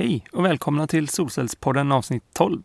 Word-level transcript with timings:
Hej 0.00 0.24
och 0.32 0.44
välkomna 0.44 0.86
till 0.86 1.08
Solcellspodden 1.08 1.92
avsnitt 1.92 2.24
12. 2.32 2.62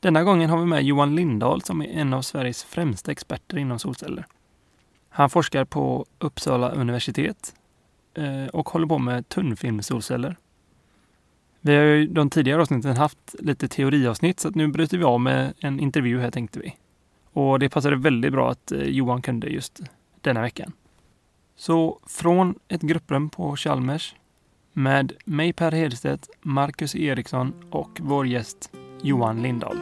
Denna 0.00 0.22
gången 0.22 0.50
har 0.50 0.58
vi 0.58 0.64
med 0.64 0.82
Johan 0.82 1.14
Lindahl 1.14 1.62
som 1.62 1.82
är 1.82 1.86
en 1.86 2.14
av 2.14 2.22
Sveriges 2.22 2.64
främsta 2.64 3.12
experter 3.12 3.58
inom 3.58 3.78
solceller. 3.78 4.26
Han 5.08 5.30
forskar 5.30 5.64
på 5.64 6.06
Uppsala 6.18 6.70
universitet 6.70 7.54
eh, 8.14 8.46
och 8.46 8.68
håller 8.68 8.86
på 8.86 8.98
med 8.98 9.28
tunnfilmsolceller. 9.28 10.36
Vi 11.60 11.76
har 11.76 11.82
ju 11.82 12.06
de 12.06 12.30
tidigare 12.30 12.60
avsnitten 12.62 12.96
haft 12.96 13.34
lite 13.38 13.68
teoriavsnitt 13.68 14.40
så 14.40 14.48
att 14.48 14.54
nu 14.54 14.68
bryter 14.68 14.98
vi 14.98 15.04
av 15.04 15.20
med 15.20 15.54
en 15.58 15.80
intervju 15.80 16.20
här 16.20 16.30
tänkte 16.30 16.58
vi. 16.58 16.76
Och 17.32 17.58
det 17.58 17.68
passade 17.68 17.96
väldigt 17.96 18.32
bra 18.32 18.50
att 18.50 18.72
eh, 18.72 18.82
Johan 18.82 19.22
kunde 19.22 19.48
just 19.48 19.80
denna 20.20 20.42
veckan. 20.42 20.72
Så 21.56 22.00
från 22.06 22.54
ett 22.68 22.82
grupprum 22.82 23.30
på 23.30 23.56
Chalmers 23.56 24.14
med 24.76 25.12
mig 25.24 25.52
Per 25.52 25.72
Hedstedt, 25.72 26.28
Marcus 26.42 26.94
Eriksson 26.94 27.52
och 27.70 27.98
vår 28.00 28.26
gäst 28.26 28.70
Johan 29.02 29.42
Lindahl. 29.42 29.76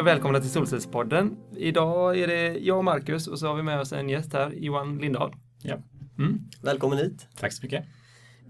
Och 0.00 0.06
välkomna 0.06 0.40
till 0.40 0.50
Solcellspodden. 0.50 1.36
Idag 1.56 2.18
är 2.18 2.26
det 2.26 2.58
jag 2.58 2.78
och 2.78 2.84
Marcus 2.84 3.26
och 3.26 3.38
så 3.38 3.46
har 3.46 3.54
vi 3.54 3.62
med 3.62 3.80
oss 3.80 3.92
en 3.92 4.08
gäst 4.08 4.32
här, 4.32 4.52
Johan 4.52 4.98
Lindahl. 4.98 5.34
Ja. 5.62 5.76
Mm. 6.18 6.38
Välkommen 6.62 6.98
hit. 6.98 7.28
Tack 7.36 7.52
så 7.52 7.62
mycket. 7.62 7.84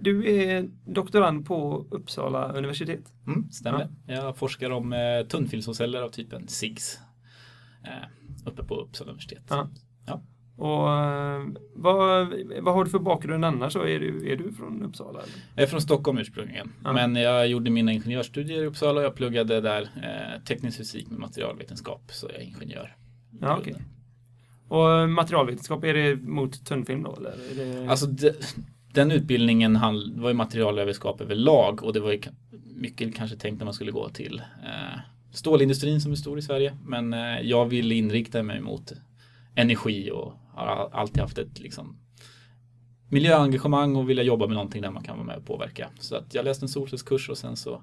Du 0.01 0.35
är 0.35 0.71
doktorand 0.85 1.47
på 1.47 1.87
Uppsala 1.91 2.52
universitet. 2.52 3.13
Mm, 3.27 3.51
stämmer. 3.51 3.89
Jag 4.07 4.37
forskar 4.37 4.71
om 4.71 4.93
eh, 4.93 5.27
tunnfilmsceller 5.29 6.02
av 6.02 6.09
typen 6.09 6.49
SIGS 6.49 6.99
eh, 7.85 8.49
uppe 8.49 8.65
på 8.65 8.74
Uppsala 8.74 9.11
universitet. 9.11 9.45
Ja. 9.49 9.69
Ja. 10.07 10.23
Och 10.61 10.93
eh, 10.93 11.43
vad, 11.75 12.29
vad 12.61 12.75
har 12.75 12.85
du 12.85 12.91
för 12.91 12.99
bakgrund 12.99 13.45
annars? 13.45 13.73
Så 13.73 13.83
är, 13.87 14.01
du, 14.01 14.33
är 14.33 14.37
du 14.37 14.53
från 14.53 14.83
Uppsala? 14.83 15.19
Eller? 15.21 15.33
Jag 15.55 15.63
är 15.63 15.67
från 15.67 15.80
Stockholm 15.80 16.19
ursprungligen, 16.19 16.73
Ja. 16.85 16.93
men 16.93 17.17
jag 17.17 17.49
gjorde 17.49 17.71
mina 17.71 17.93
ingenjörsstudier 17.93 18.63
i 18.63 18.67
Uppsala 18.67 19.01
och 19.01 19.07
jag 19.07 19.15
pluggade 19.15 19.61
där 19.61 19.83
eh, 19.83 20.43
teknisk 20.45 20.79
fysik 20.79 21.11
med 21.11 21.19
materialvetenskap, 21.19 22.02
så 22.13 22.27
jag 22.33 22.37
är 22.37 22.45
ingenjör. 22.47 22.97
Ja, 23.41 23.61
grunden. 23.65 23.83
Och 24.69 25.09
materialvetenskap, 25.11 25.85
är 25.85 25.95
det 25.95 26.17
mot 26.17 26.65
tunnfilm 26.65 27.02
då? 27.02 27.17
Eller 27.17 27.30
är 27.30 27.55
det... 27.83 27.91
Alltså 27.91 28.07
de, 28.07 28.33
den 28.95 29.11
utbildningen 29.11 29.77
handl- 29.77 30.15
det 30.15 30.21
var 30.21 30.29
ju 30.30 30.35
materialvetenskap 30.35 31.21
överlag 31.21 31.83
och 31.85 31.93
det 31.93 32.01
var 32.01 32.13
ju 32.13 32.21
mycket 32.77 33.17
kanske 33.17 33.37
tänkt 33.37 33.59
när 33.59 33.65
man 33.65 33.74
skulle 33.74 33.91
gå 33.93 34.09
till 34.09 34.43
eh, 34.65 34.99
stålindustrin 35.33 36.01
som 36.01 36.13
är 36.13 36.17
stor 36.17 36.39
i 36.39 36.43
Sverige. 36.43 36.77
Men 36.85 37.13
eh, 37.13 37.41
jag 37.43 37.67
ville 37.67 37.95
inrikta 37.95 38.43
mig 38.43 38.61
mot 38.61 38.93
energi 39.55 40.11
och 40.11 40.33
har 40.54 40.66
all- 40.66 40.93
alltid 40.93 41.20
haft 41.20 41.38
ett 41.38 41.60
liksom, 41.60 41.96
miljöengagemang 43.09 43.96
och 43.96 44.10
vilja 44.10 44.23
jobba 44.23 44.46
med 44.46 44.54
någonting 44.54 44.82
där 44.82 44.90
man 44.90 45.02
kan 45.02 45.16
vara 45.16 45.26
med 45.26 45.37
och 45.37 45.46
påverka. 45.46 45.90
Så 45.98 46.16
att 46.16 46.34
jag 46.34 46.45
läste 46.45 46.65
en 46.65 46.68
solcellskurs 46.68 47.29
och 47.30 47.38
sen 47.38 47.56
så 47.56 47.82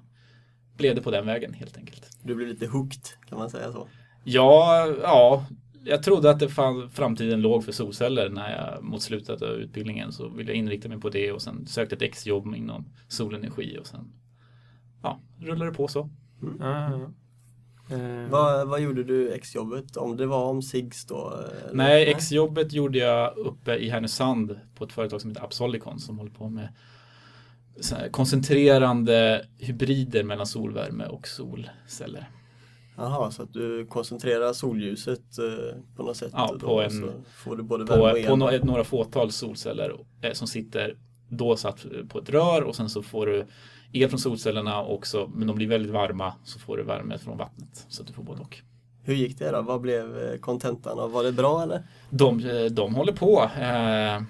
blev 0.76 0.94
det 0.94 1.02
på 1.02 1.10
den 1.10 1.26
vägen 1.26 1.52
helt 1.54 1.76
enkelt. 1.76 2.10
Du 2.22 2.34
blev 2.34 2.48
lite 2.48 2.66
hooked, 2.66 3.02
kan 3.28 3.38
man 3.38 3.50
säga 3.50 3.72
så? 3.72 3.88
Ja, 4.24 4.86
ja, 5.02 5.46
jag 5.84 6.02
trodde 6.02 6.30
att 6.30 6.38
det 6.40 6.48
fann, 6.48 6.90
framtiden 6.90 7.40
låg 7.40 7.64
för 7.64 7.72
solceller 7.72 8.28
när 8.28 8.56
jag 8.56 8.84
mot 8.84 9.02
slutet 9.02 9.42
av 9.42 9.48
utbildningen 9.48 10.12
så 10.12 10.28
ville 10.28 10.50
jag 10.50 10.56
inrikta 10.56 10.88
mig 10.88 11.00
på 11.00 11.08
det 11.08 11.32
och 11.32 11.42
sen 11.42 11.66
sökte 11.66 11.94
ett 11.94 12.02
exjobb 12.02 12.54
inom 12.54 12.84
solenergi 13.08 13.78
och 13.80 13.86
sen 13.86 14.12
ja, 15.02 15.20
rullade 15.40 15.70
det 15.70 15.76
på 15.76 15.88
så. 15.88 16.10
Ja, 16.58 16.90
ja. 16.90 17.10
Eh, 17.90 18.30
Vad, 18.30 18.68
vad 18.68 18.80
gjorde 18.80 19.04
du 19.04 19.32
exjobbet? 19.32 19.96
Om 19.96 20.16
det 20.16 20.26
var 20.26 20.44
om 20.44 20.62
SIGS 20.62 21.04
då? 21.04 21.30
eller? 21.36 21.70
Nej, 21.72 22.10
exjobbet 22.10 22.72
gjorde 22.72 22.98
jag 22.98 23.36
uppe 23.38 23.74
i 23.76 23.88
Härnösand 23.88 24.58
på 24.74 24.84
ett 24.84 24.92
företag 24.92 25.20
som 25.20 25.30
heter 25.30 25.44
Absolicon 25.44 25.98
som 25.98 26.18
håller 26.18 26.30
på 26.30 26.48
med 26.48 26.68
koncentrerande 28.10 29.46
hybrider 29.58 30.22
mellan 30.24 30.46
solvärme 30.46 31.06
och 31.06 31.28
solceller. 31.28 32.30
Jaha, 32.96 33.30
så 33.30 33.42
att 33.42 33.52
du 33.52 33.86
koncentrerar 33.86 34.52
solljuset 34.52 35.38
eh, 35.38 35.76
på 35.96 36.02
något 36.02 36.16
sätt? 36.16 36.30
Ja, 36.32 36.48
och 36.54 36.60
på 36.60 36.66
då, 36.66 36.80
en- 36.80 36.90
så 36.90 37.12
får 37.36 37.56
du 37.56 37.62
både 37.62 37.86
på, 37.86 37.94
på 38.26 38.36
no, 38.36 38.64
några 38.64 38.84
fåtal 38.84 39.32
solceller 39.32 39.92
eh, 40.22 40.32
som 40.32 40.46
sitter 40.48 40.96
då 41.28 41.56
satt 41.56 41.86
på 42.08 42.18
ett 42.18 42.30
rör 42.30 42.62
och 42.62 42.76
sen 42.76 42.88
så 42.88 43.02
får 43.02 43.26
du 43.26 43.46
el 43.92 44.08
från 44.08 44.18
solcellerna 44.18 44.82
också, 44.82 45.30
men 45.34 45.46
de 45.46 45.56
blir 45.56 45.68
väldigt 45.68 45.92
varma 45.92 46.34
så 46.44 46.58
får 46.58 46.76
du 46.76 46.82
värme 46.82 47.18
från 47.18 47.38
vattnet 47.38 47.86
så 47.88 48.02
du 48.02 48.12
får 48.12 48.22
både 48.22 48.40
och. 48.40 48.58
Hur 49.02 49.14
gick 49.14 49.38
det 49.38 49.50
då? 49.50 49.62
Vad 49.62 49.80
blev 49.80 50.18
eh, 50.18 50.38
kontentan? 50.38 51.12
Var 51.12 51.24
det 51.24 51.32
bra 51.32 51.62
eller? 51.62 51.82
De, 52.10 52.40
eh, 52.40 52.64
de 52.64 52.94
håller 52.94 53.12
på 53.12 53.50
eh, 53.60 54.22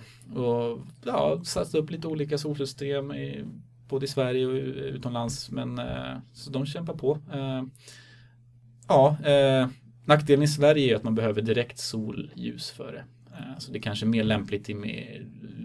och 0.43 0.79
ja, 1.05 1.41
satsar 1.45 1.79
upp 1.79 1.91
lite 1.91 2.09
olika 2.09 2.39
solsystem 2.39 3.13
i, 3.13 3.45
både 3.89 4.05
i 4.05 4.09
Sverige 4.09 4.47
och 4.47 4.53
utomlands, 4.95 5.51
men 5.51 5.79
eh, 5.79 6.17
så 6.33 6.51
de 6.51 6.67
kämpar 6.67 6.95
på. 6.95 7.19
Eh, 7.33 7.63
ja, 8.89 9.17
eh, 9.25 9.69
nackdelen 10.05 10.43
i 10.43 10.49
Sverige 10.49 10.93
är 10.93 10.97
att 10.97 11.05
man 11.05 11.15
behöver 11.15 11.43
direkt 11.43 11.79
solljus 11.79 12.71
för 12.71 12.93
det. 12.93 13.05
Så 13.59 13.73
det 13.73 13.79
är 13.79 13.83
kanske 13.83 14.07
är 14.07 14.09
mer 14.09 14.25
lämpligt 14.25 14.71
i 14.71 14.75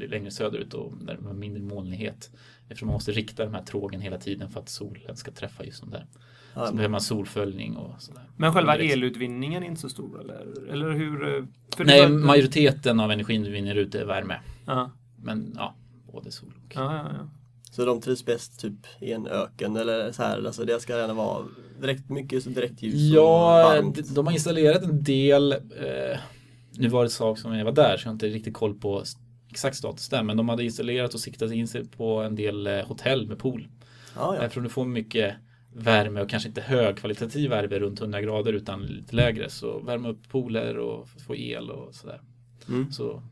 längre 0.07 0.31
söderut 0.31 0.73
och 0.73 0.93
där 0.97 1.17
det 1.21 1.29
är 1.29 1.33
mindre 1.33 1.63
molnighet. 1.63 2.31
Eftersom 2.73 2.87
man 2.87 2.93
måste 2.93 3.11
rikta 3.11 3.45
de 3.45 3.53
här 3.53 3.63
trågen 3.63 4.01
hela 4.01 4.17
tiden 4.17 4.49
för 4.49 4.59
att 4.59 4.69
solen 4.69 5.15
ska 5.15 5.31
träffa 5.31 5.63
just 5.65 5.81
de 5.81 5.89
där. 5.91 6.05
Ja, 6.55 6.67
Så 6.67 6.73
behöver 6.73 6.91
man 6.91 7.01
solföljning 7.01 7.75
och 7.77 8.01
sådär. 8.01 8.23
Men 8.37 8.53
själva 8.53 8.77
elutvinningen 8.77 9.63
är 9.63 9.67
inte 9.67 9.81
så 9.81 9.89
stor 9.89 10.21
eller? 10.21 10.69
Eller 10.71 10.91
hur? 10.91 11.37
eh, 11.37 11.43
Nej, 11.85 12.09
majoriteten 12.09 12.99
av 12.99 13.11
energin 13.11 13.43
du 13.43 13.51
vinner 13.51 13.75
ut 13.75 13.95
är 13.95 14.05
värme. 14.05 14.39
Ja, 14.65 14.91
Men 15.17 15.53
ja, 15.55 15.75
både 16.11 16.31
sol 16.31 16.53
och... 16.65 16.71
ja, 16.75 16.95
ja. 16.95 17.09
ja. 17.17 17.29
Så 17.71 17.85
de 17.85 18.01
trivs 18.01 18.25
bäst 18.25 18.59
typ 18.59 18.73
i 18.99 19.11
en 19.13 19.27
öken 19.27 19.75
eller 19.75 20.11
så 20.11 20.23
här? 20.23 20.45
Alltså 20.45 20.65
det 20.65 20.79
ska 20.79 20.97
gärna 20.97 21.13
vara 21.13 21.45
direkt 21.81 22.09
mycket 22.09 22.43
så 22.43 22.49
direkt 22.49 22.81
ljus 22.81 22.93
och 23.11 23.17
Ja, 23.17 23.63
varmt. 23.63 24.15
de, 24.15 24.25
har 24.27 24.33
installerat 24.33 24.83
en 24.83 25.03
del. 25.03 25.51
Eh, 25.51 26.19
nu 26.77 26.87
var 26.87 27.03
det 27.03 27.05
ett 27.07 27.11
sak 27.11 27.37
som 27.39 27.55
jag 27.55 27.65
var 27.65 27.71
där 27.71 27.97
så 27.97 28.03
jag 28.05 28.09
har 28.09 28.13
inte 28.13 28.27
riktigt 28.27 28.53
koll 28.53 28.73
på 28.79 29.03
exakt 29.53 29.75
status 29.77 30.09
där. 30.09 30.23
Men 30.23 30.37
de 30.37 30.49
hade 30.49 30.63
installerat 30.63 31.13
och 31.13 31.19
siktat 31.19 31.51
in 31.51 31.67
sig 31.67 31.85
på 31.87 32.21
en 32.21 32.35
del 32.35 32.67
eh, 32.67 32.85
hotell 32.85 33.27
med 33.27 33.39
pool. 33.39 33.67
Ja, 34.15 34.35
ja. 34.35 34.41
Eftersom 34.41 34.63
du 34.63 34.69
får 34.69 34.85
mycket 34.85 35.35
värme 35.73 36.21
och 36.21 36.29
kanske 36.29 36.49
inte 36.49 36.61
högkvalitativ 36.61 37.49
värme 37.49 37.79
runt 37.79 38.01
100 38.01 38.21
grader 38.21 38.53
utan 38.53 38.81
lite 38.85 39.15
lägre. 39.15 39.49
Så 39.49 39.79
värma 39.79 40.09
upp 40.09 40.29
pooler 40.29 40.77
och 40.77 41.07
få 41.27 41.35
el 41.35 41.69
och 41.69 41.95
sådär. 41.95 42.21
Mm. 42.69 42.91
Så 42.91 43.23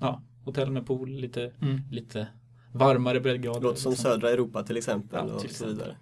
ja, 0.00 0.22
hotell 0.44 0.70
med 0.70 0.86
pool, 0.86 1.10
lite, 1.10 1.52
Mm. 1.62 1.80
lite 1.90 2.26
varmare 2.72 3.20
breddgrader. 3.20 3.60
Låter 3.60 3.80
som 3.80 3.92
liksom. 3.92 4.10
södra 4.12 4.30
Europa 4.30 4.62
till 4.62 4.76
exempel 4.76 5.28
Ja, 5.28 5.34
och 5.34 5.40
till 5.40 5.54
så 5.54 5.66
vidare. 5.66 5.96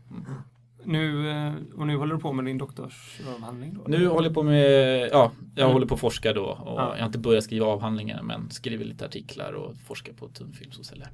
Nu, 0.87 1.31
eh, 1.31 1.53
och 1.75 1.87
nu 1.87 1.97
håller 1.97 2.15
du 2.15 2.21
på 2.21 2.33
med 2.33 2.45
din 2.45 2.59
doktorsavhandling 2.59 3.75
då? 3.75 3.85
Nu 3.89 4.07
håller 4.07 4.27
jag 4.29 4.35
på 4.35 4.43
med, 4.43 4.65
ja, 5.13 5.33
jag 5.55 5.63
Mm. 5.63 5.73
håller 5.73 5.87
på 5.87 5.95
att 5.95 6.01
forska 6.01 6.33
då 6.33 6.45
och 6.45 6.81
Ja. 6.81 6.93
jag 6.95 7.01
har 7.03 7.07
inte 7.07 7.19
börjat 7.19 7.45
skriva 7.45 7.67
avhandlingar 7.67 8.23
men 8.23 8.51
skriver 8.51 8.85
lite 8.85 9.07
artiklar 9.07 9.53
och 9.53 9.77
forskar 9.77 10.13
på 10.13 10.29
tunnfilmsceller. 10.29 11.09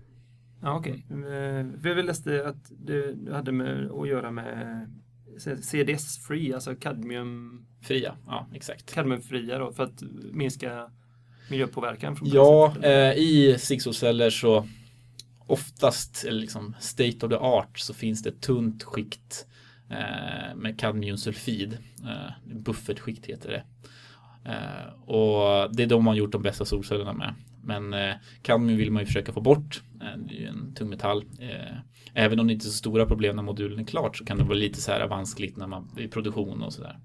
Ja, 0.62 0.76
okej. 0.78 1.06
Eh, 1.10 1.80
För 1.82 1.88
jag 1.88 2.04
läste 2.04 2.46
att 2.48 2.70
du, 2.70 3.28
hade 3.32 3.52
med 3.52 3.90
att 3.90 4.08
göra 4.08 4.30
med 4.30 4.86
CDS-free, 5.62 6.54
alltså 6.54 6.74
kadmium, 6.74 7.66
Fria, 7.82 8.16
ja 8.26 8.46
exakt. 8.54 8.94
kadmiumfria 8.94 9.58
då, 9.58 9.72
för 9.72 9.82
att 9.82 10.02
minska 10.32 10.90
miljöpåverkan 11.50 12.16
från 12.16 12.28
Ja, 12.28 12.74
eh, 12.82 13.12
i 13.12 13.56
SIG-solceller 13.58 14.30
så 14.30 14.66
oftast, 15.46 16.24
eller 16.24 16.40
liksom 16.40 16.74
state 16.80 17.26
of 17.26 17.30
the 17.30 17.36
art, 17.36 17.78
så 17.78 17.94
finns 17.94 18.22
det 18.22 18.28
ett 18.28 18.40
tunt 18.40 18.82
skikt 18.82 19.46
eh, 19.48 19.51
Eh, 19.92 20.56
med 20.56 20.78
kadmiumsulfid. 20.78 21.78
Eh, 22.04 22.54
buffertskikt 22.54 23.26
heter 23.26 23.50
det. 23.50 23.62
Eh, 24.50 25.08
och 25.08 25.74
det 25.74 25.82
är 25.82 25.86
de 25.86 26.04
man 26.04 26.16
gjort 26.16 26.32
de 26.32 26.42
bästa 26.42 26.64
solcellerna 26.64 27.12
med. 27.12 27.34
Men 27.64 27.94
kadmium 28.42 28.78
vill 28.78 28.90
man 28.90 29.02
ju 29.02 29.06
försöka 29.06 29.32
få 29.32 29.40
bort. 29.40 29.82
Det 30.16 30.34
är 30.36 30.40
ju 30.40 30.46
en 30.46 30.74
tungmetall. 30.74 31.24
metall 31.24 31.82
även 32.14 32.40
om 32.40 32.46
det 32.46 32.52
inte 32.52 32.66
är 32.66 32.68
så 32.68 32.76
stora 32.76 33.06
problem 33.06 33.36
när 33.36 33.42
modulen 33.42 33.78
är 33.78 33.84
klart 33.84 34.16
så 34.16 34.24
kan 34.24 34.38
det 34.38 34.44
vara 34.44 34.54
lite 34.54 34.80
så 34.80 34.92
här 34.92 35.06
vanskligt 35.06 35.56
när 35.56 35.66
man 35.66 35.98
i 35.98 36.08
produktion 36.08 36.62
och 36.62 36.72
sådär. 36.72 36.98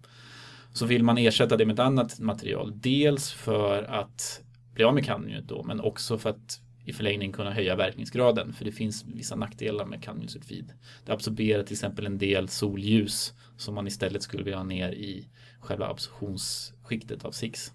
Så 0.74 0.86
vill 0.86 1.04
man 1.04 1.18
ersätta 1.18 1.58
det 1.58 1.66
med 1.66 1.74
ett 1.74 1.80
annat 1.80 2.20
material. 2.20 2.74
Dels 2.76 3.32
för 3.32 3.84
att 3.84 4.42
bli 4.74 4.84
av 4.84 4.94
med 4.94 5.06
kadmiumet 5.06 5.48
då, 5.48 5.64
men 5.64 5.80
också 5.80 6.18
för 6.18 6.30
att 6.30 6.62
i 6.88 6.94
förlängningen 6.94 7.34
kunna 7.34 7.52
höja 7.52 7.76
verkningsgraden. 7.76 8.54
För 8.54 8.66
det 8.66 8.72
finns 8.72 9.06
vissa 9.06 9.36
nackdelar 9.36 9.86
med 9.86 10.04
kadmiumsulfid. 10.04 10.74
Det 11.06 11.12
absorberar 11.14 11.64
till 11.64 11.74
exempel 11.74 12.06
en 12.06 12.18
del 12.18 12.48
solljus 12.50 13.34
som 13.58 13.76
man 13.76 13.88
istället 13.88 14.24
skulle 14.24 14.44
vilja 14.44 14.58
ha 14.58 14.64
ner 14.64 14.92
i 14.92 15.28
själva 15.60 15.88
absorptionsskiktet 15.88 17.26
av 17.26 17.32
SIX. 17.32 17.72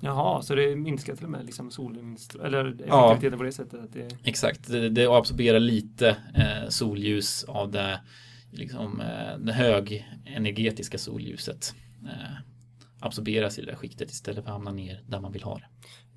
Jaha, 0.00 0.42
så 0.42 0.54
det 0.54 0.76
minskar 0.76 1.16
till 1.16 1.24
och 1.24 1.30
med 1.30 1.46
liksom 1.46 1.70
eller 2.44 2.76
Ja. 2.86 3.10
effektiviteten 3.12 3.38
på 3.38 3.44
det 3.44 3.52
sättet? 3.52 3.80
Att 3.80 3.92
det, 3.92 4.16
Exakt, 4.24 4.68
det, 4.68 4.88
det 4.88 5.06
absorberar 5.06 5.60
lite 5.60 6.08
eh, 6.34 6.68
solljus 6.68 7.44
av 7.44 7.70
det, 7.70 8.00
liksom, 8.52 9.00
eh, 9.00 9.38
det 9.38 9.52
högenergetiska 9.52 10.98
solljuset. 10.98 11.74
Eh, 12.04 12.36
absorberas 13.00 13.58
i 13.58 13.60
det 13.60 13.70
där 13.70 13.76
skiktet 13.76 14.10
istället 14.10 14.44
för 14.44 14.50
att 14.50 14.56
hamna 14.56 14.72
ner 14.72 15.02
där 15.06 15.20
man 15.20 15.32
vill 15.32 15.42
ha 15.42 15.58
det. 15.58 15.66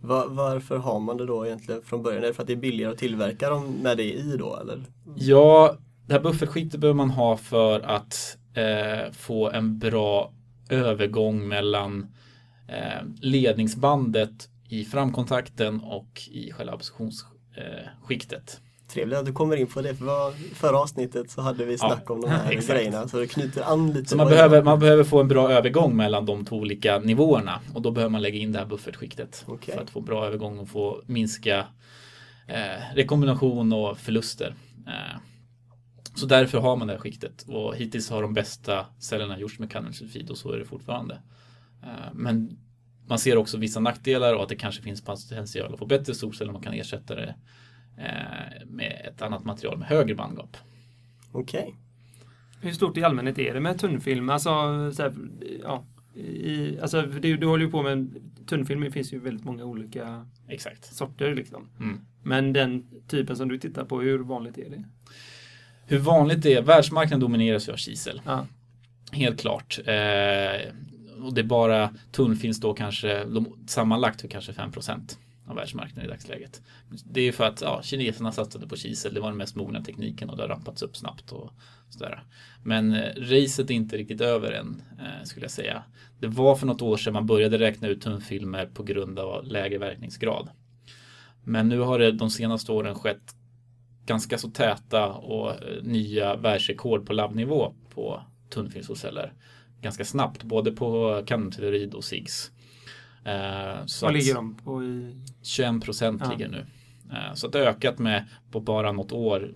Var, 0.01 0.27
varför 0.27 0.77
har 0.77 1.00
man 1.00 1.18
det 1.18 1.25
då 1.25 1.45
egentligen 1.45 1.81
från 1.81 2.03
början? 2.03 2.24
Är 2.24 2.27
det 2.27 2.33
för 2.33 2.44
att 2.44 2.48
det 2.48 2.53
är 2.53 2.57
billigare 2.57 2.92
att 2.92 2.98
tillverka 2.98 3.50
dem 3.50 3.80
när 3.81 3.95
det 3.95 4.03
är 4.03 4.33
i 4.33 4.38
då 4.38 4.59
eller? 4.62 4.83
Ja, 5.15 5.75
det 6.07 6.13
här 6.13 6.21
buffertskiktet 6.21 6.80
behöver 6.80 6.98
man 6.98 7.09
ha 7.09 7.38
för 7.38 7.80
att 7.80 8.38
eh, 8.53 9.12
få 9.12 9.50
en 9.50 9.80
bra 9.80 10.33
övergång 10.69 11.48
mellan 11.48 12.07
eh, 12.68 13.07
ledningsbandet 13.21 14.50
i 14.69 14.86
framkontakten 14.86 15.81
och 15.81 16.21
i 16.31 16.51
själva 16.51 16.74
absorptionsskiktet. 16.74 18.62
Trevligt 18.91 19.17
att 19.17 19.25
du 19.25 19.33
kommer 19.33 19.55
in 19.55 19.67
på 19.67 19.81
det 19.81 19.95
för 19.95 20.31
förra 20.55 20.79
avsnittet 20.79 21.31
så 21.31 21.41
hade 21.41 21.65
vi 21.65 21.77
snack 21.77 22.09
om 22.09 22.21
de 22.21 22.29
här 22.29 22.51
exakt. 22.51 22.79
grejerna 22.79 23.07
så 23.07 23.19
det 23.19 23.27
knyter 23.27 23.61
an 23.61 23.91
lite. 23.91 24.09
Så 24.09 24.17
man 24.17 24.27
behöver, 24.27 24.63
man 24.63 24.79
behöver 24.79 25.03
få 25.03 25.19
en 25.19 25.27
bra 25.27 25.51
övergång 25.51 25.95
mellan 25.95 26.25
de 26.25 26.45
två 26.45 26.55
olika 26.55 26.99
nivåerna 26.99 27.59
och 27.73 27.81
då 27.81 27.91
behöver 27.91 28.11
man 28.11 28.21
lägga 28.21 28.39
in 28.39 28.51
det 28.51 28.59
här 28.59 28.65
buffertskiktet 28.65 29.45
Okej. 29.47 29.75
för 29.75 29.81
att 29.81 29.89
få 29.89 30.01
bra 30.01 30.25
övergång 30.25 30.59
och 30.59 30.69
få 30.69 31.01
minska 31.05 31.65
eh, 32.47 32.95
rekombination 32.95 33.73
och 33.73 33.97
förluster. 33.97 34.55
Eh, 34.88 35.19
så 36.15 36.25
därför 36.25 36.57
har 36.57 36.75
man 36.75 36.88
det 36.88 36.93
här 36.93 36.99
skiktet 36.99 37.45
och 37.47 37.75
hittills 37.75 38.09
har 38.09 38.21
de 38.21 38.33
bästa 38.33 38.85
cellerna 38.99 39.39
gjorts 39.39 39.59
med 39.59 39.71
kadmiumsulfid 39.71 40.29
och 40.29 40.38
så 40.38 40.51
är 40.51 40.57
det 40.57 40.65
fortfarande. 40.65 41.13
Eh, 41.83 42.13
men 42.13 42.57
man 43.07 43.19
ser 43.19 43.38
också 43.38 43.57
vissa 43.57 43.79
nackdelar 43.79 44.33
och 44.33 44.43
att 44.43 44.49
det 44.49 44.55
kanske 44.55 44.81
finns 44.81 45.01
potential 45.01 45.73
att 45.73 45.79
få 45.79 45.85
bättre 45.85 46.13
solceller 46.13 46.51
man 46.51 46.61
kan 46.61 46.73
ersätta 46.73 47.15
det 47.15 47.35
med 48.65 49.01
ett 49.07 49.21
annat 49.21 49.45
material 49.45 49.77
med 49.77 49.88
högre 49.88 50.15
bandgap. 50.15 50.57
Okej. 51.31 51.75
hur 52.61 52.71
stort 52.71 52.97
i 52.97 53.03
allmänhet 53.03 53.39
är 53.39 53.53
det 53.53 53.59
med 53.59 53.79
tunnfilm? 53.79 54.29
Alltså, 54.29 54.49
så 54.93 55.03
här, 55.03 55.13
ja, 55.63 55.85
i, 56.15 56.79
alltså 56.81 57.01
det, 57.01 57.38
du 57.38 57.47
håller 57.47 57.65
ju 57.65 57.71
på 57.71 57.83
med 57.83 57.91
en 57.91 58.31
tunnfilm, 58.45 58.81
det 58.81 58.91
finns 58.91 59.13
ju 59.13 59.19
väldigt 59.19 59.45
många 59.45 59.63
olika 59.63 60.25
Exakt. 60.47 60.95
sorter 60.95 61.35
liksom. 61.35 61.69
Mm. 61.79 61.99
Men 62.23 62.53
den 62.53 62.88
typen 63.07 63.35
som 63.35 63.49
du 63.49 63.57
tittar 63.57 63.85
på, 63.85 64.01
hur 64.01 64.19
vanligt 64.19 64.57
är 64.57 64.69
det? 64.69 64.83
Hur 65.85 65.99
vanligt 65.99 66.43
det 66.43 66.53
är, 66.53 66.61
världsmarknaden 66.61 67.19
domineras 67.19 67.67
ju 67.67 67.71
av 67.71 67.77
kisel. 67.77 68.21
Ja. 68.25 68.47
Helt 69.11 69.39
klart. 69.39 69.79
Eh, 69.85 70.73
och 71.23 71.33
det 71.33 71.41
är 71.41 71.43
bara 71.43 71.89
tunnfilm 72.11 72.53
då 72.61 72.73
kanske 72.73 73.23
de, 73.23 73.57
sammanlagt 73.67 74.21
för 74.21 74.27
kanske 74.27 74.53
5 74.53 74.71
av 75.51 75.57
världsmarknaden 75.57 76.06
i 76.06 76.13
dagsläget. 76.13 76.62
Det 77.06 77.21
är 77.21 77.31
för 77.31 77.44
att 77.44 77.62
ja, 77.62 77.81
kineserna 77.83 78.31
satsade 78.31 78.68
på 78.68 78.75
kisel, 78.75 79.13
det 79.13 79.19
var 79.19 79.30
den 79.30 79.38
mest 79.38 79.56
mogna 79.56 79.83
tekniken 79.83 80.30
och 80.30 80.38
det 80.38 80.44
har 80.44 80.50
rampats 80.50 80.81
upp 80.81 80.98
snabbt 80.98 81.31
och 81.31 81.51
sådär. 81.89 82.24
Men 82.63 82.94
eh, 82.94 83.15
racet 83.15 83.69
är 83.69 83.74
inte 83.74 83.98
riktigt 83.98 84.21
över 84.21 84.51
än 84.51 84.81
eh, 85.00 85.24
skulle 85.24 85.44
jag 85.44 85.51
säga. 85.51 85.83
Det 86.19 86.27
var 86.27 86.56
för 86.56 86.68
något 86.68 86.81
år 86.81 86.98
sedan 86.98 87.13
man 87.13 87.25
började 87.25 87.59
räkna 87.59 87.88
ut 87.88 88.01
tunnfilmer 88.01 88.65
på 88.65 88.83
grund 88.83 89.19
av 89.19 89.45
lägre 89.45 89.77
verkningsgrad. 89.77 90.50
Men 91.44 91.69
nu 91.69 91.80
har 91.80 92.00
det 92.00 92.12
de 92.12 92.30
senaste 92.30 92.71
åren 92.71 92.95
skett 92.95 93.36
ganska 94.06 94.38
så 94.38 94.50
täta 94.50 95.07
och 95.07 95.51
eh, 95.51 95.83
nya 95.83 96.36
världsrekord 96.36 97.06
på 97.07 97.13
labbnivå 97.13 97.74
på 97.89 98.21
tunnfilmsceller. 98.50 99.33
Ganska 99.81 100.06
snabbt, 100.06 100.44
både 100.44 100.71
på 100.71 101.21
kadmiumtellurid 101.27 101.94
och 101.94 102.03
SIGS. 102.03 102.51
Eh, 103.23 103.85
så 103.85 104.06
Vad 104.06 104.13
ligger 104.13 104.35
de 104.35 104.56
på 104.56 104.83
i? 104.83 105.15
21 105.41 105.83
procent 105.83 106.21
Ja. 106.25 106.31
ligger 106.31 106.47
nu. 106.47 106.65
Eh, 107.12 107.33
så 107.33 107.47
att 107.47 107.53
det 107.53 107.59
har 107.59 107.65
ökat 107.65 108.00
med 108.00 108.25
på 108.51 108.59
bara 108.59 108.91
något 108.91 109.12
år 109.12 109.51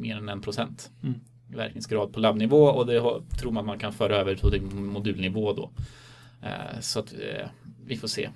mer 0.00 0.16
än 0.16 0.28
en 0.28 0.40
procent. 0.40 0.90
Mm. 1.02 1.20
i 1.52 1.54
Verkningsgrad 1.56 2.12
på 2.12 2.20
labbnivå 2.20 2.64
och 2.64 2.86
det 2.86 2.98
har, 2.98 3.22
tror 3.40 3.52
man 3.52 3.66
man 3.66 3.78
kan 3.78 3.92
föra 3.92 4.16
över 4.16 4.34
till 4.34 4.62
modulnivå 4.62 5.52
då. 5.52 5.70
Eh, 6.42 6.80
så 6.80 7.00
att 7.00 7.12
eh, 7.12 7.48
vi 7.86 7.96
får 7.96 8.08
se 8.08 8.30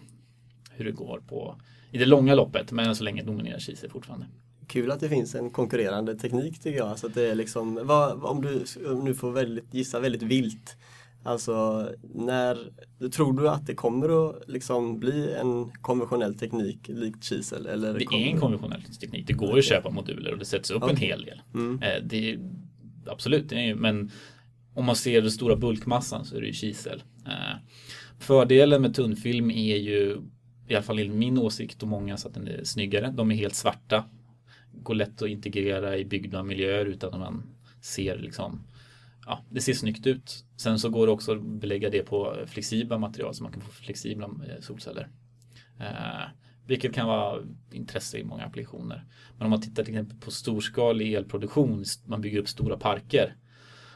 hur 0.71 0.85
det 0.85 0.91
går 0.93 1.23
på 1.29 1.57
i 1.91 1.99
det 1.99 2.07
långa 2.07 2.35
loppet 2.35 2.73
men 2.73 2.87
än 2.87 2.97
så 2.97 3.05
länge 3.05 3.23
dominerar 3.23 3.59
kisel 3.59 3.91
fortfarande. 3.91 4.27
Kul 4.67 4.91
att 4.91 5.01
det 5.01 5.09
finns 5.09 5.35
en 5.35 5.51
konkurrerande 5.51 6.19
teknik 6.19 6.61
tycker 6.61 6.79
jag. 6.79 6.99
Så 6.99 7.07
att 7.07 7.15
det 7.15 7.31
är 7.31 7.35
liksom, 7.35 7.81
vad, 7.85 8.25
om 8.25 8.43
du 8.43 8.65
du 9.05 9.15
får 9.15 9.31
väldigt, 9.31 9.75
gissa 9.75 10.01
väldigt 10.01 10.23
vilt. 10.23 10.77
Alltså 11.25 11.89
när, 12.15 12.59
tror 13.11 13.33
du 13.41 13.49
att 13.49 13.67
det 13.67 13.75
kommer 13.75 14.29
att 14.31 14.49
liksom 14.49 14.99
bli 14.99 15.35
en 15.35 15.71
konventionell 15.83 16.35
teknik 16.39 16.89
likt 16.89 17.25
kisel? 17.25 17.67
Eller 17.67 17.95
Det 17.99 18.05
är 18.05 18.27
en 18.27 18.41
konventionell 18.41 18.83
teknik. 19.01 19.27
Det 19.27 19.33
går 19.33 19.59
att 19.59 19.65
köpa 19.65 19.91
moduler 19.91 20.33
och 20.33 20.39
det 20.39 20.45
sätts 20.45 20.71
upp 20.71 20.83
en 20.83 20.91
Okej. 20.91 21.09
hel 21.09 21.25
del. 21.25 21.43
Mm. 21.55 21.83
Eh, 21.83 22.03
Det 22.05 22.31
är, 22.33 22.39
absolut, 23.07 23.49
det 23.49 23.57
är, 23.69 23.75
men 23.75 24.11
om 24.75 24.85
man 24.85 24.97
ser 24.97 25.23
den 25.23 25.31
stora 25.31 25.57
bulkmassan 25.57 26.25
så 26.25 26.37
är 26.37 26.41
det 26.41 26.47
ju 26.47 26.53
kisel. 26.53 27.03
Eh, 27.27 27.57
Fördelen 28.19 28.83
med 28.83 28.95
tunnfilm 28.95 29.51
är 29.51 29.77
ju, 29.77 30.19
i 30.69 30.75
alla 30.75 30.83
fall 30.83 31.01
i 31.01 31.09
min 31.09 31.39
åsikt 31.39 31.83
och 31.83 31.89
många, 31.89 32.17
så 32.17 32.29
att 32.29 32.35
den 32.35 32.49
är 32.49 32.65
snyggare. 32.65 33.11
De 33.17 33.31
är 33.31 33.35
helt 33.35 33.55
svarta. 33.55 34.05
Går 34.83 34.95
lätt 34.95 35.23
att 35.23 35.29
integrera 35.29 35.97
i 35.99 36.05
byggda 36.05 36.43
miljöer 36.43 36.87
utan 36.87 37.15
att 37.15 37.21
man 37.21 37.43
ser 37.81 38.19
liksom 38.19 38.61
Ja, 39.27 39.45
det 39.51 39.61
ser 39.61 39.75
snyggt 39.75 40.07
ut. 40.07 40.45
Sen 40.57 40.79
så 40.79 40.89
går 40.89 41.07
det 41.07 41.13
också 41.13 41.33
att 41.33 41.43
belägga 41.43 41.91
det 41.91 42.03
på 42.03 42.37
flexibla 42.47 42.99
material 42.99 43.35
så 43.35 43.43
man 43.43 43.53
kan 43.53 43.63
få 43.63 43.73
flexibla 43.73 44.27
eh, 44.27 44.61
solceller. 44.61 45.09
Eh, 45.81 46.29
vilket 46.67 46.95
kan 46.95 47.07
vara 47.07 47.43
intresse 47.73 48.19
i 48.19 48.25
många 48.25 48.45
applikationer. 48.45 49.05
Men 49.39 49.45
om 49.45 49.51
man 49.51 49.61
tittar 49.61 49.85
till 49.85 49.95
exempel 49.95 50.19
på 50.19 50.31
storskalig 50.31 51.15
elproduktion, 51.15 51.85
man 52.07 52.21
bygger 52.21 52.39
upp 52.39 52.49
stora 52.49 52.77
parker. 52.77 53.37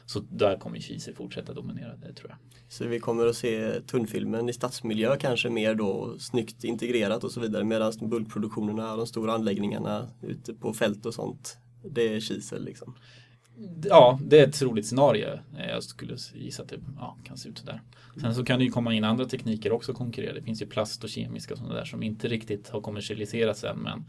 Så 0.06 0.20
där 0.20 0.56
kommer 0.56 0.78
kisel 0.78 1.14
fortsätta 1.14 1.52
dominera 1.52 1.96
det 1.96 2.12
tror 2.12 2.30
jag. 2.30 2.38
Så 2.68 2.86
vi 2.86 3.00
kommer 3.00 3.26
att 3.26 3.36
se 3.36 3.80
tunnfilmen 3.80 4.48
i 4.48 4.52
stadsmiljö 4.52 5.16
kanske 5.16 5.50
mer 5.50 5.74
då 5.74 6.18
snyggt 6.18 6.64
integrerat 6.64 7.24
och 7.24 7.30
så 7.32 7.40
vidare 7.40 7.64
medan 7.64 7.92
bulkproduktionerna, 8.00 8.96
de 8.96 9.06
stora 9.06 9.32
anläggningarna 9.32 10.08
ute 10.22 10.54
på 10.54 10.72
fält 10.72 11.06
och 11.06 11.14
sånt, 11.14 11.58
det 11.90 12.14
är 12.14 12.20
kisel 12.20 12.64
liksom. 12.64 12.94
Ja, 13.84 14.18
det 14.22 14.40
är 14.40 14.48
ett 14.48 14.54
troligt 14.54 14.86
scenario. 14.86 15.26
Eh, 15.58 15.66
Jag 15.68 15.82
skulle 15.82 16.16
gissa 16.34 16.62
att 16.62 16.68
det 16.68 16.76
ja, 16.96 17.16
kan 17.24 17.36
se 17.36 17.48
ut 17.48 17.58
sådär. 17.58 17.82
Sen 18.20 18.34
så 18.34 18.44
kan 18.44 18.58
det 18.58 18.64
ju 18.64 18.70
komma 18.70 18.94
in 18.94 19.04
andra 19.04 19.24
tekniker 19.24 19.72
också 19.72 19.92
och 19.92 19.98
konkurrera. 19.98 20.32
Det 20.34 20.42
finns 20.42 20.62
ju 20.62 20.66
plast 20.66 21.04
och 21.04 21.10
kemiska 21.10 21.54
och 21.54 21.58
sådana 21.58 21.74
där 21.74 21.84
som 21.84 22.02
inte 22.02 22.28
riktigt 22.28 22.68
har 22.68 22.80
kommersialiserats 22.80 23.64
än 23.64 23.78
men 23.78 24.04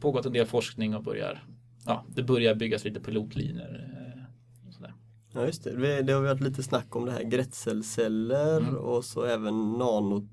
pågått 0.00 0.26
en 0.26 0.32
del 0.32 0.46
forskning 0.46 0.94
och 0.96 1.02
börjar 1.02 1.44
Ja, 1.86 2.04
det 2.14 2.22
börjar 2.22 2.54
byggas 2.54 2.84
lite 2.84 3.00
pilotlinjer. 3.00 3.90
eh, 4.16 4.70
sådär. 4.72 4.94
Ja 5.34 5.46
just 5.46 5.64
det, 5.64 6.02
det 6.02 6.12
har 6.12 6.22
varit 6.22 6.40
lite 6.40 6.62
snack 6.62 6.96
om 6.96 7.04
det 7.06 7.12
här 7.12 7.22
grätselceller 7.22 8.58
Mm. 8.60 8.76
och 8.76 9.04
så 9.04 9.24
även 9.24 9.54
nano, 9.72 10.28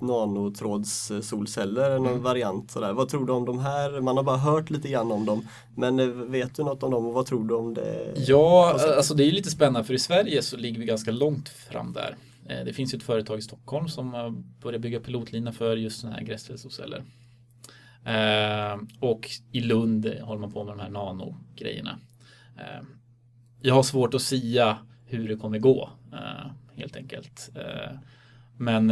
nanotrådssolceller, 0.00 1.98
någon 1.98 2.06
Mm. 2.06 2.22
variant 2.22 2.70
sådär. 2.70 2.92
Vad 2.92 3.08
tror 3.08 3.26
du 3.26 3.32
om 3.32 3.44
de 3.44 3.58
här? 3.58 4.00
Man 4.00 4.16
har 4.16 4.24
bara 4.24 4.36
hört 4.36 4.70
lite 4.70 4.88
grann 4.88 5.12
om 5.12 5.26
dem. 5.26 5.48
Men 5.76 6.00
eh, 6.00 6.06
vet 6.06 6.54
du 6.56 6.62
något 6.64 6.82
om 6.82 6.90
dem 6.90 7.06
och 7.06 7.12
vad 7.14 7.26
tror 7.26 7.48
du 7.48 7.54
om 7.54 7.74
det? 7.74 8.14
Ja, 8.16 8.78
alltså 8.96 9.14
det 9.14 9.24
är 9.24 9.32
lite 9.32 9.50
spännande 9.50 9.84
för 9.84 9.94
i 9.94 9.98
Sverige 9.98 10.42
så 10.42 10.56
ligger 10.56 10.80
vi 10.80 10.86
ganska 10.86 11.10
långt 11.10 11.48
fram 11.48 11.92
där. 11.92 12.16
Eh, 12.48 12.64
Det 12.64 12.72
finns 12.72 12.94
ju 12.94 12.96
ett 12.96 13.02
företag 13.02 13.38
i 13.38 13.42
Stockholm 13.42 13.88
som 13.88 14.14
har 14.14 14.30
börjat 14.62 14.80
bygga 14.82 15.00
pilotlina 15.00 15.52
för 15.52 15.76
just 15.76 16.00
sådana 16.00 16.16
här 16.16 16.24
grässelsolceller. 16.24 17.02
Eh, 18.04 18.78
och 19.00 19.30
i 19.52 19.60
Lund 19.60 20.06
håller 20.22 20.40
man 20.40 20.52
på 20.52 20.64
med 20.64 20.72
de 20.76 20.80
här 20.80 20.90
nano-grejerna. 20.90 21.98
Jag 23.62 23.74
har 23.74 23.82
svårt 23.82 24.14
att 24.14 24.22
sia 24.22 24.76
hur 25.06 25.28
det 25.28 25.36
kommer 25.36 25.58
gå, 25.58 25.90
helt 26.76 26.96
enkelt. 26.96 27.50
Men 28.56 28.90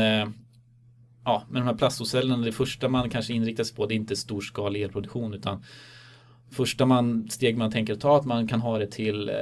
ja, 1.28 1.42
med 1.48 1.62
de 1.62 1.66
här 1.66 1.74
plastsolcellerna, 1.74 2.44
det 2.44 2.52
första 2.52 2.88
man 2.88 3.10
kanske 3.10 3.32
inriktar 3.32 3.64
sig 3.64 3.76
på 3.76 3.86
det 3.86 3.94
är 3.94 3.96
inte 3.96 4.16
storskalig 4.16 4.82
elproduktion 4.82 5.34
utan 5.34 5.64
första 6.50 6.86
man, 6.86 7.30
steg 7.30 7.56
man 7.56 7.70
tänker 7.70 7.94
ta 7.94 8.16
att 8.16 8.24
man 8.24 8.48
kan 8.48 8.60
ha 8.60 8.78
det 8.78 8.86
till 8.86 9.28
eh, 9.28 9.34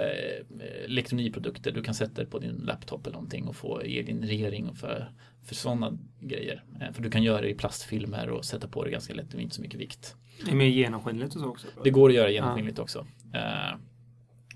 elektronikprodukter. 0.85 1.73
Du 1.73 1.83
kan 1.83 1.95
sätta 1.95 2.21
det 2.21 2.26
på 2.26 2.38
din 2.38 2.55
laptop 2.55 3.07
eller 3.07 3.14
någonting 3.14 3.49
och 3.49 3.57
få 3.57 3.81
egenreglering 3.81 4.75
för, 4.75 5.11
för 5.45 5.55
sådana 5.55 5.99
grejer. 6.21 6.64
Eh, 6.81 6.93
för 6.93 7.02
du 7.02 7.11
kan 7.11 7.23
göra 7.23 7.40
det 7.40 7.50
i 7.50 7.55
plastfilmer 7.55 8.31
och 8.31 8.45
sätta 8.45 8.69
på 8.69 8.85
det 8.85 8.90
ganska 8.90 9.14
lätt, 9.14 9.31
det 9.31 9.38
är 9.38 9.40
inte 9.40 9.55
så 9.55 9.62
mycket 9.62 9.81
vikt. 9.81 10.14
Det 10.45 10.50
är 10.50 10.57
mer 10.57 10.66
genomskinligt 10.66 11.35
och 11.35 11.40
så 11.40 11.49
också. 11.49 11.66
Det 11.85 11.90
går 11.90 12.09
att 12.09 12.14
göra 12.14 12.31
genomskinligt 12.31 12.78
också. 12.78 13.07
Eh, 13.35 13.75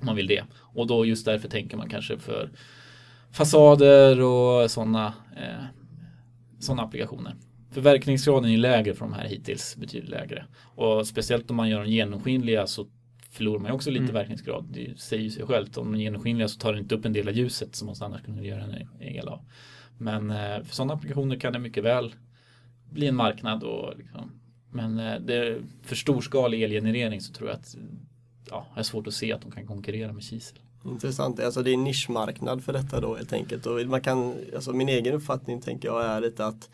om 0.01 0.07
man 0.07 0.17
vill 0.17 0.27
det. 0.27 0.45
Och 0.55 0.87
då 0.87 1.05
just 1.05 1.25
därför 1.25 1.49
tänker 1.49 1.77
man 1.77 1.89
kanske 1.89 2.19
för 2.19 2.51
fasader 3.33 4.21
och 4.21 4.71
sådana 4.71 5.15
såna 6.61 6.83
applikationer. 6.83 7.35
För 7.71 7.81
verkningsgraden 7.81 8.51
är 8.51 8.57
lägre 8.59 8.95
för 8.95 9.05
de 9.05 9.13
här 9.13 9.29
hittills, 9.29 9.77
betydligt 9.77 10.11
lägre. 10.11 10.47
Och 10.75 11.07
speciellt 11.07 11.51
om 11.51 11.57
man 11.57 11.69
gör 11.69 11.79
dem 11.81 11.89
genomskinliga 11.91 12.67
så 12.67 12.87
förlorar 13.31 13.59
man 13.59 13.71
ju 13.71 13.75
också 13.75 13.91
lite 13.91 14.03
Mm. 14.03 14.15
verkningsgrad. 14.15 14.67
Det 14.73 15.01
säger 15.01 15.23
ju 15.23 15.31
sig 15.31 15.47
självt. 15.47 15.77
Om 15.77 15.93
de 15.93 15.99
är 15.99 16.03
genomskinliga 16.03 16.49
så 16.49 16.59
tar 16.61 16.73
det 16.73 16.79
inte 16.79 16.95
upp 16.95 17.05
en 17.05 17.13
del 17.13 17.29
av 17.29 17.35
ljuset 17.37 17.75
som 17.75 17.87
man 17.87 17.97
annars 18.01 18.23
kunde 18.23 18.47
göra 18.47 18.63
en 18.63 18.89
el 19.01 19.29
av. 19.29 19.41
Men 19.99 20.31
eh, 20.31 20.63
för 20.63 20.75
sådana 20.75 20.95
applikationer 20.95 21.37
kan 21.37 21.53
det 21.53 21.59
mycket 21.59 21.85
väl 21.85 22.15
bli 22.91 23.07
en 23.07 23.17
marknad. 23.17 23.63
Och 23.63 23.99
liksom, 23.99 24.31
men 24.73 24.99
eh, 24.99 25.21
det, 25.21 25.63
för 25.83 25.97
storskalig 25.97 26.63
elgenerering 26.63 27.21
så 27.21 27.33
tror 27.33 27.49
jag 27.49 27.57
att 27.59 27.77
ja, 28.51 28.67
det 28.75 28.81
är 28.81 28.85
svårt 28.85 29.07
att 29.07 29.15
se 29.15 29.33
att 29.33 29.43
de 29.43 29.51
kan 29.51 29.67
konkurrera 29.67 30.13
med 30.13 30.23
kisel. 30.23 30.59
Intressant, 30.85 31.41
alltså 31.41 31.63
det 31.63 31.71
är 31.71 31.75
en 31.75 31.85
nischmarknad 31.85 32.65
för 32.65 32.73
detta 32.73 33.01
då 33.01 33.17
helt 33.17 33.33
enkelt. 33.33 33.67
Och 33.67 33.87
man 33.87 34.01
kan, 34.01 34.35
alltså 34.55 34.73
min 34.73 34.89
egen 34.89 35.15
uppfattning 35.15 35.61
tänker 35.61 35.89
jag 35.89 36.05
är 36.05 36.21
lite 36.21 36.47
att 36.47 36.71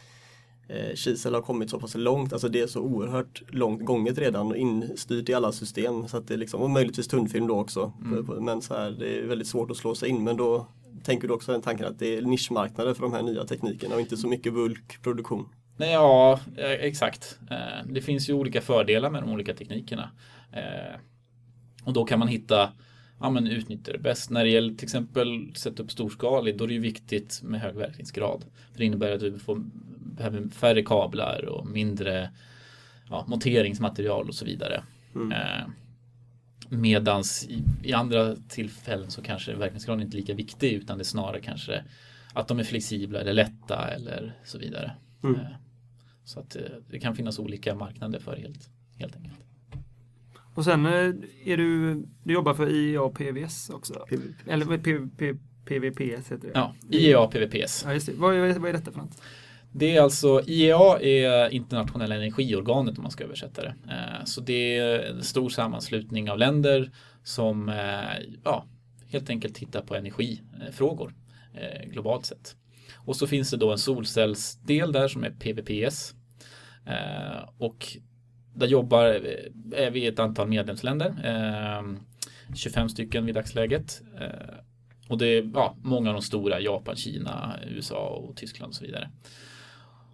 eh, 0.68 0.94
kisel 0.94 1.34
har 1.34 1.42
kommit 1.42 1.70
så 1.70 1.80
pass 1.80 1.94
långt, 1.94 2.32
alltså 2.32 2.48
det 2.48 2.60
är 2.60 2.66
så 2.66 2.80
oerhört 2.80 3.42
långt 3.48 3.84
gånget 3.84 4.18
redan 4.18 4.46
och 4.46 4.56
instyrt 4.56 5.28
i 5.28 5.34
alla 5.34 5.52
system. 5.52 6.08
Så 6.08 6.16
att 6.16 6.28
det 6.28 6.34
är 6.34 6.38
liksom, 6.38 6.60
och 6.60 6.70
möjligtvis 6.70 7.08
tunnfilm 7.08 7.46
då 7.46 7.60
också. 7.60 7.92
Mm. 8.04 8.44
Men 8.44 8.62
så 8.62 8.74
här, 8.74 8.90
det 8.90 9.18
är 9.18 9.26
väldigt 9.26 9.48
svårt 9.48 9.70
att 9.70 9.76
slå 9.76 9.94
sig 9.94 10.08
in. 10.08 10.24
Men 10.24 10.36
då 10.36 10.66
tänker 11.04 11.28
du 11.28 11.34
också 11.34 11.52
den 11.52 11.62
tanken 11.62 11.86
att 11.86 11.98
det 11.98 12.16
är 12.16 12.22
nischmarknader 12.22 12.94
för 12.94 13.02
de 13.02 13.12
här 13.12 13.22
nya 13.22 13.44
teknikerna 13.44 13.94
och 13.94 14.00
inte 14.00 14.16
så 14.16 14.28
mycket 14.28 14.52
bulkproduktion? 14.54 15.48
Nej, 15.76 15.92
ja, 15.92 16.40
eh, 16.56 16.70
exakt. 16.70 17.38
Eh, 17.50 17.86
det 17.90 18.00
finns 18.00 18.28
ju 18.28 18.32
olika 18.32 18.60
fördelar 18.60 19.10
med 19.10 19.22
de 19.22 19.30
olika 19.30 19.54
teknikerna. 19.54 20.10
Eh, 20.52 21.00
och 21.84 21.92
då 21.92 22.04
kan 22.04 22.18
man 22.18 22.28
hitta 22.28 22.72
ja, 23.20 23.30
men 23.30 23.46
utnyttja 23.46 23.92
det 23.92 23.98
bäst. 23.98 24.30
När 24.30 24.44
det 24.44 24.50
gäller 24.50 24.74
till 24.74 24.84
exempel 24.84 25.52
sätta 25.54 25.82
upp 25.82 25.90
storskalig, 25.90 26.58
då 26.58 26.64
är 26.64 26.68
det 26.68 26.74
ju 26.74 26.80
viktigt 26.80 27.40
med 27.42 27.60
hög 27.60 27.74
verkningsgrad. 27.74 28.44
För 28.72 28.78
det 28.78 28.84
innebär 28.84 29.12
att 29.12 29.20
du 29.20 29.38
får, 29.38 29.62
behöver 30.16 30.48
färre 30.48 30.82
kablar 30.82 31.44
och 31.44 31.66
mindre 31.66 32.30
ja, 33.10 33.24
monteringsmaterial 33.28 34.28
och 34.28 34.34
så 34.34 34.44
vidare. 34.44 34.82
Mm. 35.14 35.32
Eh, 35.32 35.66
medans 36.68 37.46
i, 37.48 37.62
i, 37.82 37.92
andra 37.92 38.36
tillfällen 38.48 39.10
så 39.10 39.22
kanske 39.22 39.54
verkningsgraden 39.54 40.02
inte 40.02 40.16
är 40.16 40.20
lika 40.20 40.34
viktig 40.34 40.72
utan 40.72 40.98
det 40.98 41.02
är 41.02 41.04
snarare 41.04 41.40
kanske 41.40 41.84
att 42.32 42.48
de 42.48 42.58
är 42.58 42.64
flexibla 42.64 43.20
eller 43.20 43.32
lätta 43.32 43.88
eller 43.88 44.38
så 44.44 44.58
vidare. 44.58 44.92
Mm. 45.24 45.40
Eh, 45.40 45.46
så 46.24 46.40
att 46.40 46.56
eh, 46.56 46.62
det 46.90 46.98
kan 46.98 47.16
finnas 47.16 47.38
olika 47.38 47.74
marknader 47.74 48.18
för 48.18 48.36
helt, 48.36 48.70
helt 48.98 49.16
enkelt. 49.16 49.45
Och 50.56 50.64
sen 50.64 50.86
eh, 50.86 50.92
är 51.44 51.56
du, 51.56 51.94
du 52.22 52.34
jobbar 52.34 52.54
för 52.54 52.68
IEA 52.70 53.08
PVS 53.08 53.70
också? 53.70 53.94
PVPS. 53.94 54.48
Eller 54.48 54.78
PVPS 55.64 56.32
heter 56.32 56.48
det? 56.48 56.52
Ja, 56.54 56.74
IEA 56.90 57.26
PVPS. 57.26 57.82
Ja, 57.86 57.92
just 57.92 58.06
det. 58.06 58.12
Vad, 58.16 58.34
är, 58.34 58.58
vad 58.58 58.68
är 58.68 58.72
detta 58.72 58.92
för 58.92 58.98
något? 58.98 59.22
Det 59.72 59.96
är 59.96 60.02
alltså 60.02 60.42
IEA 60.46 60.98
är 61.00 61.50
internationella 61.50 62.14
energiorganet 62.14 62.96
om 62.98 63.02
man 63.02 63.10
ska 63.10 63.24
översätta 63.24 63.62
det. 63.62 63.74
Eh, 63.88 64.24
så 64.24 64.40
det 64.40 64.78
är 64.78 64.98
en 64.98 65.22
stor 65.22 65.48
sammanslutning 65.48 66.30
av 66.30 66.38
länder 66.38 66.90
som 67.22 67.72
ja, 68.44 68.66
helt 69.08 69.30
enkelt 69.30 69.54
tittar 69.54 69.82
på 69.82 69.94
energifrågor 69.94 71.14
globalt 71.86 72.26
sett. 72.26 72.56
Och 72.96 73.16
så 73.16 73.26
finns 73.26 73.50
det 73.50 73.56
då 73.56 73.72
en 73.72 73.78
solcellsdel 73.78 74.92
där 74.92 75.08
som 75.08 75.24
är 75.24 75.30
PVPS. 75.30 76.14
Och 77.58 77.96
där 78.56 78.66
jobbar 78.66 79.06
eh, 79.06 79.84
är 79.84 79.90
vi 79.90 80.06
ett 80.06 80.18
antal 80.18 80.48
medlemsländer. 80.48 81.14
Ehm, 81.24 81.98
25 82.54 82.88
stycken 82.88 83.26
vid 83.26 83.34
dagsläget. 83.34 84.02
Eh, 84.20 84.56
och 85.08 85.18
det 85.18 85.26
är 85.26 85.50
ja, 85.54 85.76
många 85.82 86.08
av 86.08 86.14
de 86.14 86.22
stora, 86.22 86.60
Japan, 86.60 86.96
Kina, 86.96 87.56
USA 87.66 88.08
och 88.08 88.36
Tyskland 88.36 88.70
och 88.70 88.74
så 88.74 88.84
vidare. 88.84 89.10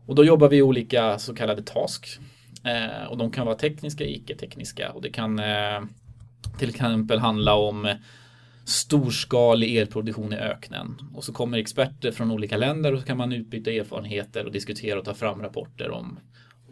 Och 0.07 0.15
då 0.15 0.25
jobbar 0.25 0.49
vi 0.49 0.57
i 0.57 0.63
olika 0.63 1.19
så 1.19 1.35
kallade 1.35 1.63
task. 1.63 2.19
Eh, 2.65 3.07
och 3.07 3.19
de 3.19 3.31
kan 3.31 3.47
vara 3.47 3.57
tekniska, 3.57 4.05
icke-tekniska. 4.05 4.93
Och 4.93 5.03
det 5.03 5.11
kan 5.11 5.39
eh, 5.39 5.81
till 6.59 6.69
exempel 6.69 7.19
handla 7.19 7.55
om 7.55 7.95
storskalig 8.65 9.77
elproduktion 9.77 10.33
i 10.33 10.37
öknen. 10.37 10.97
Och 11.15 11.25
så 11.25 11.33
kommer 11.33 11.59
experter 11.59 12.13
från 12.13 12.31
olika 12.31 12.57
länder 12.57 12.93
och 12.93 13.01
så 13.01 13.07
kan 13.07 13.17
man 13.17 13.33
utbyta 13.33 13.71
erfarenheter 13.71 14.47
och 14.47 14.53
diskutera 14.53 14.99
och 14.99 15.05
ta 15.05 15.15
fram 15.15 15.43
rapporter 15.43 15.91
om 15.91 16.19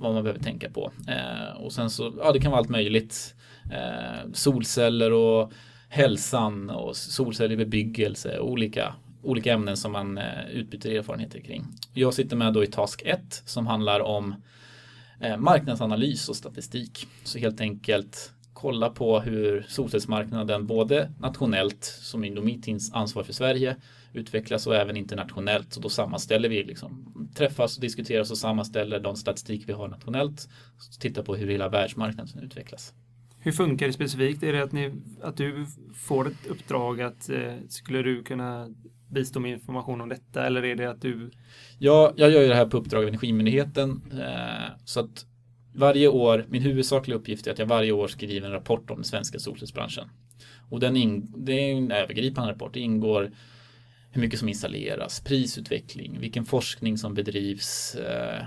vad 0.00 0.14
man 0.14 0.23
behöver 0.23 0.42
tänka 0.42 0.71
på. 0.71 0.92
Eh, 1.09 1.62
och 1.62 1.73
sen 1.73 1.90
så, 1.90 2.12
ja 2.19 2.33
det 2.33 2.40
kan 2.40 2.50
vara 2.50 2.59
allt 2.59 2.69
möjligt. 2.69 3.35
Eh, 3.73 4.30
solceller 4.33 5.12
och 5.12 5.52
hälsan 5.88 6.71
och 6.71 6.97
solceller 6.97 7.52
i 7.52 7.57
bebyggelse, 7.57 8.38
olika, 8.38 8.95
olika 9.23 9.52
ämnen 9.52 9.76
som 9.76 9.92
man 9.92 10.19
eh, 10.19 10.50
utbyter 10.52 10.90
erfarenheter 10.90 11.40
kring. 11.40 11.64
Jag 11.95 12.14
sitter 12.14 12.37
med 12.37 12.52
då 12.52 12.64
i 12.64 12.66
Task 12.66 13.02
1 13.04 13.42
som 13.47 13.66
handlar 13.66 14.00
om 14.00 14.35
eh, 15.21 15.37
marknadsanalys 15.37 16.28
och 16.28 16.37
statistik. 16.37 17.07
Så 17.25 17.38
helt 17.38 17.61
enkelt 17.61 18.33
kolla 18.52 18.90
på 18.90 19.21
hur 19.21 19.66
solcellsmarknaden 19.69 20.66
både 20.66 21.11
nationellt 21.19 21.85
som 21.85 22.25
Indomitins 22.25 22.92
ansvar 22.92 23.23
för 23.23 23.33
Sverige 23.33 23.76
utvecklas 24.12 24.67
och 24.67 24.76
även 24.76 24.97
internationellt. 24.97 25.73
Så 25.73 25.81
då 25.81 25.88
sammanställer 25.88 26.49
vi, 26.49 26.64
liksom, 26.64 27.14
träffas 27.35 27.76
och 27.76 27.83
diskuterar 27.83 28.21
och 28.21 28.38
sammanställer 28.38 29.00
de 29.00 29.17
statistik 29.17 29.64
vi 29.67 29.73
har 29.73 29.88
nationellt. 29.88 30.49
Tittar 31.00 31.23
på 31.23 31.37
hur 31.37 31.47
hela 31.47 31.69
världsmarknaden 31.69 32.43
utvecklas. 32.43 32.95
Hur 33.43 33.52
funkar 33.52 33.87
det 33.87 33.93
specifikt? 33.93 34.43
Är 34.43 34.52
det 34.52 34.62
att, 34.62 34.73
ni, 34.73 34.93
att 35.23 35.37
du 35.37 35.67
får 35.95 36.26
ett 36.26 36.47
uppdrag 36.47 37.00
att 37.00 37.31
eh, 37.31 37.55
skulle 37.69 38.02
du 38.02 38.23
kunna 38.23 38.69
bistå 39.11 39.40
med 39.40 39.52
information 39.52 40.00
om 40.00 40.09
detta 40.09 40.47
eller 40.47 40.64
är 40.64 40.76
det 40.76 40.90
att 40.90 41.02
du? 41.02 41.31
Ja, 41.79 42.12
jag 42.17 42.31
gör 42.31 42.43
ju 42.43 42.49
det 42.49 42.55
här 42.55 42.67
på 42.67 42.76
uppdrag 42.76 43.02
av 43.02 43.09
Energimyndigheten 43.09 44.02
eh, 44.12 44.73
så 44.85 45.00
att 45.00 45.26
varje 45.75 46.09
år, 46.09 46.47
min 46.49 46.62
huvudsakliga 46.62 47.19
uppgift 47.19 47.47
är 47.47 47.52
att 47.52 47.59
jag 47.59 47.67
varje 47.67 47.93
år 47.93 48.09
skriver 48.09 48.47
en 48.47 48.52
rapport 48.52 48.90
om 48.90 48.97
den 48.97 49.05
svenska 49.05 49.38
solcellsbranschen. 49.38 50.09
Och 50.71 50.81
den 50.81 50.97
in, 50.97 51.35
det 51.37 51.52
är 51.52 51.75
en 51.75 51.90
övergripande 51.90 52.52
rapport. 52.52 52.75
Det 52.75 52.81
ingår 52.81 53.31
hur 54.11 54.21
mycket 54.21 54.38
som 54.38 54.49
installeras, 54.49 55.21
prisutveckling, 55.21 56.21
vilken 56.21 56.45
forskning 56.45 56.99
som 56.99 57.14
bedrivs, 57.14 57.95
eh, 57.95 58.45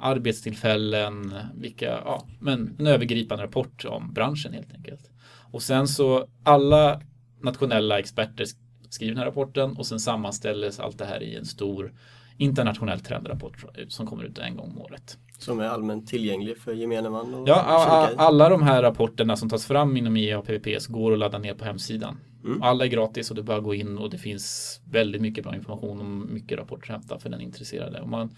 arbetstillfällen, 0.00 1.34
vilka, 1.54 1.86
ja, 1.86 2.26
men 2.40 2.76
en 2.78 2.86
övergripande 2.86 3.44
rapport 3.44 3.84
om 3.84 4.12
branschen 4.12 4.52
helt 4.52 4.74
enkelt. 4.74 5.10
Och 5.52 5.62
sen 5.62 5.88
så 5.88 6.26
alla 6.42 7.00
nationella 7.42 7.98
experter 7.98 8.46
skriver 8.90 9.12
den 9.12 9.18
här 9.18 9.26
rapporten 9.26 9.76
och 9.76 9.86
sen 9.86 10.00
sammanställs 10.00 10.80
allt 10.80 10.98
det 10.98 11.04
här 11.04 11.22
i 11.22 11.36
en 11.36 11.44
stor 11.44 11.92
internationell 12.36 13.00
trendrapport 13.00 13.64
som 13.88 14.06
kommer 14.06 14.24
ut 14.24 14.38
en 14.38 14.56
gång 14.56 14.70
om 14.70 14.78
året. 14.78 15.18
Som 15.38 15.60
är 15.60 15.64
allmänt 15.64 16.08
tillgänglig 16.08 16.58
för 16.58 16.72
gemene 16.72 17.10
man? 17.10 17.44
ja, 17.46 18.10
alla 18.16 18.48
de 18.48 18.62
här 18.62 18.82
rapporterna 18.82 19.36
som 19.36 19.48
tas 19.48 19.66
fram 19.66 19.96
inom 19.96 20.38
och 20.38 20.46
PVPS 20.46 20.86
går 20.86 21.12
att 21.12 21.18
ladda 21.18 21.38
ner 21.38 21.54
på 21.54 21.64
hemsidan. 21.64 22.20
Mm. 22.44 22.62
Alla 22.62 22.84
är 22.84 22.88
gratis 22.88 23.30
och 23.30 23.36
du 23.36 23.42
bara 23.42 23.60
gå 23.60 23.74
in 23.74 23.98
och 23.98 24.10
det 24.10 24.18
finns 24.18 24.80
väldigt 24.90 25.22
mycket 25.22 25.44
bra 25.44 25.54
information 25.54 25.98
och 26.00 26.06
mycket 26.06 26.58
rapporter 26.58 26.92
att 26.92 27.00
hämta 27.00 27.18
för 27.18 27.30
den 27.30 27.40
intresserade. 27.40 28.00
Och 28.00 28.08
man, 28.08 28.30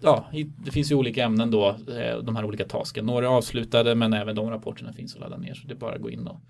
ja, 0.00 0.26
det 0.64 0.70
finns 0.70 0.90
ju 0.90 0.94
olika 0.94 1.24
ämnen 1.24 1.50
då, 1.50 1.68
eh, 1.68 2.18
de 2.22 2.36
här 2.36 2.44
olika 2.44 2.64
tasken. 2.64 3.06
Några 3.06 3.26
är 3.26 3.30
avslutade 3.30 3.94
men 3.94 4.12
även 4.12 4.36
de 4.36 4.50
rapporterna 4.50 4.92
finns 4.92 5.14
att 5.14 5.20
ladda 5.20 5.36
ner. 5.36 5.54
Så 5.54 5.66
det 5.66 5.74
är 5.74 5.78
bara 5.78 5.94
att 5.94 6.02
gå 6.02 6.10
in 6.10 6.26
och 6.26 6.40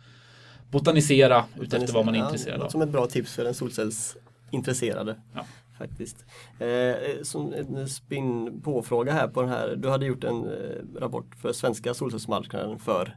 botanisera, 0.70 1.40
botanisera 1.40 1.64
utefter 1.64 1.94
vad 1.94 2.06
man 2.06 2.14
är 2.14 2.24
intresserad 2.24 2.62
av. 2.62 2.68
Som 2.68 2.82
ett 2.82 2.90
bra 2.90 3.06
tips 3.06 3.34
för 3.34 3.44
den 3.44 3.54
solcellsintresserade. 3.54 5.16
Ja 5.34 5.44
faktiskt. 5.78 6.24
Eh, 6.58 7.22
som 7.22 7.54
en 7.54 7.88
spinn 7.88 8.60
på-fråga 8.62 9.12
här 9.12 9.28
på 9.28 9.42
den 9.42 9.50
här. 9.50 9.76
Du 9.76 9.88
hade 9.88 10.06
gjort 10.06 10.24
en 10.24 10.44
eh, 10.44 11.00
rapport 11.00 11.34
för 11.34 11.52
svenska 11.52 11.94
solcellsmarknaden 11.94 12.78
för, 12.78 13.16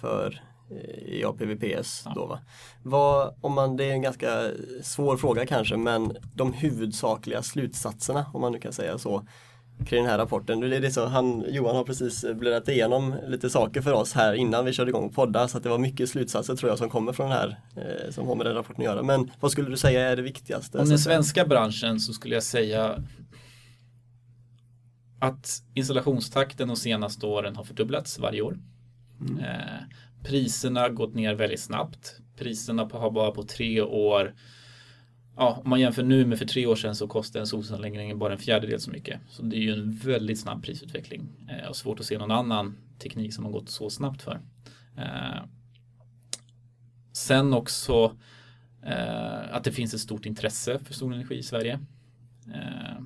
för 0.00 0.42
eh, 0.70 1.20
EAPVPS. 1.20 2.02
Ja. 2.04 2.12
Då, 2.14 2.26
va? 2.26 2.40
Vad, 2.82 3.34
om 3.40 3.52
man, 3.52 3.76
det 3.76 3.84
är 3.84 3.92
en 3.92 4.02
ganska 4.02 4.50
svår 4.82 5.16
fråga 5.16 5.46
kanske 5.46 5.76
men 5.76 6.16
de 6.34 6.52
huvudsakliga 6.52 7.42
slutsatserna 7.42 8.26
om 8.34 8.40
man 8.40 8.52
nu 8.52 8.58
kan 8.58 8.72
säga 8.72 8.98
så 8.98 9.26
kring 9.86 10.02
den 10.02 10.10
här 10.10 10.18
rapporten. 10.18 10.60
Det 10.60 10.76
är 10.76 10.90
så, 10.90 11.06
han, 11.06 11.44
Johan 11.48 11.76
har 11.76 11.84
precis 11.84 12.24
bläddrat 12.34 12.68
igenom 12.68 13.14
lite 13.26 13.50
saker 13.50 13.82
för 13.82 13.92
oss 13.92 14.12
här 14.12 14.34
innan 14.34 14.64
vi 14.64 14.72
körde 14.72 14.90
igång 14.90 15.12
podda 15.12 15.48
så 15.48 15.56
att 15.56 15.62
det 15.62 15.68
var 15.68 15.78
mycket 15.78 16.08
slutsatser 16.08 16.56
tror 16.56 16.70
jag 16.70 16.78
som 16.78 16.90
kommer 16.90 17.12
från 17.12 17.30
den 17.30 17.38
här 17.38 17.60
eh, 17.76 18.10
som 18.10 18.26
har 18.26 18.34
med 18.34 18.46
den 18.46 18.54
rapporten 18.54 18.82
att 18.82 18.84
göra. 18.84 19.02
Men 19.02 19.30
vad 19.40 19.52
skulle 19.52 19.70
du 19.70 19.76
säga 19.76 20.00
är 20.00 20.16
det 20.16 20.22
viktigaste? 20.22 20.78
Om 20.78 20.88
den 20.88 20.98
svenska 20.98 21.44
branschen 21.44 22.00
så 22.00 22.12
skulle 22.12 22.34
jag 22.34 22.42
säga 22.42 23.04
att 25.20 25.62
installationstakten 25.74 26.68
de 26.68 26.76
senaste 26.76 27.26
åren 27.26 27.56
har 27.56 27.64
fördubblats 27.64 28.18
varje 28.18 28.42
år. 28.42 28.58
Mm. 29.20 29.38
Eh, 29.38 29.82
priserna 30.26 30.80
har 30.80 30.90
gått 30.90 31.14
ner 31.14 31.34
väldigt 31.34 31.60
snabbt. 31.60 32.20
Priserna 32.36 32.88
har 32.92 33.10
bara 33.10 33.30
på 33.30 33.42
tre 33.42 33.80
år 33.80 34.34
ja, 35.36 35.60
om 35.64 35.70
man 35.70 35.80
jämför 35.80 36.02
nu 36.02 36.26
med 36.26 36.38
för 36.38 36.46
tre 36.46 36.66
år 36.66 36.76
sedan 36.76 36.94
så 36.94 37.08
kostar 37.08 37.40
en 37.40 37.46
solcellsanläggning 37.46 38.18
bara 38.18 38.32
en 38.32 38.38
fjärdedel 38.38 38.80
så 38.80 38.90
mycket. 38.90 39.20
Så 39.28 39.42
det 39.42 39.56
är 39.56 39.60
ju 39.60 39.72
en 39.72 39.92
väldigt 39.92 40.40
snabb 40.40 40.64
prisutveckling. 40.64 41.28
Eh, 41.48 41.68
och 41.68 41.76
svårt 41.76 42.00
att 42.00 42.06
se 42.06 42.18
någon 42.18 42.30
annan 42.30 42.76
teknik 42.98 43.34
som 43.34 43.44
har 43.44 43.52
gått 43.52 43.70
så 43.70 43.90
snabbt 43.90 44.22
för. 44.22 44.40
Eh, 44.96 45.42
sen 47.12 47.52
också 47.52 48.16
eh, 48.82 49.54
att 49.54 49.64
det 49.64 49.72
finns 49.72 49.94
ett 49.94 50.00
stort 50.00 50.26
intresse 50.26 50.78
för 50.78 50.94
solenergi 50.94 51.34
i 51.34 51.42
Sverige. 51.42 51.80
Eh, 52.54 53.02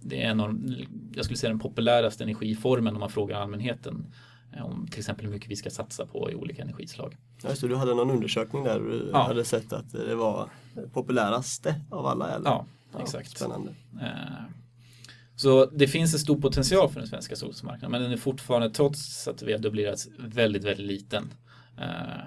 det 0.00 0.22
är 0.22 0.30
en 0.30 0.40
av, 0.40 0.74
jag 1.14 1.24
skulle 1.24 1.38
säga 1.38 1.50
den 1.50 1.58
populäraste 1.58 2.24
energiformen 2.24 2.94
om 2.94 3.00
man 3.00 3.10
frågar 3.10 3.40
allmänheten 3.40 4.12
om 4.62 4.86
till 4.90 4.98
exempel 4.98 5.24
hur 5.24 5.32
mycket 5.32 5.50
vi 5.50 5.56
ska 5.56 5.70
satsa 5.70 6.06
på 6.06 6.30
i 6.30 6.34
olika 6.34 6.62
energislag. 6.62 7.16
Ja, 7.42 7.54
så 7.54 7.66
du 7.66 7.76
hade 7.76 7.94
någon 7.94 8.10
undersökning 8.10 8.64
där 8.64 8.80
du 8.80 9.10
ja. 9.12 9.22
hade 9.22 9.44
sett 9.44 9.72
att 9.72 9.92
det 9.92 10.14
var 10.14 10.48
populäraste 10.92 11.80
av 11.90 12.06
alla? 12.06 12.30
Eller? 12.30 12.50
Ja, 12.50 12.66
exakt. 13.00 13.30
Spännande. 13.30 13.74
Eh, 14.00 14.44
Så 15.36 15.66
det 15.66 15.88
finns 15.88 16.12
en 16.12 16.18
stor 16.20 16.40
potential 16.40 16.88
för 16.88 17.00
den 17.00 17.08
svenska 17.08 17.36
solcellsmarknaden 17.36 17.90
men 17.90 18.02
den 18.02 18.12
är 18.12 18.16
fortfarande 18.16 18.70
trots 18.70 19.28
att 19.28 19.42
vi 19.42 19.52
har 19.52 19.58
dubblerats 19.58 20.08
väldigt, 20.18 20.64
väldigt 20.64 20.86
liten. 20.86 21.32
Eh, 21.80 22.24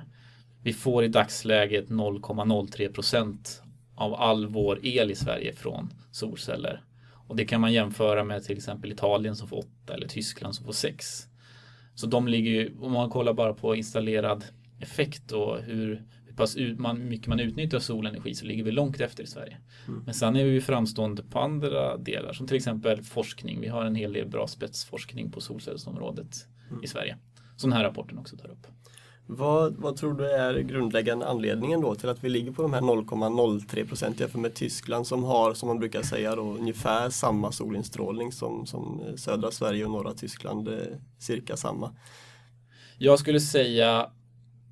vi 0.64 0.74
får 0.74 1.04
i 1.04 1.08
dagsläget 1.08 1.90
0,03 1.90 2.94
procent 2.94 3.62
av 3.96 4.14
all 4.14 4.48
vår 4.48 4.80
el 4.86 5.12
i 5.12 5.16
Sverige 5.16 5.54
från 5.54 5.94
solceller. 6.12 6.84
Och 7.28 7.36
det 7.36 7.46
kan 7.46 7.62
man 7.62 7.74
jämföra 7.74 8.24
med 8.24 8.44
till 8.44 8.58
exempel 8.58 8.92
Italien 8.92 9.36
som 9.36 9.48
får 9.48 9.58
8 9.58 9.94
eller 9.94 10.08
Tyskland 10.08 10.56
som 10.56 10.66
får 10.66 10.74
6. 10.74 11.28
Så 11.98 12.08
de 12.08 12.28
ligger 12.28 12.52
ju, 12.52 12.78
om 12.80 12.92
man 12.92 13.10
kollar 13.10 13.34
bara 13.34 13.54
på 13.54 13.76
installerad 13.76 14.44
effekt 14.80 15.32
och 15.32 15.62
hur, 15.62 16.04
hur 16.26 16.34
pass 16.36 16.56
ut, 16.56 16.80
man, 16.80 17.08
mycket 17.08 17.28
man 17.28 17.40
utnyttjar 17.40 17.80
solenergi 17.80 18.36
så 18.36 18.46
ligger 18.46 18.64
vi 18.64 18.72
långt 18.72 19.02
efter 19.02 19.24
i 19.24 19.28
Sverige. 19.28 19.58
Mm. 19.88 20.04
Men 20.06 20.14
sen 20.14 20.36
är 20.36 20.46
vi 20.46 20.62
framstående 20.62 21.24
på 21.24 21.40
andra 21.40 21.98
delar 21.98 22.34
som 22.34 22.48
till 22.48 22.58
exempel 22.58 23.04
forskning. 23.04 23.62
Vi 23.62 23.68
har 23.68 23.86
en 23.86 23.96
hel 23.96 24.14
del 24.14 24.28
bra 24.28 24.48
spetsforskning 24.48 25.32
på 25.32 25.42
solcellsområdet 25.42 26.48
mm. 26.70 26.84
i 26.84 26.88
Sverige. 26.88 27.18
Som 27.56 27.70
den 27.70 27.78
här 27.78 27.86
rapporten 27.86 28.18
också 28.18 28.38
tar 28.38 28.50
upp. 28.50 28.68
Vad, 29.30 29.76
vad 29.76 29.96
tror 29.96 30.14
du 30.14 30.32
är 30.32 30.60
grundläggande 30.60 31.28
anledningen 31.28 31.82
då 31.82 31.96
till 31.96 32.10
att 32.10 32.24
vi 32.24 32.30
ligger 32.30 32.52
på 32.52 32.62
de 32.62 32.74
här 32.74 32.82
0,03 32.82 33.88
procent 33.88 34.20
jämfört 34.20 34.42
med 34.42 34.54
Tyskland 34.54 35.08
som 35.08 35.24
har, 35.24 35.54
som 35.54 35.68
man 35.68 35.80
brukar 35.80 36.02
säga, 36.02 36.36
då, 36.36 36.42
ungefär 36.42 37.10
samma 37.10 37.52
solinstrålning 37.52 38.32
som, 38.32 38.66
som 38.66 39.02
eh, 39.08 39.16
södra 39.16 39.52
Sverige 39.52 39.86
och 39.86 39.92
norra 39.92 40.14
Tyskland, 40.14 40.68
eh, 40.68 40.76
cirka 41.20 41.58
samma? 41.58 41.96
Jag 42.98 43.20
skulle 43.20 43.40
säga, 43.40 44.10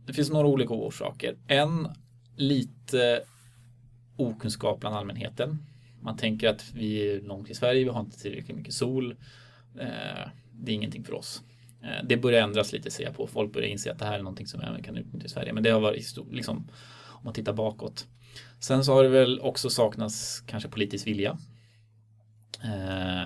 det 0.05 0.13
finns 0.13 0.29
några 0.29 0.47
olika 0.47 0.73
orsaker. 0.73 1.37
En, 1.47 1.87
lite 2.35 3.23
okunskap 4.17 4.79
bland 4.79 4.95
allmänheten. 4.95 5.57
Man 6.01 6.17
tänker 6.17 6.49
att 6.49 6.71
vi 6.73 7.09
är 7.11 7.21
långt 7.21 7.49
i 7.49 7.55
Sverige, 7.55 7.83
vi 7.83 7.89
har 7.89 7.99
inte 7.99 8.19
tillräckligt 8.19 8.57
mycket 8.57 8.73
sol. 8.73 9.15
Eh, 9.79 10.29
det 10.51 10.71
är 10.71 10.75
ingenting 10.75 11.03
för 11.03 11.13
oss. 11.13 11.41
Eh, 11.85 12.03
det 12.03 12.17
börjar 12.17 12.43
ändras 12.43 12.73
lite 12.73 12.91
ser 12.91 13.03
jag 13.03 13.15
på. 13.15 13.27
Folk 13.27 13.53
börjar 13.53 13.67
inse 13.67 13.91
att 13.91 13.99
det 13.99 14.05
här 14.05 14.19
är 14.19 14.23
någonting 14.23 14.47
som 14.47 14.61
även 14.61 14.83
kan 14.83 14.97
utnyttjas 14.97 15.31
i 15.31 15.33
Sverige. 15.33 15.53
Men 15.53 15.63
det 15.63 15.69
har 15.69 15.79
varit 15.79 16.15
liksom, 16.31 16.57
om 17.07 17.21
man 17.23 17.33
tittar 17.33 17.53
bakåt. 17.53 18.07
Sen 18.59 18.83
så 18.83 18.93
har 18.93 19.03
det 19.03 19.09
väl 19.09 19.39
också 19.39 19.69
saknats 19.69 20.43
kanske 20.47 20.69
politisk 20.69 21.07
vilja. 21.07 21.37
Eh, 22.63 23.23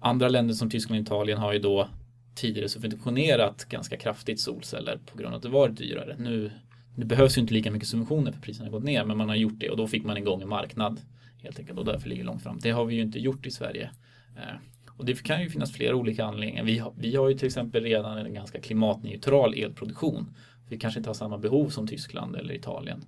andra 0.00 0.28
länder 0.28 0.54
som 0.54 0.70
Tyskland 0.70 1.00
och 1.00 1.06
Italien 1.06 1.38
har 1.38 1.52
ju 1.52 1.58
då 1.58 1.88
tidigare 2.34 2.68
subventionerat 2.68 3.64
ganska 3.64 3.96
kraftigt 3.96 4.40
solceller 4.40 4.98
på 5.06 5.18
grund 5.18 5.34
av 5.34 5.36
att 5.36 5.42
det 5.42 5.48
var 5.48 5.68
dyrare. 5.68 6.16
Nu, 6.18 6.50
nu 6.96 7.04
behövs 7.04 7.36
ju 7.36 7.40
inte 7.40 7.54
lika 7.54 7.70
mycket 7.70 7.88
subventioner 7.88 8.32
för 8.32 8.40
priserna 8.40 8.66
har 8.66 8.72
gått 8.72 8.84
ner 8.84 9.04
men 9.04 9.16
man 9.16 9.28
har 9.28 9.36
gjort 9.36 9.58
det 9.58 9.70
och 9.70 9.76
då 9.76 9.86
fick 9.86 10.04
man 10.04 10.16
igång 10.16 10.42
en 10.42 10.48
marknad 10.48 11.00
helt 11.38 11.58
enkelt 11.58 11.78
och 11.78 11.84
därför 11.84 12.08
ligger 12.08 12.24
långt 12.24 12.42
fram. 12.42 12.58
Det 12.62 12.70
har 12.70 12.84
vi 12.84 12.94
ju 12.94 13.02
inte 13.02 13.18
gjort 13.18 13.46
i 13.46 13.50
Sverige. 13.50 13.90
Eh, 14.36 14.54
och 14.96 15.04
det 15.04 15.22
kan 15.22 15.42
ju 15.42 15.50
finnas 15.50 15.72
flera 15.72 15.96
olika 15.96 16.24
anledningar. 16.24 16.64
Vi 16.64 16.78
har, 16.78 16.92
vi 16.96 17.16
har 17.16 17.28
ju 17.28 17.38
till 17.38 17.46
exempel 17.46 17.82
redan 17.82 18.18
en 18.18 18.34
ganska 18.34 18.60
klimatneutral 18.60 19.54
elproduktion. 19.54 20.34
Vi 20.68 20.78
kanske 20.78 21.00
inte 21.00 21.10
har 21.10 21.14
samma 21.14 21.38
behov 21.38 21.68
som 21.68 21.86
Tyskland 21.86 22.36
eller 22.36 22.54
Italien. 22.54 23.04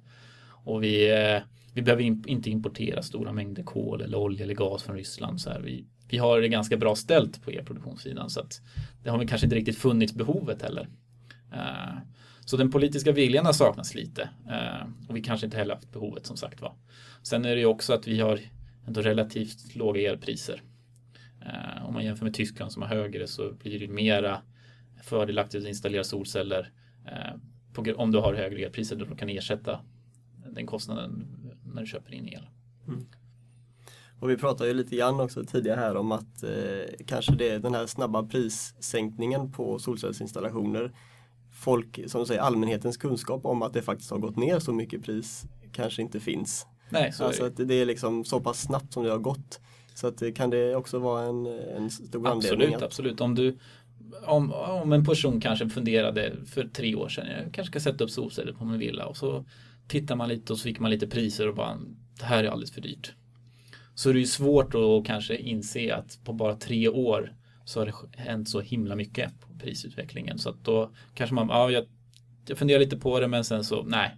Och 0.64 0.83
vi, 0.83 1.11
eh, 1.11 1.43
vi 1.75 1.83
behöver 1.83 2.03
inte 2.03 2.50
importera 2.50 3.03
stora 3.03 3.33
mängder 3.33 3.62
kol 3.62 4.00
eller 4.00 4.19
olja 4.19 4.45
eller 4.45 4.55
gas 4.55 4.83
från 4.83 4.97
Ryssland. 4.97 5.41
Så 5.41 5.50
här. 5.50 5.61
Vi, 5.61 5.85
vi 6.09 6.19
har 6.19 6.41
det 6.41 6.49
ganska 6.49 6.76
bra 6.76 6.95
ställt 6.95 7.43
på 7.43 7.50
elproduktionssidan 7.50 8.31
så 8.31 8.41
att 8.41 8.61
det 9.03 9.11
har 9.11 9.19
vi 9.19 9.26
kanske 9.26 9.47
inte 9.47 9.57
riktigt 9.57 9.79
funnits 9.79 10.14
behovet 10.14 10.62
heller. 10.62 10.88
Eh, 11.53 11.99
så 12.45 12.57
den 12.57 12.71
politiska 12.71 13.12
viljan 13.12 13.47
har 13.47 13.53
saknats 13.53 13.95
lite 13.95 14.29
eh, 14.50 14.88
och 15.09 15.17
vi 15.17 15.23
kanske 15.23 15.47
inte 15.47 15.57
heller 15.57 15.75
haft 15.75 15.93
behovet 15.93 16.26
som 16.26 16.37
sagt 16.37 16.61
var. 16.61 16.75
Sen 17.23 17.45
är 17.45 17.55
det 17.55 17.61
ju 17.61 17.67
också 17.67 17.93
att 17.93 18.09
vi 18.09 18.21
har 18.21 18.41
ändå 18.87 19.03
relativt 19.03 19.76
låga 19.76 20.11
elpriser. 20.11 20.62
Eh, 21.47 21.87
om 21.87 21.95
man 21.95 22.05
jämför 22.05 22.25
med 22.25 22.35
Tyskland 22.35 22.73
som 22.73 22.83
har 22.83 22.89
högre 22.89 23.27
så 23.27 23.53
blir 23.53 23.81
det 23.81 23.89
mera 23.89 24.43
fördelaktigt 25.03 25.63
att 25.63 25.69
installera 25.69 26.05
solceller 26.05 26.73
eh, 27.07 27.95
om 27.97 28.13
du 28.13 28.19
har 28.19 28.35
högre 28.35 28.65
elpriser 28.65 28.97
då 28.97 29.05
du 29.05 29.17
kan 29.17 29.29
ersätta 29.29 29.81
den 30.51 30.67
kostnaden 30.67 31.26
när 31.75 31.80
du 31.80 31.87
köper 31.87 32.15
in 32.15 32.28
el. 32.28 32.47
Mm. 32.89 33.07
Och 34.21 34.30
vi 34.30 34.37
pratade 34.37 34.71
ju 34.71 34.75
lite 34.75 34.97
grann 34.97 35.21
också 35.21 35.45
tidigare 35.45 35.80
här 35.80 35.97
om 35.97 36.13
att 36.13 36.43
eh, 36.43 37.04
kanske 37.07 37.35
det 37.35 37.49
är 37.49 37.59
den 37.59 37.75
här 37.75 37.87
snabba 37.87 38.23
prissänkningen 38.23 39.52
på 39.52 39.78
solcellsinstallationer. 39.78 40.93
Folk, 41.52 42.00
som 42.07 42.21
du 42.21 42.26
säger, 42.26 42.41
allmänhetens 42.41 42.97
kunskap 42.97 43.45
om 43.45 43.63
att 43.63 43.73
det 43.73 43.83
faktiskt 43.83 44.11
har 44.11 44.19
gått 44.19 44.37
ner 44.37 44.59
så 44.59 44.73
mycket 44.73 45.02
pris 45.02 45.45
kanske 45.73 46.02
inte 46.02 46.21
finns. 46.21 46.67
Nej, 46.91 47.13
så 47.13 47.25
alltså 47.25 47.43
är 47.43 47.50
det. 47.50 47.63
att 47.63 47.69
det 47.69 47.75
är 47.75 47.87
liksom 47.87 48.25
så 48.25 48.41
pass 48.41 48.61
snabbt 48.61 48.93
som 48.93 49.04
det 49.04 49.11
har 49.11 49.19
gått. 49.19 49.61
Så 49.95 50.07
att, 50.07 50.23
kan 50.35 50.50
det 50.50 50.75
också 50.75 50.99
vara 50.99 51.23
en, 51.23 51.47
en 51.47 51.91
stor 51.91 52.28
absolut, 52.28 52.52
anledning? 52.52 52.83
Absolut, 52.83 53.21
Om, 53.21 53.35
du, 53.35 53.59
om, 54.26 54.52
om 54.52 54.93
en 54.93 55.04
person 55.04 55.41
kanske 55.41 55.69
funderade 55.69 56.33
för 56.47 56.65
tre 56.65 56.95
år 56.95 57.09
sedan, 57.09 57.26
jag 57.26 57.54
kanske 57.54 57.71
ska 57.71 57.91
sätta 57.91 58.04
upp 58.04 58.11
solceller 58.11 58.52
på 58.52 58.65
min 58.65 58.78
villa 58.78 59.07
och 59.07 59.17
så 59.17 59.45
tittar 59.89 60.17
man 60.17 60.28
lite 60.28 60.52
och 60.52 60.59
så 60.59 60.63
fick 60.63 60.80
man 60.80 60.91
lite 60.91 61.07
priser 61.07 61.49
och 61.49 61.54
bara 61.54 61.78
det 62.19 62.25
här 62.25 62.45
är 62.45 62.49
alldeles 62.49 62.73
för 62.73 62.80
dyrt. 62.80 63.15
Så 63.95 64.11
är 64.11 64.15
det 64.15 64.21
ju 64.21 64.26
svårt 64.26 64.75
att 64.75 65.07
kanske 65.07 65.37
inse 65.37 65.95
att 65.95 66.19
på 66.25 66.33
bara 66.33 66.57
tre 66.57 66.89
år 66.89 67.33
så 67.65 67.80
har 67.80 67.87
det 67.87 68.23
hänt 68.23 68.49
så 68.49 68.61
himla 68.61 68.97
mycket 68.97 69.41
på 69.41 69.59
prisutvecklingen. 69.59 70.39
Så 70.39 70.50
att 70.50 70.65
då 70.65 70.91
kanske 71.15 71.35
man, 71.35 71.49
ja, 71.49 71.71
jag, 71.71 71.85
jag 72.47 72.59
funderar 72.59 72.80
lite 72.80 72.97
på 72.97 73.21
det 73.21 73.28
men 73.28 73.45
sen 73.45 73.65
så, 73.65 73.83
nej, 73.83 74.17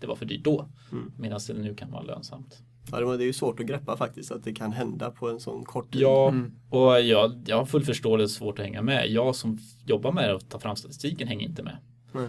det 0.00 0.06
var 0.06 0.16
för 0.16 0.26
dyrt 0.26 0.44
då. 0.44 0.68
Mm. 0.92 1.12
Medan 1.18 1.40
det 1.46 1.54
nu 1.54 1.74
kan 1.74 1.90
vara 1.90 2.02
lönsamt. 2.02 2.62
Ja, 2.92 3.16
det 3.16 3.24
är 3.24 3.26
ju 3.26 3.32
svårt 3.32 3.60
att 3.60 3.66
greppa 3.66 3.96
faktiskt 3.96 4.32
att 4.32 4.44
det 4.44 4.52
kan 4.52 4.72
hända 4.72 5.10
på 5.10 5.30
en 5.30 5.40
sån 5.40 5.64
kort 5.64 5.92
tid. 5.92 6.02
Ja, 6.02 6.28
mm. 6.28 6.52
och 6.70 7.00
jag, 7.00 7.32
jag 7.46 7.56
har 7.56 7.64
full 7.64 7.84
förståelse 7.84 8.34
svårt 8.34 8.58
att 8.58 8.64
hänga 8.64 8.82
med. 8.82 9.10
Jag 9.10 9.36
som 9.36 9.58
jobbar 9.86 10.12
med 10.12 10.30
att 10.30 10.50
ta 10.50 10.58
fram 10.58 10.76
statistiken 10.76 11.28
hänger 11.28 11.48
inte 11.48 11.62
med. 11.62 11.76
Mm. 12.14 12.28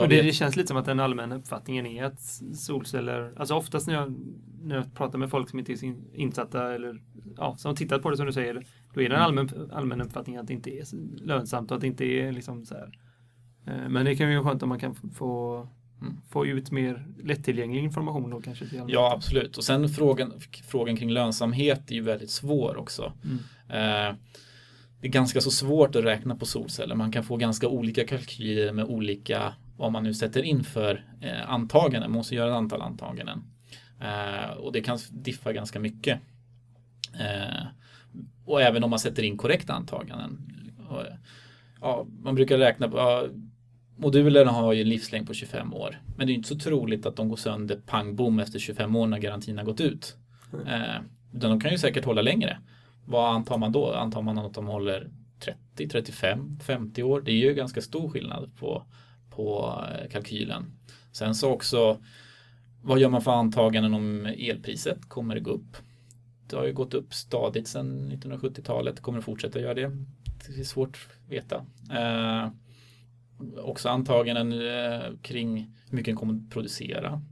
och 0.00 0.08
det, 0.08 0.22
det, 0.22 0.32
känns 0.32 0.56
lite 0.56 0.68
som 0.68 0.76
att 0.76 0.84
den 0.84 1.00
allmänna 1.00 1.36
uppfattningen 1.36 1.86
är 1.86 2.04
att 2.04 2.20
solceller, 2.54 3.32
alltså 3.36 3.54
oftast 3.54 3.86
när 3.86 3.94
jag, 3.94 4.14
när 4.62 4.76
jag 4.76 4.94
pratar 4.94 5.18
med 5.18 5.30
folk 5.30 5.50
som 5.50 5.58
inte 5.58 5.72
är 5.72 5.94
insatta 6.14 6.74
eller 6.74 7.02
ja, 7.36 7.56
som 7.56 7.68
har 7.68 7.76
tittat 7.76 8.02
på 8.02 8.10
det 8.10 8.16
som 8.16 8.26
du 8.26 8.32
säger, 8.32 8.66
då 8.94 9.02
är 9.02 9.08
det 9.08 9.14
en 9.14 9.22
mm. 9.22 9.24
allmän, 9.24 9.70
allmän 9.72 10.00
uppfattning 10.00 10.36
att 10.36 10.46
det 10.46 10.52
inte 10.52 10.70
är 10.70 10.84
lönsamt 11.26 11.70
och 11.70 11.74
att 11.74 11.80
det 11.80 11.86
inte 11.86 12.04
är 12.04 12.32
liksom 12.32 12.64
så 12.64 12.74
här. 12.74 12.98
Eh, 13.66 13.88
men 13.88 14.04
det 14.04 14.16
kan 14.16 14.30
ju 14.30 14.36
vara 14.36 14.48
skönt 14.48 14.62
om 14.62 14.68
man 14.68 14.78
kan 14.78 14.94
få. 14.94 15.68
Få 16.30 16.46
ut 16.46 16.70
mer 16.70 17.06
lättillgänglig 17.22 17.84
information 17.84 18.30
då 18.30 18.40
kanske? 18.40 18.66
Till 18.66 18.82
ja, 18.88 19.12
absolut. 19.16 19.56
Och 19.56 19.64
sen 19.64 19.88
frågan, 19.88 20.32
frågan 20.66 20.96
kring 20.96 21.10
lönsamhet 21.10 21.90
är 21.90 21.94
ju 21.94 22.02
väldigt 22.02 22.30
svår 22.30 22.76
också. 22.76 23.12
Mm. 23.24 23.38
Eh, 23.68 24.16
det 25.00 25.08
är 25.08 25.12
ganska 25.12 25.40
så 25.40 25.50
svårt 25.50 25.96
att 25.96 26.04
räkna 26.04 26.36
på 26.36 26.46
solceller. 26.46 26.94
Man 26.94 27.12
kan 27.12 27.24
få 27.24 27.36
ganska 27.36 27.68
olika 27.68 28.06
kalkyler 28.06 28.72
med 28.72 28.84
olika, 28.84 29.54
vad 29.76 29.92
man 29.92 30.02
nu 30.02 30.14
sätter 30.14 30.42
in 30.42 30.64
för 30.64 31.04
eh, 31.20 31.50
antaganden. 31.50 32.10
Man 32.10 32.18
måste 32.18 32.34
göra 32.34 32.50
ett 32.50 32.56
antal 32.56 32.82
antaganden. 32.82 33.42
Eh, 34.00 34.50
och 34.50 34.72
det 34.72 34.80
kan 34.80 34.98
diffa 35.10 35.52
ganska 35.52 35.80
mycket. 35.80 36.20
Eh, 37.20 37.66
och 38.44 38.62
även 38.62 38.84
om 38.84 38.90
man 38.90 38.98
sätter 38.98 39.22
in 39.22 39.36
korrekta 39.36 39.72
antaganden. 39.72 40.40
Och, 40.88 41.02
ja, 41.80 42.06
man 42.22 42.34
brukar 42.34 42.58
räkna 42.58 42.88
på 42.88 43.28
Modulerna 43.96 44.50
har 44.50 44.72
ju 44.72 44.82
en 44.82 44.88
livslängd 44.88 45.26
på 45.26 45.34
25 45.34 45.74
år. 45.74 46.00
Men 46.16 46.26
det 46.26 46.32
är 46.32 46.34
inte 46.34 46.48
så 46.48 46.58
troligt 46.58 47.06
att 47.06 47.16
de 47.16 47.28
går 47.28 47.36
sönder 47.36 47.80
pang 47.86 48.16
bom 48.16 48.38
efter 48.38 48.58
25 48.58 48.96
år 48.96 49.06
när 49.06 49.18
garantin 49.18 49.58
har 49.58 49.64
gått 49.64 49.80
ut. 49.80 50.16
Mm. 50.52 50.66
Eh, 50.66 51.00
utan 51.34 51.50
de 51.50 51.60
kan 51.60 51.70
ju 51.70 51.78
säkert 51.78 52.04
hålla 52.04 52.22
längre. 52.22 52.58
Vad 53.04 53.34
antar 53.34 53.58
man 53.58 53.72
då? 53.72 53.92
Antar 53.92 54.22
man 54.22 54.38
att 54.38 54.54
de 54.54 54.66
håller 54.66 55.10
30, 55.38 55.88
35, 55.88 56.58
50 56.66 57.02
år? 57.02 57.20
Det 57.20 57.32
är 57.32 57.36
ju 57.36 57.54
ganska 57.54 57.80
stor 57.80 58.08
skillnad 58.08 58.50
på, 58.58 58.84
på 59.30 59.78
eh, 59.88 60.10
kalkylen. 60.10 60.72
Sen 61.12 61.34
så 61.34 61.50
också 61.50 61.98
vad 62.82 62.98
gör 62.98 63.08
man 63.08 63.22
för 63.22 63.30
antaganden 63.30 63.94
om 63.94 64.26
elpriset? 64.26 65.08
Kommer 65.08 65.34
det 65.34 65.40
gå 65.40 65.50
upp? 65.50 65.76
Det 66.46 66.56
har 66.56 66.66
ju 66.66 66.72
gått 66.72 66.94
upp 66.94 67.14
stadigt 67.14 67.68
sedan 67.68 68.12
1970-talet. 68.12 69.00
Kommer 69.00 69.18
det 69.18 69.24
fortsätta 69.24 69.60
göra 69.60 69.74
det? 69.74 69.90
Det 70.46 70.60
är 70.60 70.64
svårt 70.64 71.08
att 71.10 71.32
veta. 71.32 71.56
Eh, 71.90 72.48
också 73.62 73.88
antaganden 73.88 74.52
eh, 74.52 75.16
kring 75.22 75.56
hur 75.88 75.96
mycket 75.96 76.06
den 76.06 76.16
kommer 76.16 76.34
att 76.34 76.50
producera. 76.50 77.22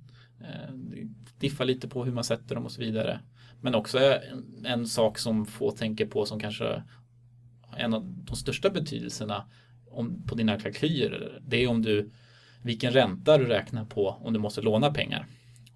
Eh, 0.41 0.75
Diffa 0.75 1.15
diffar 1.39 1.65
lite 1.65 1.89
på 1.89 2.05
hur 2.05 2.13
man 2.13 2.25
sätter 2.25 2.55
dem 2.55 2.65
och 2.65 2.73
så 2.73 2.81
vidare. 2.81 3.21
Men 3.61 3.75
också 3.75 3.99
en, 3.99 4.67
en 4.67 4.87
sak 4.87 5.19
som 5.19 5.47
få 5.47 5.71
tänker 5.71 6.07
på 6.07 6.27
som 6.27 6.41
kanske 6.41 6.83
en 7.77 7.95
av 7.95 8.05
de 8.25 8.37
största 8.37 8.71
betydelserna 8.71 9.45
om, 9.91 10.23
på 10.27 10.35
dina 10.35 10.61
kalkyler. 10.61 11.41
Det 11.47 11.65
är 11.65 11.69
om 11.69 11.83
du 11.83 12.11
vilken 12.63 12.93
ränta 12.93 13.39
du 13.39 13.45
räknar 13.45 13.85
på 13.85 14.09
om 14.09 14.33
du 14.33 14.39
måste 14.39 14.61
låna 14.61 14.93
pengar. 14.93 15.27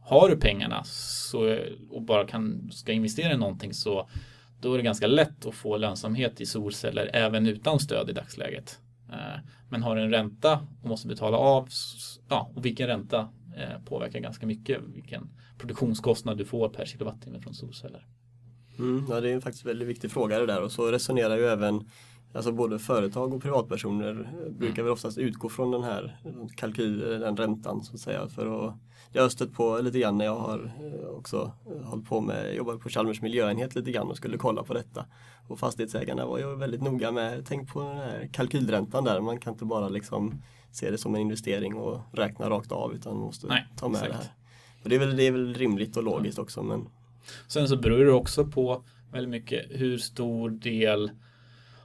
Har 0.01 0.29
du 0.29 0.37
pengarna 0.37 0.85
så, 0.85 1.59
och 1.91 2.03
bara 2.03 2.27
kan, 2.27 2.71
ska 2.73 2.93
investera 2.93 3.33
i 3.33 3.37
någonting 3.37 3.75
så 3.75 4.09
då 4.61 4.73
är 4.75 4.79
det 4.79 4.85
ganska 4.85 5.07
lätt 5.07 5.47
att 5.47 5.55
få 5.55 5.77
lönsamhet 5.77 6.41
i 6.41 6.47
solceller 6.47 7.11
även 7.13 7.47
utan 7.47 7.81
stöd 7.81 8.11
i 8.11 8.13
dagsläget. 8.13 8.81
Eh, 9.11 9.41
men 9.69 9.83
har 9.83 9.97
en 9.97 10.11
ränta 10.11 10.67
och 10.83 10.89
måste 10.89 11.09
betala 11.09 11.37
av, 11.37 11.69
ja, 12.29 12.51
och 12.55 12.65
vilken 12.65 12.87
ränta 12.87 13.29
eh, 13.57 13.85
påverkar 13.85 14.21
ganska 14.21 14.47
mycket 14.47 14.81
vilken 14.95 15.31
produktionskostnad 15.59 16.39
du 16.39 16.45
får 16.45 16.69
per 16.69 16.87
kilowattimme 16.87 17.41
från 17.41 17.55
solceller. 17.55 18.07
Mm, 18.79 19.07
ja, 19.11 19.21
det 19.21 19.31
är 19.31 19.41
faktiskt 19.41 19.65
en 19.65 19.69
väldigt 19.69 19.89
viktig 19.89 20.11
fråga 20.11 20.39
det 20.39 20.47
där 20.47 20.63
och 20.63 20.73
så 20.73 20.91
resonerar 20.91 21.37
ju 21.37 21.45
även 21.45 21.91
Alltså 22.35 22.53
både 22.53 22.79
företag 22.79 23.35
och 23.35 23.43
privatpersoner 23.43 24.33
brukar 24.51 24.83
väl 24.83 24.93
oftast 24.93 25.19
utgå 25.19 25.49
från 25.49 25.71
den 25.71 25.83
här 25.83 26.17
kalkyl, 26.57 26.99
den 26.99 27.37
räntan 27.37 27.83
så 27.83 27.95
att 27.95 28.01
säga 28.01 28.29
för 28.29 28.69
att 28.69 28.75
jag 29.13 29.23
har 29.23 29.29
stött 29.29 29.53
på 29.53 29.79
lite 29.79 29.99
grann 29.99 30.19
när 30.19 30.25
jag 30.25 30.37
har 30.37 30.73
eh, 30.81 31.09
också 31.09 31.53
eh, 31.67 31.87
hållit 31.87 32.09
på 32.09 32.21
med, 32.21 32.55
jobbat 32.55 32.81
på 32.81 32.89
Chalmers 32.89 33.23
miljöenhet 33.23 33.75
lite 33.75 33.91
grann 33.93 34.09
och 34.09 34.17
skulle 34.17 34.39
kolla 34.39 34.63
på 34.63 34.75
detta. 34.75 35.07
Och 35.49 35.59
fastighetsägarna 35.59 36.27
var 36.27 36.39
ju 36.39 36.57
väldigt 36.57 36.83
noga 36.83 37.13
med, 37.13 37.47
tänk 37.47 37.73
på 37.73 37.83
den 37.83 37.97
här 37.97 38.31
kalkylräntan 38.33 39.05
där, 39.05 39.21
man 39.21 39.41
kan 39.41 39.53
inte 39.53 39.65
bara 39.65 39.89
liksom 39.89 40.43
se 40.73 40.91
det 40.91 40.99
som 40.99 41.15
en 41.15 41.21
investering 41.21 41.75
och 41.75 42.01
räkna 42.13 42.51
rakt 42.51 42.73
av 42.73 42.95
utan 42.95 43.17
måste 43.17 43.47
Nej, 43.47 43.67
ta 43.77 43.89
med 43.89 44.03
exakt. 44.03 44.13
det 44.13 44.19
här. 44.19 44.35
Och 44.83 44.89
det 44.89 44.95
är, 44.95 44.99
väl, 44.99 45.17
det 45.17 45.27
är 45.27 45.33
väl 45.33 45.55
rimligt 45.55 45.97
och 45.97 46.03
logiskt 46.03 46.39
också 46.39 46.63
men 46.63 46.89
Sen 47.47 47.69
så 47.69 47.77
beror 47.77 48.05
det 48.05 48.13
också 48.13 48.47
på 48.47 48.85
väldigt 49.13 49.31
mycket 49.31 49.67
hur 49.71 49.99
stor 49.99 50.51
del 50.51 51.11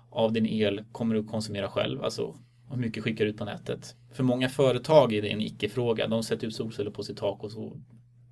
av 0.10 0.34
din 0.34 0.46
el 0.46 0.84
kommer 0.92 1.16
du 1.16 1.24
konsumera 1.24 1.68
själv, 1.68 2.04
alltså 2.04 2.36
hur 2.70 2.78
mycket 2.78 3.04
skickar 3.04 3.26
du 3.26 3.32
ut 3.32 3.38
på 3.38 3.46
nätet. 3.46 3.96
För 4.12 4.24
många 4.24 4.50
företag 4.50 5.14
är 5.14 5.22
det 5.22 5.30
en 5.30 5.42
icke-fråga. 5.42 6.08
De 6.08 6.24
sätter 6.24 6.48
ut 6.48 6.56
solceller 6.56 6.92
på 6.92 7.04
sitt 7.04 7.18
tak 7.18 7.44
och 7.44 7.52
så 7.52 7.78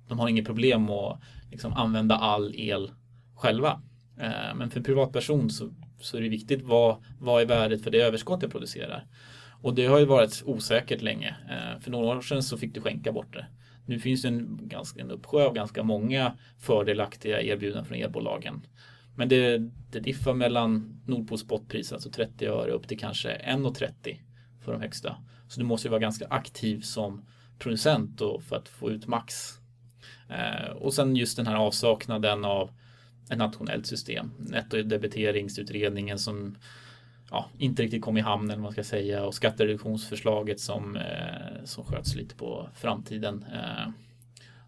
de 0.08 0.18
har 0.18 0.28
inget 0.28 0.46
problem 0.46 0.90
att 0.90 1.20
liksom 1.50 1.72
använda 1.72 2.14
all 2.14 2.54
el 2.54 2.90
själva. 3.34 3.82
Eh, 4.20 4.54
men 4.54 4.70
för 4.70 4.78
en 4.78 4.84
privatperson 4.84 5.50
så, 5.50 5.70
så 6.00 6.16
är 6.16 6.20
det 6.20 6.28
viktigt 6.28 6.62
vad, 6.62 7.04
vad 7.20 7.42
är 7.42 7.46
värdet 7.46 7.84
för 7.84 7.90
det 7.90 8.00
överskott 8.00 8.42
jag 8.42 8.50
producerar. 8.50 9.04
Och 9.62 9.74
det 9.74 9.86
har 9.86 9.98
ju 9.98 10.04
varit 10.04 10.42
osäkert 10.46 11.02
länge. 11.02 11.36
Eh, 11.50 11.80
för 11.80 11.90
några 11.90 12.16
år 12.16 12.20
sedan 12.20 12.42
så 12.42 12.58
fick 12.58 12.74
du 12.74 12.80
skänka 12.80 13.12
bort 13.12 13.32
det. 13.32 13.46
Nu 13.86 13.98
finns 13.98 14.22
det 14.22 14.28
en, 14.28 14.58
ganska, 14.62 15.00
en 15.00 15.10
uppsjö 15.10 15.44
av 15.44 15.54
ganska 15.54 15.82
många 15.82 16.36
fördelaktiga 16.58 17.42
erbjudanden 17.42 17.84
från 17.84 17.98
elbolagen. 17.98 18.62
Men 19.18 19.28
det, 19.28 19.58
det 19.90 20.00
diffar 20.00 20.34
mellan 20.34 21.00
Nordpols 21.06 21.40
spotpris, 21.40 21.92
alltså 21.92 22.10
30 22.10 22.46
öre, 22.46 22.70
upp 22.70 22.88
till 22.88 22.98
kanske 22.98 23.28
1,30 23.28 24.16
för 24.64 24.72
de 24.72 24.80
högsta. 24.80 25.16
Så 25.48 25.60
du 25.60 25.66
måste 25.66 25.88
ju 25.88 25.90
vara 25.90 26.00
ganska 26.00 26.26
aktiv 26.26 26.80
som 26.80 27.26
producent 27.58 28.18
då 28.18 28.40
för 28.40 28.56
att 28.56 28.68
få 28.68 28.90
ut 28.90 29.06
max. 29.06 29.34
Eh, 30.28 30.70
och 30.70 30.94
sen 30.94 31.16
just 31.16 31.36
den 31.36 31.46
här 31.46 31.56
avsaknaden 31.56 32.44
av 32.44 32.70
ett 33.30 33.38
nationellt 33.38 33.86
system. 33.86 34.30
Nettodebiteringsutredningen 34.38 36.18
som 36.18 36.56
ja, 37.30 37.50
inte 37.58 37.82
riktigt 37.82 38.02
kom 38.02 38.16
i 38.16 38.20
hamn 38.20 38.50
eller 38.50 38.62
man 38.62 38.72
ska 38.72 38.84
säga 38.84 39.24
och 39.24 39.34
skattereduktionsförslaget 39.34 40.60
som, 40.60 40.96
eh, 40.96 41.64
som 41.64 41.84
sköts 41.84 42.14
lite 42.14 42.34
på 42.34 42.68
framtiden. 42.74 43.44
Eh, 43.52 43.90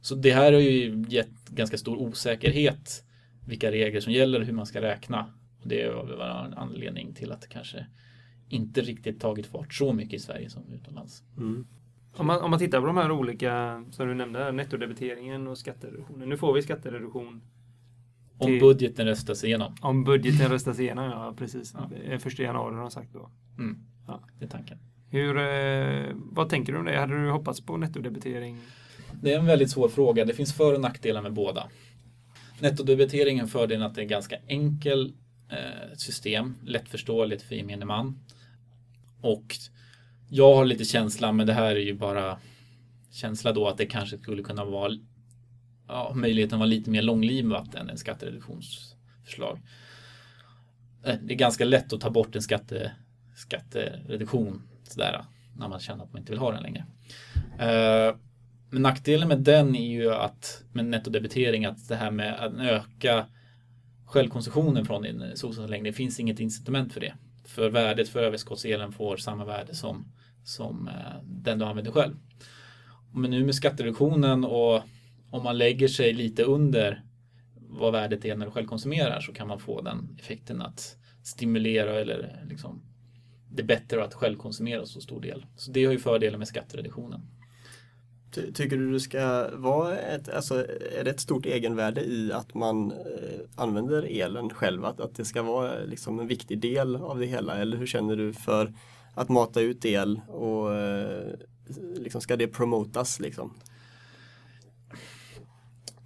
så 0.00 0.14
det 0.14 0.32
här 0.32 0.52
har 0.52 0.60
ju 0.60 1.04
gett 1.08 1.48
ganska 1.48 1.78
stor 1.78 1.96
osäkerhet 1.96 3.04
vilka 3.46 3.70
regler 3.70 4.00
som 4.00 4.12
gäller 4.12 4.40
och 4.40 4.46
hur 4.46 4.52
man 4.52 4.66
ska 4.66 4.82
räkna. 4.82 5.26
Och 5.62 5.68
det 5.68 5.92
var 5.92 6.44
en 6.44 6.54
anledning 6.54 7.14
till 7.14 7.32
att 7.32 7.40
det 7.40 7.48
kanske 7.48 7.86
inte 8.48 8.80
riktigt 8.80 9.20
tagit 9.20 9.46
fart 9.46 9.74
så 9.74 9.92
mycket 9.92 10.14
i 10.14 10.18
Sverige 10.18 10.50
som 10.50 10.72
utomlands. 10.72 11.22
Mm. 11.36 11.66
Om, 12.16 12.26
man, 12.26 12.42
om 12.42 12.50
man 12.50 12.58
tittar 12.58 12.80
på 12.80 12.86
de 12.86 12.96
här 12.96 13.10
olika, 13.10 13.84
som 13.90 14.08
du 14.08 14.14
nämnde, 14.14 14.52
nettodebiteringen 14.52 15.46
och 15.46 15.58
skattereduktionen. 15.58 16.28
Nu 16.28 16.36
får 16.36 16.52
vi 16.52 16.62
skattereduktion. 16.62 17.40
Till, 18.40 18.52
om 18.52 18.58
budgeten 18.58 19.06
röstas 19.06 19.44
igenom. 19.44 19.74
Om 19.80 20.04
budgeten 20.04 20.48
röstas 20.48 20.80
igenom, 20.80 21.04
ja 21.04 21.34
precis. 21.38 21.74
Ja. 22.08 22.18
Första 22.18 22.42
januari 22.42 22.74
har 22.74 22.80
de 22.80 22.90
sagt 22.90 23.12
då. 23.12 23.30
Mm. 23.58 23.78
Ja. 24.06 24.20
Det 24.38 24.44
är 24.44 24.48
tanken. 24.48 24.78
Hur, 25.10 25.36
eh, 25.36 26.14
vad 26.14 26.48
tänker 26.48 26.72
du 26.72 26.78
om 26.78 26.84
det? 26.84 26.98
Hade 26.98 27.22
du 27.22 27.30
hoppats 27.30 27.60
på 27.60 27.76
nettodebitering? 27.76 28.58
Det 29.22 29.32
är 29.32 29.38
en 29.38 29.46
väldigt 29.46 29.70
svår 29.70 29.88
fråga. 29.88 30.24
Det 30.24 30.34
finns 30.34 30.52
för 30.52 30.74
och 30.74 30.80
nackdelar 30.80 31.22
med 31.22 31.32
båda. 31.32 31.68
Nettodebiteringen 32.60 33.48
fördelen 33.48 33.86
att 33.86 33.94
det 33.94 34.02
är 34.02 34.06
ganska 34.06 34.36
enkel 34.46 35.12
eh, 35.48 35.96
system, 35.96 36.54
lättförståeligt 36.64 37.42
för 37.42 37.54
gemene 37.54 37.84
man. 37.84 38.18
Och 39.20 39.56
jag 40.28 40.54
har 40.54 40.64
lite 40.64 40.84
känsla, 40.84 41.32
men 41.32 41.46
det 41.46 41.52
här 41.52 41.76
är 41.76 41.80
ju 41.80 41.94
bara 41.94 42.38
känsla 43.10 43.52
då 43.52 43.68
att 43.68 43.78
det 43.78 43.86
kanske 43.86 44.18
skulle 44.18 44.42
kunna 44.42 44.64
vara 44.64 44.92
ja, 45.88 46.12
möjligheten 46.14 46.58
var 46.58 46.66
lite 46.66 46.90
mer 46.90 47.02
långlivat 47.02 47.74
än 47.74 47.90
en 47.90 47.98
skattereduktionsförslag. 47.98 49.60
Eh, 51.04 51.16
det 51.22 51.34
är 51.34 51.38
ganska 51.38 51.64
lätt 51.64 51.92
att 51.92 52.00
ta 52.00 52.10
bort 52.10 52.36
en 52.36 52.42
skatte, 52.42 52.92
skattereduktion 53.36 54.62
sådär, 54.82 55.24
när 55.56 55.68
man 55.68 55.80
känner 55.80 56.04
att 56.04 56.12
man 56.12 56.20
inte 56.22 56.32
vill 56.32 56.40
ha 56.40 56.52
den 56.52 56.62
längre. 56.62 56.86
Eh, 57.58 58.16
men 58.70 58.82
nackdelen 58.82 59.28
med 59.28 59.38
den 59.38 59.76
är 59.76 59.90
ju 59.90 60.12
att 60.12 60.64
med 60.72 60.84
nettodebitering 60.84 61.64
att 61.64 61.88
det 61.88 61.96
här 61.96 62.10
med 62.10 62.44
att 62.44 62.54
öka 62.60 63.26
självkonsumtionen 64.04 64.84
från 64.84 65.02
din 65.02 65.24
solcellsanläggning. 65.34 65.92
Det 65.92 65.96
finns 65.96 66.20
inget 66.20 66.40
incitament 66.40 66.92
för 66.92 67.00
det. 67.00 67.14
För 67.44 67.70
värdet 67.70 68.08
för 68.08 68.22
överskottselen 68.22 68.92
får 68.92 69.16
samma 69.16 69.44
värde 69.44 69.74
som, 69.74 70.12
som 70.44 70.88
eh, 70.88 71.22
den 71.24 71.58
du 71.58 71.64
använder 71.64 71.92
själv. 71.92 72.14
Men 73.14 73.30
nu 73.30 73.44
med 73.44 73.54
skattereduktionen 73.54 74.44
och 74.44 74.82
om 75.30 75.42
man 75.42 75.58
lägger 75.58 75.88
sig 75.88 76.12
lite 76.12 76.42
under 76.42 77.02
vad 77.56 77.92
värdet 77.92 78.24
är 78.24 78.36
när 78.36 78.46
du 78.46 78.52
själv 78.52 78.66
konsumerar 78.66 79.20
så 79.20 79.32
kan 79.32 79.48
man 79.48 79.60
få 79.60 79.80
den 79.80 80.16
effekten 80.20 80.62
att 80.62 80.96
stimulera 81.22 82.00
eller 82.00 82.44
liksom 82.48 82.82
det 83.52 83.62
är 83.62 83.66
bättre 83.66 84.04
att 84.04 84.14
självkonsumera 84.14 84.86
så 84.86 85.00
stor 85.00 85.20
del. 85.20 85.46
Så 85.56 85.70
det 85.70 85.84
har 85.84 85.92
ju 85.92 85.98
fördelen 85.98 86.38
med 86.38 86.48
skattereduktionen. 86.48 87.20
Ty 88.30 88.52
tycker 88.52 88.76
du 88.76 88.92
det 88.92 89.00
ska 89.00 89.50
vara 89.56 89.98
ett, 89.98 90.28
alltså 90.28 90.66
är 90.98 91.04
det 91.04 91.10
ett 91.10 91.20
stort 91.20 91.46
egenvärde 91.46 92.00
i 92.00 92.32
att 92.32 92.54
man 92.54 92.92
eh, 92.92 93.40
använder 93.54 94.02
elen 94.02 94.50
själv? 94.50 94.84
Att, 94.84 95.00
att 95.00 95.14
det 95.14 95.24
ska 95.24 95.42
vara 95.42 95.84
liksom 95.84 96.20
en 96.20 96.26
viktig 96.26 96.60
del 96.60 96.96
av 96.96 97.18
det 97.18 97.26
hela? 97.26 97.56
Eller 97.56 97.76
hur 97.76 97.86
känner 97.86 98.16
du 98.16 98.32
för 98.32 98.74
att 99.14 99.28
mata 99.28 99.60
ut 99.60 99.84
el 99.84 100.20
och 100.28 100.74
eh, 100.74 101.34
liksom, 101.94 102.20
ska 102.20 102.36
det 102.36 102.48
promotas 102.48 103.20
liksom? 103.20 103.54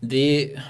Det, 0.01 0.61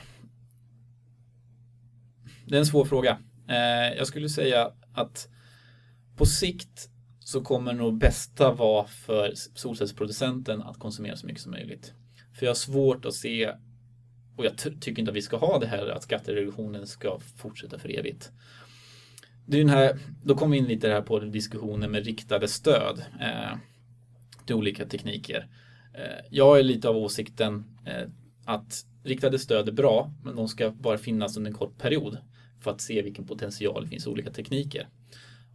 det 2.46 2.54
är 2.54 2.58
en 2.58 2.66
svår 2.66 2.84
fråga. 2.84 3.18
Eh, 3.48 3.96
jag 3.96 4.06
skulle 4.06 4.28
säga 4.28 4.70
att 4.94 5.28
på 6.16 6.26
sikt 6.26 6.88
så 7.24 7.40
kommer 7.40 7.72
nog 7.72 7.98
bästa 7.98 8.52
vara 8.52 8.86
för 8.86 9.32
solcellsproducenten 9.34 10.62
att 10.62 10.78
konsumera 10.78 11.16
så 11.16 11.26
mycket 11.26 11.42
som 11.42 11.52
möjligt. 11.52 11.92
För 12.34 12.46
jag 12.46 12.50
har 12.50 12.54
svårt 12.54 13.04
att 13.04 13.14
se 13.14 13.52
och 14.36 14.44
jag 14.44 14.56
tycker 14.56 15.00
inte 15.00 15.10
att 15.10 15.16
vi 15.16 15.22
ska 15.22 15.36
ha 15.36 15.58
det 15.58 15.66
här 15.66 15.86
att 15.86 16.02
skattereduktionen 16.02 16.86
ska 16.86 17.18
fortsätta 17.36 17.78
för 17.78 17.98
evigt. 17.98 18.30
Det 19.46 19.56
är 19.56 19.60
den 19.60 19.68
här, 19.68 19.98
då 20.24 20.34
kommer 20.34 20.52
vi 20.52 20.58
in 20.58 20.64
lite 20.64 20.88
här 20.88 21.02
på 21.02 21.18
diskussionen 21.18 21.90
med 21.90 22.04
riktade 22.04 22.48
stöd 22.48 23.04
eh, 23.20 23.58
till 24.46 24.54
olika 24.54 24.86
tekniker. 24.86 25.48
Eh, 25.94 26.24
jag 26.30 26.58
är 26.58 26.62
lite 26.62 26.88
av 26.88 26.96
åsikten 26.96 27.64
eh, 27.86 28.08
att 28.44 28.86
riktade 29.04 29.38
stöd 29.38 29.68
är 29.68 29.72
bra, 29.72 30.12
men 30.24 30.36
de 30.36 30.48
ska 30.48 30.70
bara 30.70 30.98
finnas 30.98 31.36
under 31.36 31.50
en 31.50 31.56
kort 31.56 31.78
period 31.78 32.18
för 32.60 32.70
att 32.70 32.80
se 32.80 33.02
vilken 33.02 33.26
potential 33.26 33.82
det 33.82 33.88
finns 33.88 34.06
i 34.06 34.10
olika 34.10 34.30
tekniker. 34.30 34.88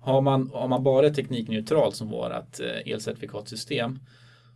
Har 0.02 0.22
man, 0.22 0.50
har 0.54 0.68
man 0.68 0.84
bara 0.84 1.10
teknikneutralt 1.10 1.96
som 1.96 2.10
vårt 2.10 2.60
eh, 2.60 2.66
elcertifikatssystem 2.66 2.94
elcertifikatsystem 2.94 4.00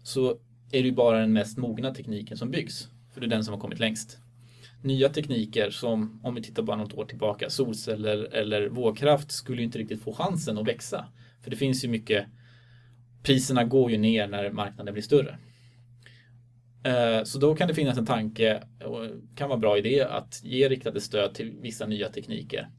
så 0.03 0.31
är 0.71 0.81
det 0.81 0.87
ju 0.87 0.91
bara 0.91 1.19
den 1.19 1.33
mest 1.33 1.57
mogna 1.57 1.93
tekniken 1.93 2.37
som 2.37 2.51
byggs. 2.51 2.87
För 3.13 3.21
det 3.21 3.27
är 3.27 3.29
den 3.29 3.43
som 3.43 3.53
har 3.53 3.61
kommit 3.61 3.79
längst. 3.79 4.17
Nya 4.81 5.09
tekniker 5.09 5.69
som, 5.69 6.19
om 6.23 6.35
vi 6.35 6.41
tittar 6.41 6.63
bara 6.63 6.77
något 6.77 6.93
år 6.93 7.05
tillbaka, 7.05 7.49
solceller 7.49 8.33
eller 8.33 8.69
vågkraft 8.69 9.31
skulle 9.31 9.57
ju 9.57 9.65
inte 9.65 9.79
riktigt 9.79 10.03
få 10.03 10.13
chansen 10.13 10.57
att 10.57 10.67
växa. 10.67 11.05
För 11.41 11.51
det 11.51 11.57
finns 11.57 11.83
ju 11.83 11.87
mycket, 11.87 12.25
priserna 13.23 13.63
går 13.63 13.91
ju 13.91 13.97
ner 13.97 14.27
när 14.27 14.51
marknaden 14.51 14.93
blir 14.93 15.03
större. 15.03 15.37
Eh, 16.83 17.23
så 17.23 17.39
då 17.39 17.55
kan 17.55 17.67
det 17.67 17.73
finnas 17.73 17.97
en 17.97 18.05
tanke, 18.05 18.63
och 18.85 19.07
kan 19.35 19.49
vara 19.49 19.57
en 19.57 19.61
bra 19.61 19.77
idé, 19.77 20.01
att 20.01 20.41
ge 20.43 20.69
riktade 20.69 21.01
stöd 21.01 21.33
till 21.33 21.53
vissa 21.61 21.85
nya 21.85 22.09
tekniker. 22.09 22.69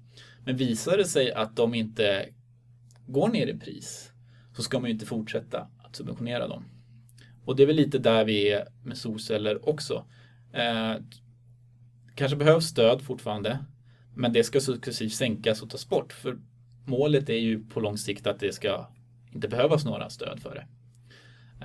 Men 0.44 0.56
visar 0.56 0.96
det 0.96 1.04
sig 1.04 1.32
att 1.32 1.56
de 1.56 1.74
inte 1.74 2.26
går 3.06 3.28
ner 3.28 3.46
i 3.46 3.58
pris 3.58 4.12
så 4.56 4.62
ska 4.62 4.78
man 4.78 4.88
ju 4.88 4.92
inte 4.92 5.06
fortsätta 5.06 5.68
att 5.84 5.96
subventionera 5.96 6.48
dem. 6.48 6.64
Och 7.44 7.56
det 7.56 7.62
är 7.62 7.66
väl 7.66 7.76
lite 7.76 7.98
där 7.98 8.24
vi 8.24 8.48
är 8.48 8.68
med 8.82 8.98
solceller 8.98 9.68
också. 9.68 10.04
Eh, 10.52 10.94
kanske 12.14 12.36
behövs 12.36 12.64
stöd 12.64 13.02
fortfarande, 13.02 13.58
men 14.14 14.32
det 14.32 14.44
ska 14.44 14.60
successivt 14.60 15.12
sänkas 15.12 15.62
och 15.62 15.70
tas 15.70 15.88
bort. 15.88 16.12
För 16.12 16.38
målet 16.86 17.28
är 17.28 17.38
ju 17.38 17.64
på 17.64 17.80
lång 17.80 17.98
sikt 17.98 18.26
att 18.26 18.40
det 18.40 18.54
ska 18.54 18.88
inte 19.32 19.48
behövas 19.48 19.84
några 19.84 20.10
stöd 20.10 20.40
för 20.40 20.54
det. 20.54 20.66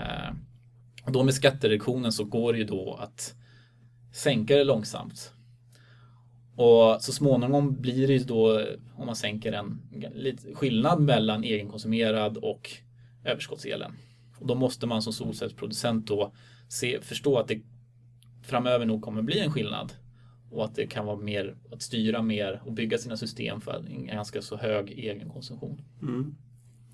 Eh, 0.02 0.34
och 1.06 1.12
då 1.12 1.24
med 1.24 1.34
skattereduktionen 1.34 2.12
så 2.12 2.24
går 2.24 2.54
det 2.54 2.60
ju 2.60 2.66
då 2.66 2.96
att 2.96 3.36
sänka 4.12 4.56
det 4.56 4.64
långsamt 4.64 5.34
och 6.60 7.02
så 7.02 7.12
småningom 7.12 7.82
blir 7.82 8.08
det 8.08 8.14
ju 8.14 8.20
då, 8.20 8.66
om 8.96 9.06
man 9.06 9.16
sänker 9.16 9.52
en 9.52 9.82
lite 10.14 10.54
skillnad 10.56 11.02
mellan 11.02 11.44
egenkonsumerad 11.44 12.38
och 12.38 12.70
överskottselen. 13.26 13.94
Och 14.40 14.48
då 14.48 14.56
måste 14.56 14.88
man 14.88 15.02
som 15.02 15.14
solcellsproducent 15.14 16.08
då 16.08 16.34
se, 16.70 17.02
förstå 17.02 17.38
att 17.38 17.48
det 17.48 17.62
framöver 18.44 18.86
nog 18.86 19.02
kommer 19.02 19.22
bli 19.22 19.40
en 19.40 19.52
skillnad. 19.52 19.94
Och 20.52 20.66
att 20.66 20.76
det 20.76 20.88
kan 20.88 21.06
vara 21.06 21.18
mer 21.18 21.56
att 21.72 21.82
styra 21.82 22.22
mer 22.22 22.62
och 22.66 22.74
bygga 22.74 22.98
sina 22.98 23.18
system 23.18 23.62
för 23.62 23.86
en 23.90 24.06
ganska 24.06 24.42
så 24.42 24.58
hög 24.58 24.92
egenkonsumtion. 24.92 25.82
Mm. 26.02 26.36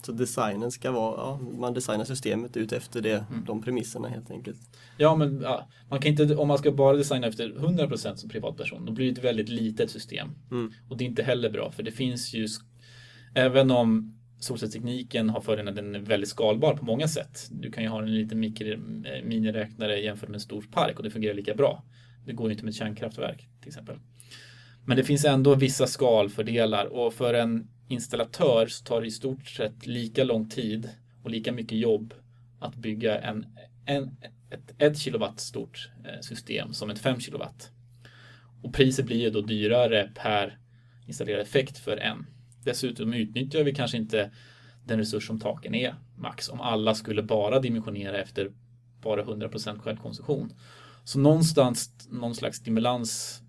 Så 0.06 0.12
designen 0.12 0.72
ska 0.72 0.91
vara, 0.91 1.18
ja, 1.18 1.39
man 1.60 1.74
designar 1.74 2.06
systemet 2.06 2.58
ut 2.58 2.72
efter 2.72 3.02
det, 3.02 3.26
Mm. 3.30 3.46
de 3.46 3.62
premisserna 3.62 4.08
helt 4.08 4.32
enkelt. 4.32 4.58
Ja, 4.98 5.15
men 5.15 5.41
ja, 5.41 5.68
man 5.89 6.00
kan 6.00 6.12
inte, 6.12 6.36
om 6.36 6.48
man 6.48 6.58
ska 6.58 6.72
bara 6.72 6.98
designa 6.98 7.28
efter 7.28 7.50
100% 7.50 8.15
som 8.15 8.30
privatperson, 8.30 8.86
då 8.86 8.94
blir 8.94 9.06
det 9.06 9.12
ett 9.12 9.26
väldigt 9.26 9.50
litet 9.50 9.91
system. 9.91 10.30
Mm. 10.52 10.72
Och 10.89 10.98
det 10.98 11.04
är 11.04 11.06
inte 11.06 11.24
heller 11.24 11.50
bra, 11.50 11.72
för 11.72 11.84
det 11.84 11.91
finns 11.91 12.34
ju, 12.34 12.48
även 13.36 13.72
om 13.72 14.18
solcellstekniken 14.39 15.30
har 15.30 15.41
fördelen 15.41 15.68
att 15.68 15.76
den 15.76 15.96
är 15.96 16.00
väldigt 16.00 16.30
skalbar 16.30 16.74
på 16.78 16.86
många 16.86 17.08
sätt. 17.08 17.48
Du 17.52 17.72
kan 17.72 17.84
ju 17.84 17.89
ha 17.89 18.02
en 18.02 18.15
liten 18.15 18.39
mikro, 18.39 18.68
eh, 18.68 19.24
miniräknare 19.24 20.00
jämfört 20.00 20.30
med 20.30 20.36
en 20.36 20.39
stor 20.41 20.62
park 20.72 20.98
och 20.98 21.04
det 21.04 21.10
fungerar 21.10 21.34
lika 21.34 21.56
bra. 21.56 21.84
Det 22.26 22.34
går 22.34 22.48
ju 22.48 22.52
inte 22.54 22.65
med 22.65 22.70
ett 22.72 22.78
kärnkraftverk 22.78 23.48
till 23.60 23.68
exempel. 23.68 23.96
Men 24.86 24.98
det 24.98 25.04
finns 25.04 25.26
ändå 25.26 25.56
vissa 25.56 25.88
skalfördelar 25.88 26.86
och 26.86 27.13
för 27.13 27.34
en 27.34 27.68
installatör 27.88 28.67
så 28.67 28.84
tar 28.84 29.02
det 29.02 29.08
i 29.08 29.12
stort 29.12 29.48
sett 29.48 29.88
lika 29.88 30.24
lång 30.24 30.50
tid 30.50 30.89
och 31.24 31.30
lika 31.30 31.52
mycket 31.52 31.78
jobb 31.78 32.13
att 32.60 32.76
bygga 32.76 33.19
en, 33.19 33.45
en, 33.86 34.17
ett, 34.50 34.74
1 34.78 34.98
kilowatt 34.98 35.39
stort 35.39 35.89
eh, 36.06 36.19
system 36.21 36.74
som 36.74 36.89
ett 36.89 37.00
5 37.00 37.19
kilowatt. 37.19 37.71
Och 38.63 38.74
priset 38.74 39.06
blir 39.06 39.21
ju 39.21 39.30
då 39.30 39.41
dyrare 39.41 40.12
per 40.15 40.60
installerad 41.08 41.41
effekt 41.41 41.78
för 41.78 41.98
en. 41.98 42.26
Dessutom 42.63 43.13
utnyttjar 43.13 43.63
vi 43.63 43.76
kanske 43.76 43.98
inte 43.98 44.32
den 44.86 45.00
resurs 45.00 45.28
som 45.28 45.39
taken 45.39 45.76
är 45.76 45.95
max 46.17 46.50
om 46.50 46.62
alla 46.62 46.95
skulle 46.95 47.24
bara 47.24 47.60
dimensionera 47.60 48.17
efter 48.17 48.52
bara 49.02 49.24
100% 49.24 49.80
självkonsumtion. 49.80 50.54
Så 51.04 51.19
någonstans 51.19 52.08
någon 52.10 52.36
slags 52.36 52.58
stimulans 52.58 53.41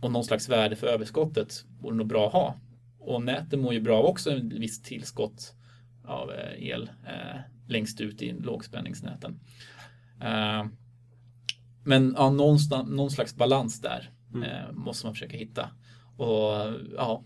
och 0.00 0.12
någon 0.12 0.24
slags 0.24 0.48
värde 0.48 0.76
för 0.76 0.86
överskottet 0.86 1.64
vore 1.80 1.94
nog 1.96 2.06
bra 2.06 2.26
att 2.26 2.32
ha. 2.32 2.60
Och 3.00 3.22
näten 3.22 3.60
mår 3.60 3.74
ju 3.74 3.80
bra 3.80 4.02
också 4.02 4.30
en 4.30 4.48
viss 4.48 4.82
tillskott 4.82 5.54
av 6.04 6.30
eh, 6.30 6.68
el 6.68 6.90
eh, 7.06 7.40
längst 7.68 8.00
ut 8.00 8.22
i 8.22 8.32
lågspänningsnäten. 8.32 9.40
Eh, 10.22 10.66
men 11.84 12.14
ja, 12.18 12.30
någon 12.30 13.10
slags 13.10 13.36
balans 13.36 13.80
där 13.80 14.10
eh, 14.34 14.72
måste 14.72 15.06
man 15.06 15.14
försöka 15.14 15.36
hitta. 15.36 15.70
Och 16.16 16.74
ja, 16.96 17.24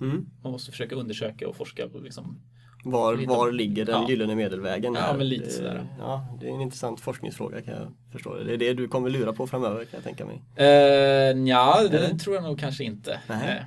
Mm. 0.00 0.26
man 0.42 0.52
måste 0.52 0.70
försöka 0.70 0.94
undersöka 0.94 1.48
och 1.48 1.56
forska 1.56 1.88
på 1.88 1.98
liksom, 1.98 2.38
Var, 2.84 3.26
var 3.26 3.52
ligger 3.52 3.84
den 3.84 4.02
ja. 4.02 4.08
gyllene 4.08 4.34
medelvägen? 4.34 4.94
Ja, 4.94 5.00
här? 5.00 5.16
men 5.16 5.28
lite 5.28 5.44
Det- 5.44 5.50
sådär. 5.50 5.86
Ja, 5.98 6.36
det 6.40 6.48
är 6.48 6.54
en 6.54 6.60
intressant 6.60 7.00
forskningsfråga 7.00 7.62
kan 7.62 7.74
jag 7.74 7.92
förstå. 8.12 8.34
Det 8.34 8.52
är 8.52 8.56
det 8.56 8.74
du 8.74 8.88
kommer 8.88 9.10
lura 9.10 9.32
på 9.32 9.46
framöver 9.46 9.84
kan 9.84 9.90
jag 9.98 10.04
tänka 10.04 10.26
mig. 10.26 10.42
Eh, 10.56 10.66
ja, 11.48 11.88
det 11.90 11.98
Eller? 11.98 12.18
tror 12.18 12.34
jag 12.34 12.44
nog 12.44 12.58
kanske 12.58 12.84
inte. 12.84 13.20
Nej. 13.28 13.64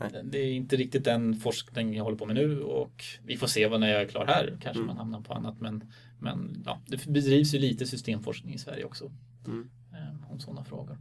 Nej. 0.00 0.22
Det 0.24 0.38
är 0.38 0.52
inte 0.52 0.76
riktigt 0.76 1.04
den 1.04 1.34
forskning 1.36 1.94
jag 1.96 2.04
håller 2.04 2.16
på 2.18 2.26
med 2.26 2.34
nu 2.36 2.60
och 2.62 3.04
vi 3.24 3.36
får 3.36 3.46
se 3.46 3.66
vad 3.68 3.80
när 3.80 3.88
jag 3.88 4.02
är 4.02 4.08
klar 4.08 4.26
här. 4.26 4.58
Kanske 4.60 4.82
Mm. 4.82 4.86
man 4.86 4.96
hamnar 4.96 5.20
på 5.20 5.34
annat 5.34 5.60
men, 5.60 5.84
men 6.20 6.62
ja, 6.66 6.80
det 6.86 7.06
bedrivs 7.06 7.54
ju 7.54 7.58
lite 7.58 7.86
systemforskning 7.86 8.54
i 8.54 8.58
Sverige 8.58 8.84
också. 8.84 9.10
Mm. 9.46 9.68
Eh, 9.92 10.32
om 10.32 10.38
sådana 10.40 10.64
frågor. 10.64 10.98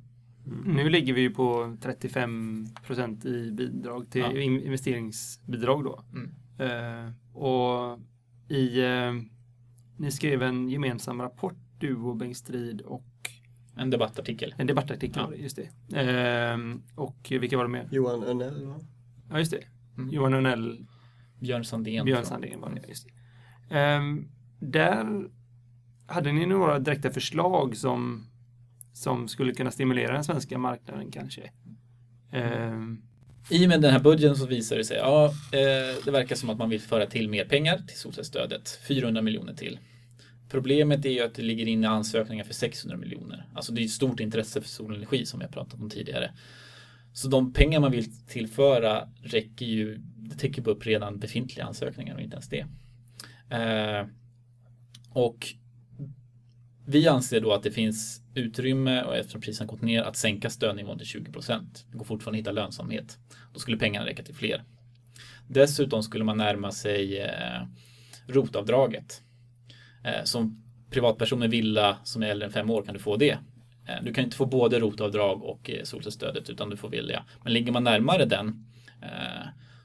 Nu 0.65 0.89
ligger 0.89 1.13
vi 1.13 1.21
ju 1.21 1.29
på 1.29 1.77
35 1.81 2.67
procent 2.85 3.25
i 3.25 3.51
bidrag 3.51 4.09
till 4.09 4.21
Ja. 4.21 4.39
in- 4.41 4.61
investeringsbidrag 4.63 5.83
då. 5.83 6.03
Mm. 6.13 6.31
Eh, 6.59 7.11
och 7.37 7.99
i, 8.49 8.79
eh, 8.83 9.13
ni 9.97 10.11
skrev 10.11 10.43
en 10.43 10.69
gemensam 10.69 11.21
rapport, 11.21 11.55
du 11.79 11.95
och 11.95 12.15
Bengt 12.15 12.37
Strid 12.37 12.81
och 12.81 13.03
En 13.77 13.89
debattartikel. 13.89 14.55
en 14.57 14.67
debattartikel, 14.67 15.23
Ja. 15.31 15.35
just 15.35 15.59
det. 15.89 15.99
Eh, 16.01 16.57
och 16.95 17.27
vilka 17.29 17.57
var 17.57 17.63
det 17.63 17.69
med? 17.71 17.87
Johan 17.91 18.23
Önnell 18.23 18.65
va? 18.65 18.79
Ja, 19.29 19.39
just 19.39 19.51
det. 19.51 19.63
Mm. 19.97 20.09
Johan 20.13 20.33
Önell, 20.33 20.85
Björn 21.39 21.65
Sandén. 21.65 22.05
Björn 22.05 22.25
Sandén 22.25 22.61
var 22.61 22.69
det, 22.69 22.87
just 22.89 23.07
det. 23.07 23.75
Ehm, 23.75 24.27
där 24.59 25.29
hade 26.07 26.31
ni 26.31 26.45
några 26.45 26.79
direkta 26.79 27.09
förslag 27.11 27.77
som, 27.77 28.25
som 28.93 29.27
skulle 29.27 29.53
kunna 29.53 29.71
stimulera 29.71 30.13
den 30.13 30.23
svenska 30.23 30.57
marknaden 30.57 31.11
kanske? 31.11 31.51
Ehm, 32.31 33.01
I 33.49 33.65
och 33.65 33.69
med 33.69 33.81
den 33.81 33.91
här 33.91 33.99
budgeten 33.99 34.35
så 34.35 34.45
visar 34.45 34.75
det 34.77 34.83
sig, 34.85 34.97
ja, 34.97 35.25
eh, 35.25 36.03
det 36.05 36.11
verkar 36.11 36.35
som 36.35 36.49
att 36.49 36.57
man 36.57 36.69
vill 36.69 36.81
föra 36.81 37.05
till 37.05 37.29
mer 37.29 37.45
pengar 37.45 37.77
till 37.87 37.97
solcellsstödet, 37.97 38.79
400 38.87 39.21
miljoner 39.21 39.53
till. 39.53 39.79
Problemet 40.55 41.05
är 41.05 41.09
ju 41.09 41.21
att 41.21 41.35
det 41.35 41.41
ligger 41.41 41.65
inne 41.65 41.89
ansökningar 41.89 42.43
för 42.43 42.53
600 42.53 42.97
miljoner. 42.97 43.45
Alltså 43.53 43.73
det 43.73 43.81
är 43.81 43.85
ett 43.85 43.91
stort 43.91 44.19
intresse 44.19 44.61
för 44.61 44.69
solenergi 44.69 45.25
som 45.25 45.41
jag 45.41 45.51
pratat 45.51 45.81
om 45.81 45.89
tidigare. 45.89 46.31
Så 47.13 47.27
de 47.27 47.53
pengar 47.53 47.79
man 47.79 47.91
vill 47.91 48.27
tillföra 48.27 49.09
räcker 49.23 49.65
ju, 49.65 49.97
det 49.97 50.35
täcker 50.35 50.61
bara 50.61 50.71
upp 50.75 50.85
redan 50.85 51.19
befintliga 51.19 51.65
ansökningar 51.65 52.15
och 52.15 52.21
inte 52.21 52.35
ens 52.35 52.49
det. 52.49 52.65
Eh, 53.49 54.07
och 55.09 55.47
vi 56.87 57.07
anser 57.07 57.41
då 57.41 57.53
att 57.53 57.63
det 57.63 57.71
finns 57.71 58.21
utrymme 58.35 59.03
och 59.03 59.15
eftersom 59.17 59.41
priserna 59.41 59.67
gått 59.67 59.81
ner 59.81 60.03
att 60.03 60.15
sänka 60.15 60.49
stödnivån 60.49 60.97
till 60.97 61.07
20 61.07 61.31
procent. 61.31 61.85
Det 61.91 61.97
går 61.97 62.05
fortfarande 62.05 62.37
att 62.37 62.41
hitta 62.41 62.51
lönsamhet. 62.51 63.17
Då 63.53 63.59
skulle 63.59 63.77
pengarna 63.77 64.05
räcka 64.05 64.23
till 64.23 64.35
fler. 64.35 64.63
Dessutom 65.47 66.03
skulle 66.03 66.23
man 66.23 66.37
närma 66.37 66.71
sig 66.71 67.19
eh, 67.19 67.61
rotavdraget. 68.27 69.21
Eh, 70.05 70.23
som 70.23 70.63
privatperson 70.89 71.39
med 71.39 71.49
villa 71.49 71.97
som 72.03 72.23
är 72.23 72.27
äldre 72.27 72.45
än 72.45 72.51
fem 72.51 72.69
år 72.69 72.83
kan 72.83 72.93
du 72.93 72.99
få 72.99 73.17
det. 73.17 73.37
Eh, 73.87 74.03
du 74.03 74.13
kan 74.13 74.23
inte 74.23 74.37
få 74.37 74.45
både 74.45 74.79
rotavdrag 74.79 75.43
och 75.43 75.69
eh, 75.69 75.83
solcellsstödet 75.83 76.49
utan 76.49 76.69
du 76.69 76.77
får 76.77 76.89
välja. 76.89 77.23
Men 77.43 77.53
ligger 77.53 77.71
man 77.71 77.83
närmare 77.83 78.25
den 78.25 78.65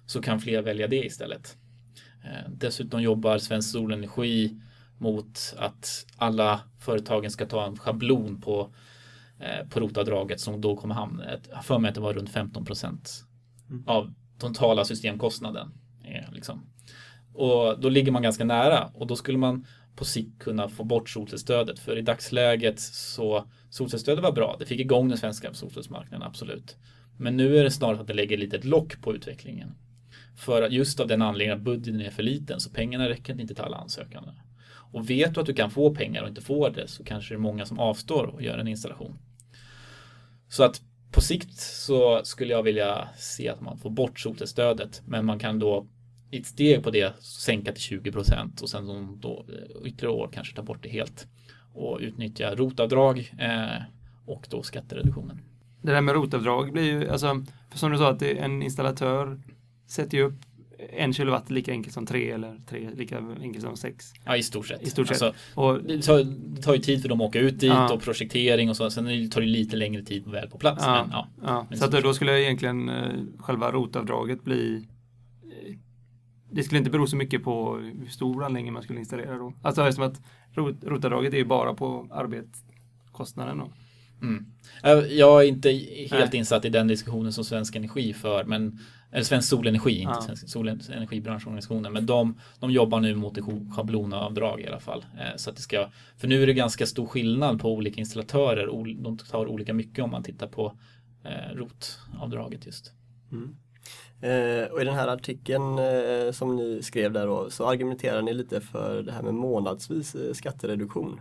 så 0.06 0.22
kan 0.22 0.40
fler 0.40 0.62
välja 0.62 0.88
det 0.88 1.06
istället. 1.06 1.56
Dessutom 2.48 3.02
jobbar 3.02 3.38
Svensk 3.38 3.70
Solenergi 3.70 4.60
mot 4.98 5.54
att 5.58 6.06
alla 6.16 6.60
företagen 6.78 7.30
ska 7.30 7.46
ta 7.46 7.66
en 7.66 7.76
schablon 7.76 8.40
på, 8.40 8.74
på 9.70 9.80
rotavdraget 9.80 10.40
som 10.40 10.60
då 10.60 10.76
kommer 10.76 10.94
hamna, 10.94 11.24
jag 11.50 11.64
för 11.64 11.78
mig 11.78 11.88
att 11.88 11.94
det 11.94 12.00
var 12.00 12.14
runt 12.14 12.30
15 12.30 12.64
procent 12.64 13.24
av 13.86 14.14
totala 14.38 14.84
systemkostnaden. 14.84 15.72
Liksom. 16.32 16.66
Och 17.34 17.80
då 17.80 17.88
ligger 17.88 18.12
man 18.12 18.22
ganska 18.22 18.44
nära 18.44 18.90
och 18.94 19.06
då 19.06 19.16
skulle 19.16 19.38
man 19.38 19.66
på 19.96 20.04
sikt 20.04 20.42
kunna 20.42 20.68
få 20.68 20.84
bort 20.84 21.10
solcellsstödet. 21.10 21.78
För 21.78 21.98
i 21.98 22.02
dagsläget 22.02 22.80
så 22.80 23.44
solcellsstödet 23.70 24.24
var 24.24 24.32
bra. 24.32 24.56
Det 24.58 24.66
fick 24.66 24.80
igång 24.80 25.08
den 25.08 25.18
svenska 25.18 25.54
solcellsmarknaden, 25.54 26.26
absolut. 26.26 26.76
Men 27.18 27.36
nu 27.36 27.56
är 27.56 27.64
det 27.64 27.70
snarare 27.70 28.00
att 28.00 28.06
det 28.06 28.14
lägger 28.14 28.38
lite 28.38 28.56
ett 28.56 28.64
lock 28.64 29.00
på 29.00 29.14
utvecklingen. 29.14 29.74
För 30.36 30.68
just 30.68 31.00
av 31.00 31.08
den 31.08 31.22
anledningen 31.22 31.58
att 31.58 31.64
budgeten 31.64 32.00
är 32.00 32.10
för 32.10 32.22
liten 32.22 32.60
så 32.60 32.70
pengarna 32.70 33.08
räcker 33.08 33.40
inte 33.40 33.54
till 33.54 33.64
alla 33.64 33.76
ansökande. 33.76 34.30
Och 34.92 35.10
vet 35.10 35.34
du 35.34 35.40
att 35.40 35.46
du 35.46 35.54
kan 35.54 35.70
få 35.70 35.94
pengar 35.94 36.22
och 36.22 36.28
inte 36.28 36.40
får 36.40 36.70
det 36.70 36.88
så 36.88 37.04
kanske 37.04 37.34
det 37.34 37.36
är 37.36 37.40
många 37.40 37.66
som 37.66 37.78
avstår 37.78 38.26
och 38.26 38.42
gör 38.42 38.58
en 38.58 38.68
installation. 38.68 39.18
Så 40.48 40.64
att 40.64 40.80
på 41.12 41.20
sikt 41.20 41.56
så 41.58 42.20
skulle 42.24 42.52
jag 42.52 42.62
vilja 42.62 43.08
se 43.16 43.48
att 43.48 43.60
man 43.60 43.78
får 43.78 43.90
bort 43.90 44.20
solcellsstödet 44.20 45.02
men 45.06 45.26
man 45.26 45.38
kan 45.38 45.58
då 45.58 45.86
i 46.30 46.38
ett 46.38 46.46
steg 46.46 46.82
på 46.82 46.90
det 46.90 47.22
sänka 47.24 47.72
till 47.72 47.82
20 47.82 48.12
procent 48.12 48.60
och 48.60 48.68
sen 48.70 49.18
då 49.20 49.44
eh, 49.48 49.86
ytterligare 49.88 50.14
år 50.16 50.30
kanske 50.32 50.56
ta 50.56 50.62
bort 50.62 50.82
det 50.82 50.88
helt 50.88 51.26
och 51.74 51.98
utnyttja 52.00 52.54
rotavdrag 52.54 53.32
eh, 53.38 53.82
och 54.26 54.46
då 54.50 54.62
skattereduktionen. 54.62 55.40
det 55.82 55.92
där 55.92 56.00
med 56.00 56.14
rotavdrag 56.14 56.72
blir 56.72 56.82
ju, 56.84 57.08
alltså, 57.10 57.44
för 57.70 57.78
som 57.78 57.92
du 57.92 57.98
sa, 57.98 58.10
att 58.10 58.22
en 58.22 58.62
installatör 58.62 59.40
sätter 59.86 60.18
ju 60.18 60.24
upp 60.24 60.34
en 60.92 61.12
kilowatt 61.12 61.50
lika 61.50 61.72
enkelt 61.72 61.94
som 61.94 62.06
tre 62.06 62.30
eller 62.30 62.56
tre 62.68 62.88
lika 62.96 63.18
enkelt 63.40 63.64
som 63.64 63.76
sex. 63.76 64.12
Ja, 64.24 64.36
i 64.36 64.42
stort 64.42 64.66
sett. 64.66 64.82
I 64.82 64.90
stort 64.90 65.08
sett. 65.08 65.22
Alltså, 65.22 65.60
Och, 65.60 65.82
det, 65.82 66.02
tar, 66.02 66.24
det 66.56 66.62
tar 66.62 66.74
ju 66.74 66.80
tid 66.80 67.02
för 67.02 67.08
dem 67.08 67.20
att 67.20 67.26
åka 67.28 67.38
ut 67.38 67.60
dit 67.60 67.70
Ja. 67.70 67.92
och 67.92 68.02
projektering 68.02 68.70
och 68.70 68.76
så. 68.76 68.90
Sen 68.90 69.30
tar 69.30 69.40
det 69.40 69.46
lite 69.46 69.76
längre 69.76 70.02
tid 70.02 70.26
väl 70.26 70.48
på 70.50 70.58
plats. 70.58 70.82
Ja. 70.86 71.06
Men, 71.06 71.16
ja. 71.48 71.66
Men 71.68 71.78
så 71.78 71.84
att 71.84 71.92
så- 71.92 72.00
då 72.00 72.14
skulle 72.14 72.40
egentligen 72.42 72.88
eh, 72.88 73.12
själva 73.38 73.72
rotavdraget 73.72 74.44
bli 74.44 74.86
det 76.52 76.62
skulle 76.62 76.78
inte 76.78 76.90
bero 76.90 77.06
så 77.06 77.16
mycket 77.16 77.44
på 77.44 77.76
hur 77.76 78.06
stor 78.08 78.44
anläggning 78.44 78.72
man 78.72 78.82
skulle 78.82 78.98
installera 78.98 79.38
då. 79.38 79.54
Alltså 79.62 79.82
eftersom 79.82 80.04
att 80.04 80.20
rot, 80.52 80.76
rotavdraget 80.84 81.32
är 81.34 81.38
ju 81.38 81.44
bara 81.44 81.74
på 81.74 82.08
arbetskostnaden 82.10 83.58
då. 83.58 83.72
Mm. 84.22 84.46
Eh, 84.84 84.90
Jag 85.18 85.44
är 85.44 85.48
inte 85.48 85.70
helt 86.10 86.32
Nej. 86.32 86.38
insatt 86.38 86.64
i 86.64 86.68
den 86.68 86.86
diskussionen 86.88 87.32
som 87.32 87.44
Svensk 87.44 87.76
Energi 87.76 88.12
för, 88.12 88.44
men 88.44 88.78
eller 89.12 89.24
Svensk 89.24 89.48
Solenergi, 89.48 89.98
inte 90.00 90.12
Ja. 90.16 90.20
Svensk 90.22 90.48
Solenergibranschorganisationen, 90.48 91.92
men 91.92 92.06
de, 92.06 92.38
de 92.60 92.70
jobbar 92.70 93.00
nu 93.00 93.14
mot 93.14 93.38
ett 93.38 93.44
sch- 93.44 93.72
schablonavdrag 93.72 94.60
i 94.60 94.66
alla 94.66 94.80
fall. 94.80 95.04
Eh, 95.18 95.36
Så 95.36 95.50
att 95.50 95.56
det 95.56 95.62
ska, 95.62 95.88
för 96.16 96.28
nu 96.28 96.42
är 96.42 96.46
det 96.46 96.54
ganska 96.54 96.86
stor 96.86 97.06
skillnad 97.06 97.60
på 97.60 97.74
olika 97.74 98.00
installatörer, 98.00 98.94
de 99.02 99.18
tar 99.18 99.46
olika 99.46 99.74
mycket 99.74 100.04
om 100.04 100.10
man 100.10 100.22
tittar 100.22 100.46
på 100.46 100.78
eh, 101.24 101.54
rotavdraget 101.56 102.66
just. 102.66 102.92
Eh, 104.22 104.64
och 104.72 104.80
i 104.80 104.84
den 104.84 104.94
här 104.94 105.08
artikeln 105.08 105.78
eh, 105.78 106.32
som 106.32 106.56
ni 106.56 106.82
skrev 106.82 107.12
där 107.12 107.26
då 107.26 107.50
så 107.50 107.66
argumenterar 107.66 108.22
ni 108.22 108.34
lite 108.34 108.60
för 108.60 109.02
det 109.02 109.12
här 109.12 109.22
med 109.22 109.34
månadsvis 109.34 110.14
eh, 110.14 110.32
skattereduktion. 110.32 111.20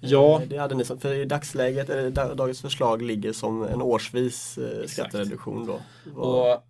Ja. 0.00 0.42
Det 0.48 0.56
hade 0.56 0.74
ni 0.74 0.84
för 0.84 1.14
i 1.14 1.24
dagsläget, 1.24 1.90
eller 1.90 2.10
da- 2.10 2.34
dagens 2.34 2.60
förslag 2.60 3.02
ligger 3.02 3.32
som 3.32 3.62
en 3.62 3.82
årsvis 3.82 4.58
eh, 4.58 4.86
skattereduktion 4.86 5.66
då. 5.66 5.80
Vad- 6.14 6.54
Och 6.56 6.62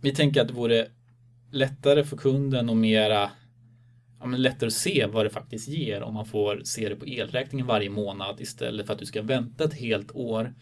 vi 0.00 0.14
tänker 0.14 0.40
att 0.40 0.48
det 0.48 0.54
vore 0.54 0.86
lättare 1.52 2.04
för 2.04 2.16
kunden 2.16 2.68
och 2.68 2.76
mera 2.76 3.30
ja, 4.20 4.26
men 4.26 4.42
lättare 4.42 4.66
att 4.66 4.72
se 4.72 5.06
vad 5.12 5.26
det 5.26 5.30
faktiskt 5.30 5.68
ger 5.68 6.02
om 6.02 6.14
man 6.14 6.26
får 6.26 6.60
se 6.64 6.88
det 6.88 6.96
på 6.96 7.06
elräkningen 7.06 7.66
varje 7.66 7.90
månad 7.90 8.40
istället 8.40 8.86
för 8.86 8.92
att 8.92 8.98
du 8.98 9.06
ska 9.06 9.22
vänta 9.22 9.64
ett 9.64 9.74
helt 9.74 10.12
år 10.16 10.54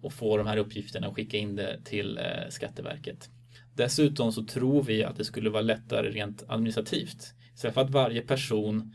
och 0.00 0.12
få 0.12 0.36
de 0.36 0.46
här 0.46 0.56
uppgifterna 0.56 1.08
och 1.08 1.16
skicka 1.16 1.36
in 1.36 1.56
det 1.56 1.80
till 1.84 2.18
eh, 2.18 2.48
Skatteverket. 2.48 3.30
Dessutom 3.74 4.32
så 4.32 4.44
tror 4.44 4.82
vi 4.82 5.04
att 5.04 5.16
det 5.16 5.24
skulle 5.24 5.50
vara 5.50 5.62
lättare 5.62 6.10
rent 6.10 6.44
administrativt. 6.48 7.34
Istället 7.54 7.74
för 7.74 7.80
att 7.80 7.90
varje 7.90 8.22
person 8.22 8.94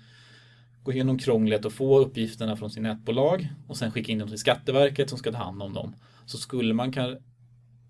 går 0.84 0.94
igenom 0.94 1.18
krånglet 1.18 1.66
och 1.66 1.74
får 1.74 2.00
uppgifterna 2.00 2.58
från 2.58 2.70
sin 2.70 2.84
nätbolag 2.84 3.48
och 3.68 3.78
sen 3.78 3.92
skicka 3.92 4.12
in 4.12 4.20
dem 4.20 4.30
till 4.30 4.38
Skatteverket 4.38 5.10
som 5.10 5.18
ska 5.18 5.32
ta 5.32 5.38
hand 5.38 5.62
om 5.62 5.74
dem. 5.74 5.96
Så 6.26 6.38
skulle 6.38 6.74
man 6.74 6.92
kan, 6.92 7.18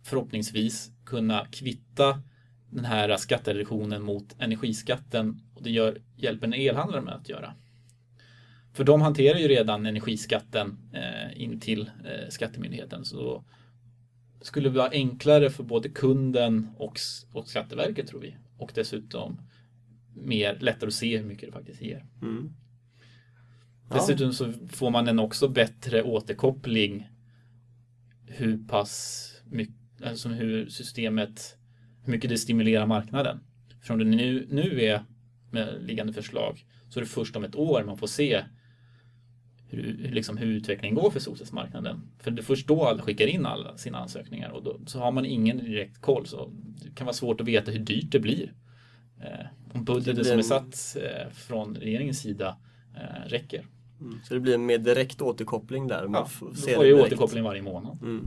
förhoppningsvis 0.03 0.91
kunna 1.05 1.47
kvitta 1.51 2.21
den 2.69 2.85
här 2.85 3.17
skattereduktionen 3.17 4.03
mot 4.03 4.35
energiskatten 4.39 5.41
och 5.55 5.63
det 5.63 5.71
gör, 5.71 6.01
hjälper 6.15 6.47
en 6.47 6.53
elhandlare 6.53 7.01
med 7.01 7.13
att 7.13 7.29
göra. 7.29 7.53
För 8.75 8.83
de 8.83 9.01
hanterar 9.01 9.37
ju 9.37 9.47
redan 9.47 9.85
energiskatten 9.85 10.77
eh, 10.93 11.41
in 11.41 11.59
till 11.59 11.81
eh, 11.81 12.29
Skattemyndigheten 12.29 13.05
så 13.05 13.43
skulle 14.41 14.69
det 14.69 14.77
vara 14.77 14.89
enklare 14.89 15.49
för 15.49 15.63
både 15.63 15.89
kunden 15.89 16.69
och, 16.77 16.99
och 17.31 17.47
Skatteverket 17.47 18.07
tror 18.07 18.19
vi. 18.19 18.35
Och 18.57 18.71
dessutom 18.75 19.41
mer 20.15 20.57
lättare 20.59 20.87
att 20.87 20.93
se 20.93 21.17
hur 21.17 21.25
mycket 21.25 21.49
det 21.49 21.53
faktiskt 21.53 21.81
ger. 21.81 22.05
Mm. 22.21 22.53
Ja. 23.89 23.95
Dessutom 23.95 24.33
så 24.33 24.53
får 24.69 24.89
man 24.89 25.07
en 25.07 25.19
också 25.19 25.47
bättre 25.47 26.03
återkoppling 26.03 27.09
hur 28.27 28.67
pass 28.67 29.31
mycket, 29.45 29.75
alltså 30.03 30.29
hur 30.29 30.69
systemet, 30.69 31.57
hur 32.03 32.11
mycket 32.11 32.29
det 32.29 32.37
stimulerar 32.37 32.85
marknaden. 32.85 33.39
För 33.81 33.93
om 33.93 33.99
det 33.99 34.05
nu, 34.05 34.47
nu 34.49 34.81
är 34.81 35.03
med 35.51 35.83
liggande 35.83 36.13
förslag 36.13 36.65
så 36.89 36.99
är 36.99 37.01
det 37.01 37.09
först 37.09 37.35
om 37.35 37.43
ett 37.43 37.55
år 37.55 37.83
man 37.83 37.97
får 37.97 38.07
se 38.07 38.43
hur, 39.75 40.11
liksom 40.11 40.37
hur 40.37 40.47
utvecklingen 40.47 40.95
går 40.95 41.11
för 41.11 41.19
solcellsmarknaden. 41.19 42.01
För 42.19 42.31
det 42.31 42.41
är 42.41 42.43
först 42.43 42.67
då 42.67 42.83
alla 42.85 43.01
skickar 43.01 43.27
in 43.27 43.45
alla 43.45 43.77
sina 43.77 43.97
ansökningar 43.97 44.49
och 44.49 44.63
då, 44.63 44.79
så 44.85 44.99
har 44.99 45.11
man 45.11 45.25
ingen 45.25 45.57
direkt 45.57 46.01
koll. 46.01 46.25
Så 46.27 46.49
det 46.83 46.95
kan 46.95 47.05
vara 47.05 47.13
svårt 47.13 47.41
att 47.41 47.47
veta 47.47 47.71
hur 47.71 47.79
dyrt 47.79 48.11
det 48.11 48.19
blir. 48.19 48.53
Eh, 49.21 49.45
om 49.73 49.83
budgeten 49.85 50.15
blir 50.15 50.23
som 50.23 50.33
är 50.33 50.37
en- 50.37 50.43
satt 50.71 51.03
eh, 51.03 51.31
från 51.33 51.75
regeringens 51.75 52.19
sida 52.19 52.57
eh, 52.95 53.29
räcker. 53.29 53.65
Mm. 54.01 54.19
Så 54.23 54.33
det 54.33 54.39
blir 54.39 54.53
en 54.55 54.65
mer 54.65 54.77
direkt 54.77 55.21
återkoppling 55.21 55.87
där. 55.87 56.07
Ja, 56.13 56.25
får 56.25 56.45
då 56.47 56.53
får 56.55 56.85
ju 56.85 57.01
återkoppling 57.01 57.43
varje 57.43 57.61
månad. 57.61 57.97
Mm. 58.01 58.25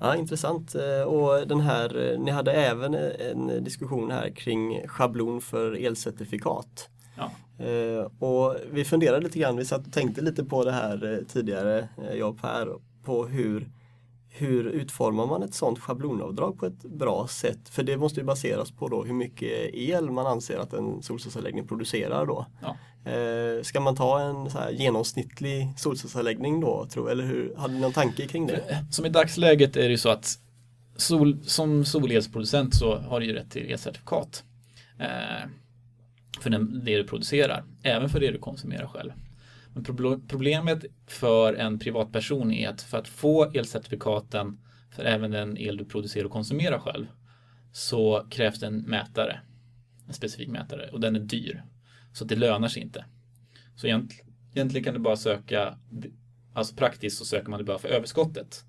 Ja, 0.00 0.16
intressant. 0.16 0.74
Eh, 0.74 1.02
Och 1.02 1.48
den 1.48 1.60
här, 1.60 2.12
eh, 2.12 2.20
ni 2.20 2.30
hade 2.30 2.52
även 2.52 2.94
en 2.94 3.64
diskussion 3.64 4.10
här 4.10 4.30
kring 4.30 4.88
schablon 4.88 5.40
för 5.40 5.72
elcertifikat. 5.86 6.88
Ja. 7.16 7.32
Eh, 7.58 8.10
Och 8.18 8.56
vi 8.72 8.84
funderade 8.84 9.20
lite 9.24 9.38
grann, 9.38 9.56
vi 9.56 9.64
satt 9.64 9.86
och 9.86 9.92
tänkte 9.92 10.20
lite 10.20 10.44
på 10.44 10.64
det 10.64 10.72
här 10.72 11.12
eh, 11.12 11.18
tidigare, 11.32 11.78
eh, 11.78 12.14
jag 12.18 12.28
och 12.28 12.40
Per, 12.40 12.68
på 13.04 13.26
hur, 13.26 13.68
hur 14.28 14.64
utformar 14.66 15.26
man 15.26 15.42
ett 15.42 15.54
sådant 15.54 15.78
schablonavdrag 15.78 16.58
på 16.58 16.66
ett 16.66 16.82
bra 16.82 17.26
sätt? 17.30 17.68
För 17.68 17.82
det 17.82 17.96
måste 17.96 18.20
ju 18.20 18.26
baseras 18.26 18.70
på 18.70 18.88
då 18.88 19.04
hur 19.04 19.14
mycket 19.14 19.74
el 19.74 20.10
man 20.10 20.26
anser 20.26 20.58
att 20.58 20.72
en 20.72 21.02
solcellsanläggning 21.02 21.66
producerar 21.66 22.26
då. 22.26 22.46
Ja. 22.62 22.76
Ska 23.62 23.80
man 23.80 23.96
ta 23.96 24.20
en 24.20 24.50
så 24.50 24.58
här 24.58 24.70
genomsnittlig 24.70 25.68
solcellsanläggning 25.76 26.60
då, 26.60 26.86
tror, 26.90 27.10
eller 27.10 27.24
hur? 27.24 27.54
Hade 27.56 27.74
ni 27.74 27.80
någon 27.80 27.92
tanke 27.92 28.26
kring 28.26 28.46
det? 28.46 28.84
Som 28.90 29.06
i 29.06 29.08
dagsläget 29.08 29.76
är 29.76 29.82
det 29.82 29.88
ju 29.88 29.98
så 29.98 30.08
att 30.08 30.38
sol, 30.96 31.38
som 31.44 31.84
solelsproducent 31.84 32.74
så 32.74 32.96
har 32.96 33.20
du 33.20 33.26
ju 33.26 33.32
rätt 33.32 33.50
till 33.50 33.72
elcertifikat. 33.72 34.44
Eh, 35.00 35.48
för 36.40 36.50
det 36.84 36.96
du 36.96 37.04
producerar, 37.04 37.64
även 37.82 38.08
för 38.08 38.20
det 38.20 38.30
du 38.30 38.38
konsumerar 38.38 38.86
själv. 38.86 39.12
Men 39.74 39.84
problemet 40.28 40.84
för 41.06 41.54
en 41.54 41.78
privatperson 41.78 42.52
är 42.52 42.68
att 42.68 42.82
för 42.82 42.98
att 42.98 43.08
få 43.08 43.44
elcertifikaten 43.44 44.58
för 44.90 45.04
även 45.04 45.30
den 45.30 45.58
el 45.58 45.76
du 45.76 45.84
producerar 45.84 46.24
och 46.24 46.30
konsumerar 46.30 46.78
själv 46.78 47.06
så 47.72 48.26
krävs 48.30 48.60
det 48.60 48.66
en 48.66 48.78
mätare. 48.78 49.40
En 50.06 50.14
specifik 50.14 50.48
mätare 50.48 50.90
och 50.92 51.00
den 51.00 51.16
är 51.16 51.20
dyr. 51.20 51.62
Så 52.12 52.24
det 52.24 52.36
lönar 52.36 52.68
sig 52.68 52.82
inte. 52.82 53.04
Så 53.76 53.86
egentligen 53.86 54.84
kan 54.84 54.94
du 54.94 55.00
bara 55.00 55.16
söka 55.16 55.78
Alltså 56.54 56.74
praktiskt 56.74 57.18
så 57.18 57.24
söker 57.24 57.50
man 57.50 57.58
det 57.58 57.64
bara 57.64 57.78
för 57.78 57.88
överskottet. 57.88 58.64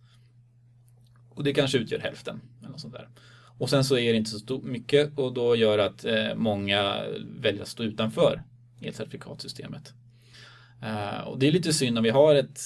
Och 1.29 1.43
det 1.43 1.53
kanske 1.53 1.77
utgör 1.77 1.99
hälften. 1.99 2.41
Eller 2.59 2.69
något 2.69 2.81
sånt 2.81 2.93
där. 2.93 3.09
Och 3.57 3.69
sen 3.69 3.83
så 3.83 3.97
är 3.97 4.11
det 4.11 4.17
inte 4.17 4.29
så 4.29 4.61
mycket 4.63 5.17
och 5.17 5.33
då 5.33 5.55
gör 5.55 5.77
att 5.77 6.05
eh, 6.05 6.35
många 6.35 7.03
väljer 7.39 7.61
att 7.61 7.67
stå 7.67 7.83
utanför 7.83 8.43
elcertifikatsystemet. 8.81 9.93
Eh, 10.83 11.27
och 11.27 11.39
det 11.39 11.47
är 11.47 11.51
lite 11.51 11.73
synd 11.73 11.97
om 11.97 12.03
vi 12.03 12.09
har 12.09 12.35
ett 12.35 12.59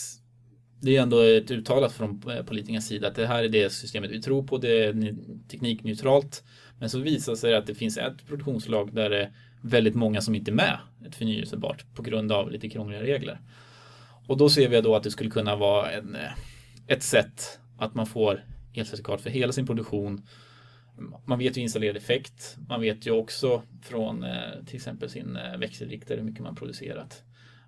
det 0.81 0.97
är 0.97 1.01
ändå 1.01 1.19
ett 1.19 1.51
uttalat 1.51 1.93
från 1.93 2.23
eh, 2.31 2.43
politikernas 2.43 2.87
sida 2.87 3.07
att 3.07 3.15
det 3.15 3.27
här 3.27 3.43
är 3.43 3.49
det 3.49 3.73
systemet 3.73 4.11
vi 4.11 4.21
tror 4.21 4.43
på, 4.43 4.57
det 4.57 4.83
är 4.85 5.15
teknikneutralt. 5.51 6.43
Men 6.79 6.89
så 6.89 6.99
visar 6.99 7.31
det 7.31 7.37
sig 7.37 7.55
att 7.55 7.67
det 7.67 7.75
finns 7.75 7.97
ett 7.97 8.27
produktionslag 8.27 8.93
där 8.93 9.09
det 9.09 9.21
är 9.21 9.31
väldigt 9.61 9.95
många 9.95 10.21
som 10.21 10.35
inte 10.35 10.51
är 10.51 10.55
med 10.55 10.79
ett 11.07 11.15
förnyelsebart 11.15 11.85
på 11.95 12.01
grund 12.01 12.31
av 12.31 12.51
lite 12.51 12.69
krångliga 12.69 13.03
regler. 13.03 13.39
Och 14.27 14.37
då 14.37 14.49
ser 14.49 14.69
vi 14.69 14.81
då 14.81 14.95
att 14.95 15.03
det 15.03 15.11
skulle 15.11 15.29
kunna 15.29 15.55
vara 15.55 15.91
en, 15.91 16.17
ett 16.87 17.03
sätt 17.03 17.59
att 17.77 17.95
man 17.95 18.05
får 18.05 18.45
elcertifikat 18.73 19.21
för 19.21 19.29
hela 19.29 19.51
sin 19.51 19.67
produktion. 19.67 20.27
Man 21.25 21.39
vet 21.39 21.57
ju 21.57 21.61
installerad 21.61 21.97
effekt. 21.97 22.57
Man 22.69 22.81
vet 22.81 23.07
ju 23.07 23.11
också 23.11 23.63
från 23.81 24.23
eh, 24.23 24.63
till 24.65 24.75
exempel 24.75 25.09
sin 25.09 25.35
eh, 25.35 25.57
växelriktare 25.57 26.17
hur 26.17 26.23
mycket 26.25 26.43
man 26.43 26.55
producerat. 26.55 27.23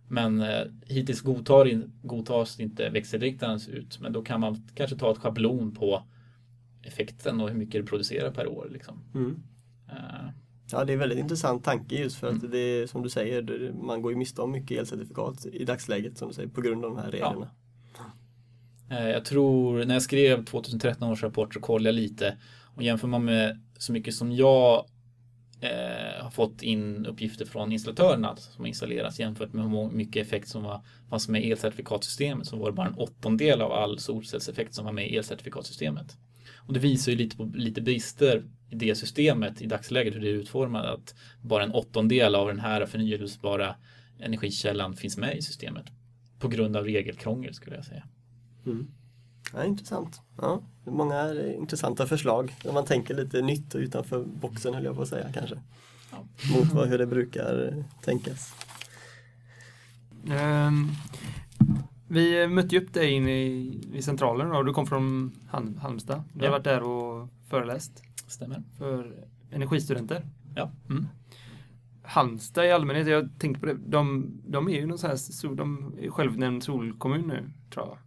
Men 0.07 0.41
eh, 0.41 0.61
hittills 0.85 1.21
godtar 1.21 1.65
in, 1.67 1.91
godtas 2.03 2.59
inte 2.59 2.89
växelriktaren 2.89 3.59
ut. 3.69 3.99
Men 3.99 4.13
då 4.13 4.21
kan 4.21 4.39
man 4.39 4.67
kanske 4.75 4.95
ta 4.95 5.11
ett 5.11 5.17
schablon 5.17 5.71
på 5.75 6.03
effekten 6.83 7.41
och 7.41 7.49
hur 7.49 7.55
mycket 7.57 7.81
det 7.81 7.87
producerar 7.89 8.31
per 8.31 8.47
år. 8.47 8.67
Liksom. 8.71 9.03
Mm. 9.15 9.43
Ja, 10.71 10.85
det 10.85 10.91
är 10.91 10.93
en 10.93 10.99
väldigt 10.99 11.19
intressant 11.19 11.63
tanke 11.63 11.95
just 11.95 12.15
för 12.17 12.27
Mm. 12.29 12.45
att 12.45 12.51
det 12.51 12.57
är 12.59 12.87
som 12.87 13.03
du 13.03 13.09
säger, 13.09 13.71
man 13.81 14.01
går 14.01 14.11
ju 14.11 14.17
miste 14.17 14.41
om 14.41 14.51
mycket 14.51 14.77
elcertifikat 14.79 15.45
i 15.45 15.65
dagsläget 15.65 16.17
som 16.17 16.27
du 16.27 16.33
säger 16.33 16.49
på 16.49 16.61
grund 16.61 16.85
av 16.85 16.91
de 16.91 16.97
här 17.01 17.11
reglerna. 17.11 17.49
Eh, 18.89 19.09
Jag 19.09 19.25
tror 19.25 19.85
när 19.85 19.93
jag 19.95 20.01
skrev 20.03 20.45
2013 20.45 21.11
års 21.11 21.23
rapport 21.23 21.53
så 21.53 21.59
kollade 21.59 21.89
jag 21.89 21.95
lite 21.95 22.37
och 22.75 22.83
jämför 22.83 23.07
man 23.07 23.25
med 23.25 23.61
så 23.77 23.93
mycket 23.93 24.13
som 24.13 24.31
jag 24.31 24.85
eh, 25.61 26.23
har 26.23 26.31
fått 26.31 26.61
in 26.61 27.05
uppgifter 27.05 27.45
från 27.45 27.71
installatörerna 27.71 28.29
alltså 28.29 28.51
som 28.51 28.63
har 28.63 28.67
installerats 28.67 29.19
jämfört 29.19 29.53
med 29.53 29.69
hur 29.69 29.89
mycket 29.89 30.27
effekt 30.27 30.47
som 30.47 30.63
var, 30.63 30.81
fanns 31.09 31.27
med 31.27 31.43
i 31.45 31.51
elcertifikatsystemet 31.51 32.47
så 32.47 32.57
var 32.57 32.65
det 32.65 32.75
bara 32.75 32.87
en 32.87 32.95
åttondel 32.95 33.61
av 33.61 33.71
all 33.71 33.99
solcellseffekt 33.99 34.73
som 34.73 34.85
var 34.85 34.91
med 34.91 35.11
i 35.11 35.17
elcertifikatsystemet. 35.17 36.17
Och 36.67 36.73
det 36.73 36.79
visar 36.79 37.11
ju 37.11 37.17
lite 37.17 37.37
på 37.37 37.51
lite 37.55 37.81
brister 37.81 38.43
i 38.69 38.75
det 38.75 38.95
systemet 38.95 39.61
i 39.61 39.65
dagsläget 39.65 40.15
hur 40.15 40.21
det 40.21 40.29
är 40.29 40.33
utformat 40.33 40.85
att 40.85 41.15
bara 41.41 41.63
en 41.63 41.71
åttondel 41.71 42.35
av 42.35 42.47
den 42.47 42.59
här 42.59 42.85
förnyelsebara 42.85 43.75
energikällan 44.19 44.95
finns 44.95 45.17
med 45.17 45.37
i 45.37 45.41
systemet 45.41 45.85
på 46.39 46.47
grund 46.47 46.75
av 46.75 46.85
regelkrångel 46.85 47.53
skulle 47.53 47.75
jag 47.75 47.85
säga. 47.85 48.03
Mm. 48.65 48.87
Ja, 49.53 49.63
intressant. 49.65 50.21
Ja, 50.37 50.61
många 50.85 51.33
intressanta 51.43 52.05
förslag. 52.07 52.55
När 52.65 52.73
man 52.73 52.85
tänker 52.85 53.13
lite 53.13 53.41
nytt 53.41 53.75
och 53.75 53.79
utanför 53.79 54.23
boxen 54.23 54.73
höll 54.73 54.83
jag 54.83 54.95
på 54.95 55.01
att 55.01 55.07
säga 55.07 55.31
kanske. 55.33 55.61
Ja. 56.11 56.17
Mot 56.55 56.71
vad, 56.73 56.87
hur 56.87 56.97
det 56.97 57.05
brukar 57.07 57.83
tänkas. 58.03 58.53
Ehm, 60.29 60.87
vi 62.07 62.47
mötte 62.47 62.75
ju 62.75 62.81
upp 62.81 62.93
dig 62.93 63.11
inne 63.11 63.31
i, 63.45 63.81
i 63.93 64.01
centralen 64.01 64.49
då. 64.49 64.63
Du 64.63 64.73
kom 64.73 64.87
från 64.87 65.31
Halm, 65.49 65.77
Halmstad. 65.77 66.23
Du 66.33 66.39
Ja. 66.45 66.51
har 66.51 66.51
varit 66.51 66.63
där 66.63 66.83
och 66.83 67.27
föreläst 67.49 68.03
Stämmer. 68.27 68.63
för 68.77 69.15
energistudenter. 69.51 70.25
Ja. 70.55 70.71
Mm. 70.89 71.07
Halmstad 72.03 72.65
i 72.65 72.71
allmänhet, 72.71 73.07
jag 73.07 73.29
tänkte 73.39 73.59
på 73.59 73.65
det, 73.65 73.77
de, 73.87 74.31
de 74.47 74.67
är 74.69 74.71
ju 74.79 74.85
någon 74.85 74.97
sån 74.97 75.09
här, 75.09 75.55
de 75.55 75.93
är 76.01 76.09
självnämnd 76.09 76.63
solkommun 76.63 77.27
nu, 77.27 77.49
tror 77.73 77.87
jag. 77.87 77.97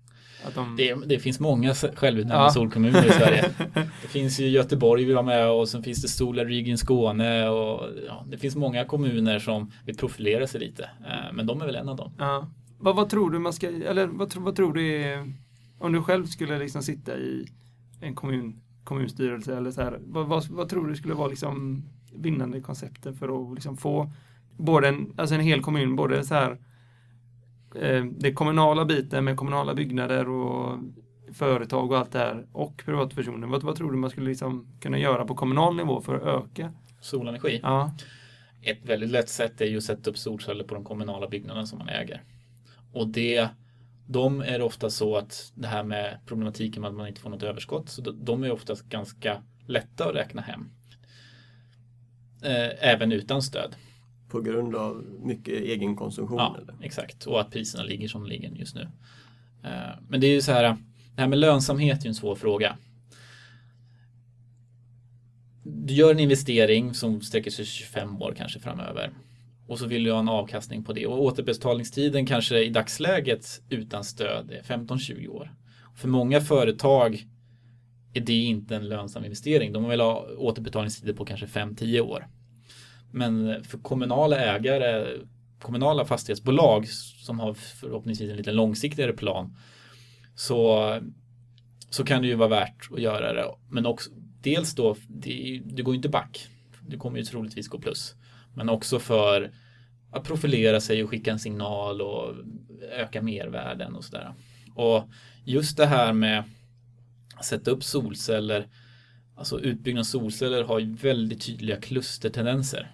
De, 0.55 0.77
Det, 0.77 0.95
det 1.07 1.19
finns 1.19 1.41
många 1.41 1.75
självutnämnda 1.75 2.45
Ja. 2.45 2.51
solkommuner 2.51 3.07
i 3.07 3.11
Sverige. 3.11 3.51
Det 4.03 4.09
finns 4.09 4.41
ju 4.41 4.49
Göteborg 4.49 5.05
vill 5.05 5.15
vara 5.15 5.27
med 5.27 5.51
och 5.51 5.69
sen 5.69 5.83
finns 5.83 6.03
det 6.17 6.45
Region 6.45 6.79
Skåne 6.79 7.49
och 7.49 7.89
ja, 8.07 8.25
det 8.31 8.39
finns 8.39 8.57
många 8.57 8.85
kommuner 8.85 9.39
som 9.39 9.73
vill 9.87 9.97
profilera 9.97 10.47
sig 10.47 10.61
lite. 10.61 10.83
Eh, 10.85 11.33
Men 11.33 11.47
de 11.47 11.63
är 11.63 11.67
väl 11.67 11.77
en 11.77 11.89
av 11.89 11.97
dem. 11.97 12.13
Ja. 12.19 12.49
Vad, 12.79 12.97
vad 12.97 13.09
tror 13.11 13.31
du 13.31 13.39
man 13.39 13.53
ska, 13.53 13.67
eller 13.67 14.07
vad, 14.07 14.37
vad 14.37 14.57
tror 14.57 14.73
du 14.73 15.03
är, 15.03 15.33
om 15.79 15.93
du 15.93 16.03
själv 16.03 16.27
skulle 16.27 16.59
liksom 16.59 16.83
sitta 16.83 17.17
i 17.17 17.47
en 18.01 18.15
kommun, 18.15 18.61
kommunstyrelse 18.85 19.57
eller 19.57 19.71
så 19.71 19.83
här, 19.83 19.99
vad, 20.07 20.27
vad, 20.27 20.47
vad 20.49 20.69
tror 20.69 20.89
du 20.89 20.97
skulle 20.97 21.15
vara 21.15 21.29
liksom 21.29 21.85
vinnande 22.17 22.61
koncepten 22.61 23.15
för 23.15 23.49
att 23.49 23.55
liksom 23.55 23.77
få 23.77 24.11
både 24.57 24.89
en, 24.89 25.13
alltså 25.17 25.35
en 25.35 25.41
hel 25.41 25.63
kommun, 25.63 25.97
både 25.97 26.25
så 26.25 26.35
här 26.35 26.59
eh, 27.75 28.05
den 28.05 28.35
kommunala 28.35 28.85
biten 28.85 29.25
med 29.25 29.37
kommunala 29.37 29.75
byggnader 29.75 30.29
och 30.29 30.79
företag 31.33 31.91
och 31.91 31.99
allt 31.99 32.13
det 32.13 32.19
här 32.19 32.47
och 32.53 32.83
privatpersoner. 32.85 33.47
Vad, 33.47 33.63
vad 33.63 33.77
tror 33.77 33.93
du 33.93 33.99
man 33.99 34.11
skulle 34.11 34.29
liksom 34.29 34.67
kunna 34.81 34.99
göra 34.99 35.25
på 35.25 35.35
kommunal 35.35 35.77
nivå 35.77 36.01
för 36.01 36.15
att 36.15 36.45
öka? 36.45 36.73
Solenergi? 37.01 37.61
Ja. 37.63 37.95
Ett 38.63 38.85
väldigt 38.85 39.11
lätt 39.11 39.29
sätt 39.29 39.61
är 39.61 39.67
ju 39.67 39.77
att 39.77 39.83
sätta 39.83 40.11
upp 40.11 40.19
solceller 40.19 40.65
på 40.65 40.75
de 40.75 40.85
kommunala 40.85 41.29
byggnaderna 41.29 41.67
som 41.67 41.79
man 41.79 41.89
äger. 41.89 42.23
Och 42.93 43.09
det, 43.09 43.49
de 44.07 44.41
är 44.41 44.63
ofta 44.63 44.91
så 44.91 45.17
att 45.17 45.53
det 45.55 45.69
här 45.69 45.85
med 45.85 46.19
problematiken 46.27 46.81
med 46.81 46.89
att 46.89 46.97
man 46.97 47.09
inte 47.09 47.21
får 47.21 47.31
något 47.31 47.43
överskott, 47.43 47.89
så 47.89 48.01
de 48.01 48.45
är 48.45 48.53
oftast 48.53 48.89
ganska 48.89 49.43
lätta 49.67 50.09
att 50.09 50.15
räkna 50.15 50.43
hem. 50.43 50.71
Eh, 52.43 52.91
även 52.91 53.13
utan 53.13 53.43
stöd. 53.43 53.77
På 54.35 54.41
grund 54.41 54.77
av 54.77 55.05
mycket 55.23 55.63
egen 55.63 55.97
konsumtion? 55.97 56.39
Ja, 56.39 56.57
eller? 56.63 56.75
exakt. 56.83 57.27
Och 57.27 57.41
att 57.41 57.51
priserna 57.51 57.85
ligger 57.85 58.09
som 58.09 58.23
de 58.23 58.29
ligger 58.29 58.51
just 58.51 58.75
nu. 58.75 58.89
Eh, 59.65 59.71
men 60.09 60.21
det 60.21 60.27
är 60.27 60.33
ju 60.33 60.43
så 60.43 60.53
här, 60.53 60.77
det 61.15 61.21
här 61.21 61.29
med 61.29 61.39
lönsamhet 61.39 62.01
är 62.01 62.05
ju 62.05 62.09
en 62.09 62.15
svår 62.15 62.35
fråga. 62.35 62.77
Du 65.63 65.95
gör 65.95 66.11
en 66.11 66.21
investering 66.21 66.95
som 66.95 67.21
sträcker 67.21 67.51
sig 67.51 67.65
25 67.65 68.23
år 68.23 68.35
kanske 68.37 68.61
framöver. 68.61 69.11
Och 69.67 69.79
så 69.79 69.87
vill 69.87 70.05
du 70.05 70.13
ha 70.13 70.19
en 70.19 70.29
avkastning 70.29 70.85
på 70.85 70.93
det. 70.93 71.07
Och 71.07 71.23
återbetalningstiden 71.23 72.27
kanske 72.27 72.65
i 72.65 72.69
dagsläget 72.69 73.63
utan 73.69 74.05
stöd 74.05 74.51
är 74.51 74.63
15-20 74.63 75.29
år. 75.29 75.55
För 75.97 76.09
många 76.09 76.41
företag 76.41 77.27
är 78.15 78.21
det 78.21 78.45
inte 78.45 78.77
en 78.77 78.89
lönsam 78.89 79.25
investering. 79.25 79.73
De 79.73 79.89
vill 79.89 80.01
ha 80.01 80.27
återbetalningstider 80.37 81.13
på 81.13 81.25
kanske 81.25 81.47
5-10 81.47 82.01
år. 82.01 82.27
Men 83.15 83.65
för 83.65 83.79
kommunala 83.79 84.37
ägare, 84.37 85.19
kommunala 85.61 86.05
fastighetsbolag 86.05 86.89
som 87.25 87.41
har 87.41 87.55
förhoppningsvis 87.55 88.31
en 88.31 88.37
lite 88.37 88.53
långsiktigare 88.53 89.13
plan 89.13 89.57
så, 90.35 90.91
så 91.91 92.05
kan 92.05 92.23
det 92.23 92.29
ju 92.29 92.35
vara 92.35 92.49
värt 92.49 92.89
att 92.93 93.01
göra 93.01 93.33
det. 93.33 93.45
Men 93.69 93.87
också 93.87 94.11
dels 94.43 94.75
då, 94.75 94.97
det, 95.09 95.63
det 95.65 95.83
går 95.83 95.95
ju 95.95 95.97
inte 95.97 96.09
back. 96.09 96.49
Det 96.81 96.97
kommer 96.97 97.19
ju 97.19 97.25
troligtvis 97.25 97.69
gå 97.69 97.79
plus. 97.79 98.15
Men 98.55 98.69
också 98.69 98.99
för 98.99 99.51
att 100.11 100.25
profilera 100.25 100.81
sig 100.81 101.05
och 101.05 101.11
skicka 101.11 101.33
en 101.33 101.39
signal 101.39 102.01
och 102.01 102.35
öka 102.93 103.23
mervärden 103.23 103.95
och 103.95 104.05
sådär. 104.05 104.35
Och 104.75 105.09
just 105.45 105.77
det 105.77 105.87
här 105.87 106.13
med 106.13 106.45
att 107.37 107.45
sätta 107.45 107.71
upp 107.71 107.85
solceller, 107.85 108.69
alltså 109.37 109.61
utbyggnad 109.61 110.01
av 110.01 110.05
solceller 110.05 110.65
har 110.65 110.79
ju 110.79 110.95
väldigt 110.95 111.47
tydliga 111.47 111.81
klustertendenser. 111.81 112.91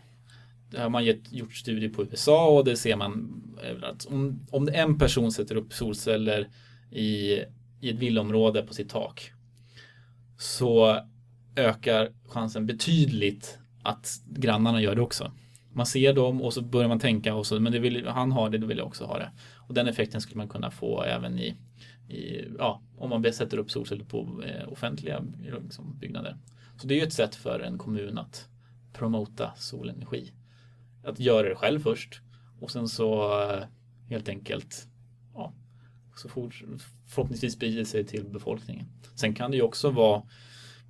Det 0.70 0.80
har 0.80 0.88
man 0.88 1.04
gett, 1.04 1.32
gjort 1.32 1.54
studier 1.54 1.90
på 1.90 2.04
USA 2.04 2.48
och 2.48 2.64
det 2.64 2.76
ser 2.76 2.96
man 2.96 3.42
att 3.82 4.06
Om, 4.06 4.46
om 4.50 4.68
en 4.72 4.98
person 4.98 5.32
sätter 5.32 5.56
upp 5.56 5.72
solceller 5.72 6.48
i, 6.90 7.34
i 7.80 7.90
ett 7.90 7.98
villområde 7.98 8.62
på 8.62 8.74
sitt 8.74 8.88
tak 8.88 9.32
så 10.38 11.00
ökar 11.56 12.12
chansen 12.28 12.66
betydligt 12.66 13.58
att 13.82 14.22
grannarna 14.26 14.82
gör 14.82 14.94
det 14.94 15.02
också. 15.02 15.32
Man 15.72 15.86
ser 15.86 16.12
dem 16.12 16.42
och 16.42 16.54
så 16.54 16.62
börjar 16.62 16.88
man 16.88 16.98
tänka 16.98 17.34
och 17.34 17.46
så, 17.46 17.60
men 17.60 17.72
det 17.72 17.78
vill, 17.78 18.06
han 18.06 18.32
har 18.32 18.50
det, 18.50 18.58
då 18.58 18.66
vill 18.66 18.78
jag 18.78 18.86
också 18.86 19.04
ha 19.04 19.18
det. 19.18 19.30
Och 19.56 19.74
den 19.74 19.88
effekten 19.88 20.20
skulle 20.20 20.36
man 20.38 20.48
kunna 20.48 20.70
få 20.70 21.02
även 21.02 21.38
i, 21.38 21.56
i 22.08 22.44
ja, 22.58 22.82
om 22.96 23.10
man 23.10 23.32
sätter 23.32 23.58
upp 23.58 23.70
solceller 23.70 24.04
på 24.04 24.42
eh, 24.46 24.72
offentliga 24.72 25.24
liksom, 25.64 25.98
byggnader. 25.98 26.36
Så 26.80 26.86
det 26.86 26.94
är 26.94 26.96
ju 26.96 27.06
ett 27.06 27.12
sätt 27.12 27.34
för 27.34 27.60
en 27.60 27.78
kommun 27.78 28.18
att 28.18 28.48
promota 28.92 29.52
solenergi. 29.56 30.32
Att 31.04 31.20
göra 31.20 31.48
det 31.48 31.54
själv 31.54 31.80
först 31.80 32.20
och 32.60 32.70
sen 32.70 32.88
så 32.88 33.40
eh, 33.42 33.64
helt 34.08 34.28
enkelt 34.28 34.86
ja, 35.34 35.54
så 36.16 36.28
for, 36.28 36.52
förhoppningsvis 37.08 37.52
sprider 37.52 37.84
sig 37.84 38.06
till 38.06 38.28
befolkningen. 38.28 38.86
Sen 39.14 39.34
kan 39.34 39.50
det 39.50 39.56
ju 39.56 39.62
också 39.62 39.90
vara 39.90 40.22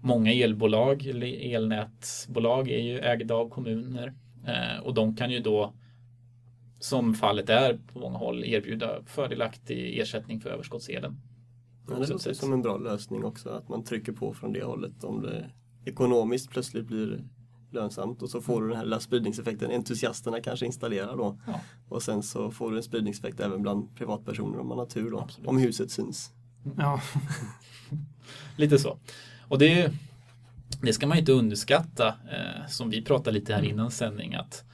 många 0.02 0.32
elbolag 0.32 1.06
eller 1.06 1.54
elnätsbolag 1.54 2.68
är 2.68 2.78
ju 2.78 2.98
ägda 2.98 3.34
av 3.34 3.48
kommuner 3.48 4.14
eh, 4.46 4.84
och 4.84 4.94
de 4.94 5.16
kan 5.16 5.30
ju 5.30 5.40
då 5.40 5.74
som 6.78 7.14
fallet 7.14 7.48
är 7.48 7.78
på 7.92 7.98
många 7.98 8.18
håll 8.18 8.44
erbjuda 8.44 9.02
fördelaktig 9.06 9.98
ersättning 9.98 10.40
för 10.40 10.50
överskottselen. 10.50 11.16
Ja, 11.88 11.94
det 11.94 12.08
låter 12.08 12.32
som 12.32 12.52
en 12.52 12.62
bra 12.62 12.76
lösning 12.76 13.24
också 13.24 13.48
att 13.48 13.68
man 13.68 13.84
trycker 13.84 14.12
på 14.12 14.34
från 14.34 14.52
det 14.52 14.64
hållet 14.64 15.04
om 15.04 15.22
det 15.22 15.50
ekonomiskt 15.84 16.50
plötsligt 16.50 16.86
blir 16.86 17.24
lönsamt 17.72 18.22
och 18.22 18.30
så 18.30 18.40
får 18.40 18.62
du 18.62 18.68
den 18.68 18.76
här 18.76 18.84
lilla 18.84 19.00
spridningseffekten. 19.00 19.70
Entusiasterna 19.70 20.40
kanske 20.40 20.66
installerar 20.66 21.16
då 21.16 21.38
Ja. 21.46 21.60
och 21.88 22.02
sen 22.02 22.22
så 22.22 22.50
får 22.50 22.70
du 22.70 22.76
en 22.76 22.82
spridningseffekt 22.82 23.40
även 23.40 23.62
bland 23.62 23.96
privatpersoner 23.96 24.58
om 24.58 24.68
man 24.68 24.78
har 24.78 24.86
tur 24.86 25.10
då. 25.10 25.20
Absolut. 25.20 25.48
Om 25.48 25.58
huset 25.58 25.90
syns. 25.90 26.30
Ja. 26.76 27.00
Lite 28.56 28.78
så. 28.78 28.98
Och 29.48 29.58
det, 29.58 29.92
det 30.82 30.92
ska 30.92 31.06
man 31.06 31.18
inte 31.18 31.32
underskatta, 31.32 32.08
eh, 32.08 32.66
som 32.68 32.90
vi 32.90 33.02
pratade 33.02 33.30
lite 33.38 33.54
här 33.54 33.62
innan 33.62 33.90
sändning, 33.90 34.34
att 34.34 34.64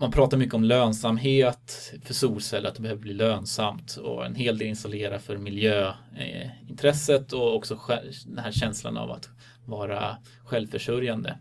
man 0.00 0.10
pratar 0.10 0.36
mycket 0.36 0.54
om 0.54 0.64
lönsamhet 0.64 1.92
för 2.04 2.14
solceller, 2.14 2.68
att 2.68 2.74
det 2.74 2.82
behöver 2.82 3.00
bli 3.02 3.12
lönsamt 3.14 3.96
och 3.96 4.26
en 4.26 4.34
hel 4.34 4.58
del 4.58 4.68
installera 4.68 5.18
för 5.18 5.36
miljöintresset 5.38 7.32
och 7.32 7.56
också 7.56 7.80
den 8.26 8.38
här 8.38 8.52
känslan 8.52 8.96
av 8.96 9.10
att 9.10 9.28
vara 9.66 10.16
självförsörjande. 10.44 11.38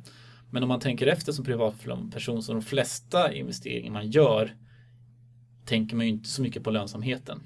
Men 0.52 0.64
om 0.64 0.70
man 0.70 0.80
tänker 0.80 1.08
efter 1.08 1.32
som 1.32 1.46
privatperson 1.46 2.44
så 2.44 2.54
de 2.54 2.62
flesta 2.62 3.34
investeringar 3.34 3.92
man 3.92 4.12
gör 4.12 4.56
tänker 5.66 5.96
man 5.96 6.06
ju 6.06 6.12
inte 6.12 6.30
så 6.30 6.42
mycket 6.42 6.64
på 6.64 6.72
lönsamheten. 6.72 7.42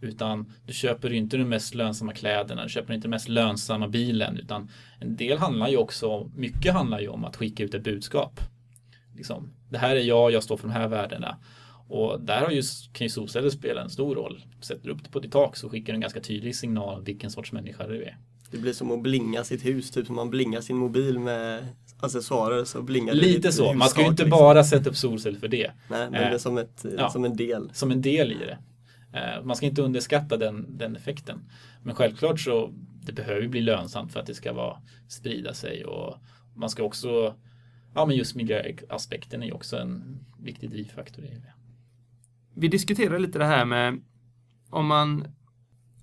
Utan 0.00 0.52
du 0.66 0.72
köper 0.72 1.10
ju 1.10 1.16
inte 1.16 1.36
de 1.36 1.44
mest 1.44 1.74
lönsamma 1.74 2.12
kläderna, 2.12 2.62
du 2.62 2.68
köper 2.68 2.94
inte 2.94 3.04
den 3.04 3.10
mest 3.10 3.28
lönsamma 3.28 3.88
bilen. 3.88 4.36
Utan 4.36 4.70
en 5.00 5.16
del 5.16 5.38
handlar 5.38 5.68
ju 5.68 5.76
också, 5.76 6.30
mycket 6.36 6.72
handlar 6.72 7.00
ju 7.00 7.08
om 7.08 7.24
att 7.24 7.36
skicka 7.36 7.64
ut 7.64 7.74
ett 7.74 7.84
budskap. 7.84 8.40
Liksom, 9.16 9.50
det 9.70 9.78
här 9.78 9.96
är 9.96 10.00
jag, 10.00 10.32
jag 10.32 10.42
står 10.42 10.56
för 10.56 10.68
de 10.68 10.74
här 10.74 10.88
värdena. 10.88 11.36
Och 11.88 12.20
där 12.20 12.40
har 12.40 12.50
ju, 12.50 12.62
kan 12.92 13.04
ju 13.04 13.08
solceller 13.08 13.50
spela 13.50 13.82
en 13.82 13.90
stor 13.90 14.14
roll. 14.14 14.44
Sätter 14.60 14.84
du 14.84 14.90
upp 14.90 15.04
det 15.04 15.10
på 15.10 15.20
ditt 15.20 15.32
tak 15.32 15.56
så 15.56 15.70
skickar 15.70 15.92
du 15.92 15.94
en 15.94 16.00
ganska 16.00 16.20
tydlig 16.20 16.56
signal 16.56 16.98
om 16.98 17.04
vilken 17.04 17.30
sorts 17.30 17.52
människa 17.52 17.86
du 17.86 18.02
är. 18.02 18.16
Det 18.50 18.58
blir 18.58 18.72
som 18.72 18.90
att 18.90 19.02
blinga 19.02 19.44
sitt 19.44 19.64
hus, 19.64 19.90
typ 19.90 20.06
som 20.06 20.16
man 20.16 20.30
blingar 20.30 20.60
sin 20.60 20.76
mobil 20.76 21.18
med 21.18 21.66
accessoarer 22.00 22.64
så 22.64 22.82
blingar 22.82 23.14
det 23.14 23.20
Lite 23.20 23.48
ditt 23.48 23.54
så, 23.54 23.72
man 23.72 23.88
ska 23.88 24.00
ju 24.00 24.06
inte 24.06 24.22
liksom. 24.24 24.38
bara 24.38 24.64
sätta 24.64 24.90
upp 24.90 24.96
solceller 24.96 25.38
för 25.38 25.48
det. 25.48 25.72
Nej, 25.90 26.10
men 26.10 26.14
Eh, 26.14 26.28
det 26.28 26.34
är 26.34 26.38
som, 26.38 26.58
ett, 26.58 26.84
ja. 26.98 27.10
som 27.10 27.24
en 27.24 27.36
del. 27.36 27.70
som 27.72 27.90
en 27.90 28.02
del 28.02 28.32
i 28.32 28.34
det. 28.34 28.58
Eh, 29.18 29.44
Man 29.44 29.56
ska 29.56 29.66
inte 29.66 29.82
underskatta 29.82 30.36
den, 30.36 30.78
den 30.78 30.96
effekten. 30.96 31.40
Men 31.82 31.94
självklart 31.94 32.40
så 32.40 32.72
det 33.02 33.12
behöver 33.12 33.42
ju 33.42 33.48
bli 33.48 33.60
lönsamt 33.60 34.12
för 34.12 34.20
att 34.20 34.26
det 34.26 34.34
ska 34.34 34.52
vara, 34.52 34.76
sprida 35.08 35.54
sig 35.54 35.84
och 35.84 36.16
man 36.54 36.70
ska 36.70 36.82
också 36.82 37.34
Ja 37.94 38.06
men 38.06 38.16
just 38.16 38.34
miljöaspekten 38.34 39.42
är 39.42 39.46
ju 39.46 39.52
också 39.52 39.76
en 39.76 40.18
viktig 40.40 40.70
drivfaktor 40.70 41.24
i 41.24 41.28
det. 41.28 41.52
Vi 42.54 42.68
diskuterar 42.68 43.18
lite 43.18 43.38
det 43.38 43.44
här 43.44 43.64
med 43.64 44.00
om 44.70 44.86
man 44.86 45.24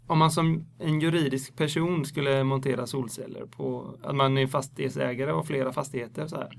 om 0.08 0.20
man 0.20 0.32
som 0.32 0.66
en 0.80 1.00
juridisk 1.00 1.56
person 1.56 2.06
skulle 2.06 2.44
montera 2.44 2.88
solceller 2.88 3.46
på 3.46 3.96
att 4.04 4.16
man 4.16 4.38
är 4.38 4.48
fastighetsägare 4.48 5.32
och 5.32 5.48
flera 5.48 5.74
fastigheter 5.74 6.28
så 6.28 6.36
här. 6.36 6.52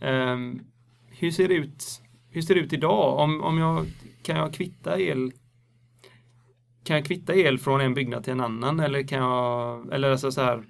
Ehm, 0.00 0.60
hur 1.08 1.30
ser 1.30 1.48
det 1.48 1.54
ut? 1.54 2.02
Hur 2.30 2.42
ser 2.42 2.54
det 2.54 2.60
ut 2.60 2.72
idag? 2.72 3.18
Om, 3.18 3.42
om 3.42 3.58
jag 3.58 3.86
kan 4.22 4.36
jag 4.36 4.54
kvitta 4.54 5.00
el 5.00 5.32
kan 6.84 6.96
jag 6.96 7.04
kvitta 7.04 7.34
el 7.34 7.58
från 7.58 7.80
en 7.80 7.94
byggnad 7.94 8.24
till 8.24 8.32
en 8.32 8.40
annan 8.40 8.80
eller 8.80 9.02
kan 9.02 9.18
jag 9.18 9.92
eller 9.92 10.10
alltså 10.10 10.32
så 10.32 10.40
här 10.40 10.64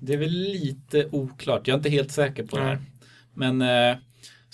Det 0.00 0.12
är 0.12 0.18
väl 0.18 0.30
lite 0.30 1.08
oklart, 1.12 1.68
jag 1.68 1.74
är 1.74 1.78
inte 1.78 1.90
helt 1.90 2.12
säker 2.12 2.46
på 2.46 2.56
det 2.56 2.62
här. 2.62 2.74
Nej. 2.74 2.90
Men 3.34 3.62
eh, 3.62 3.96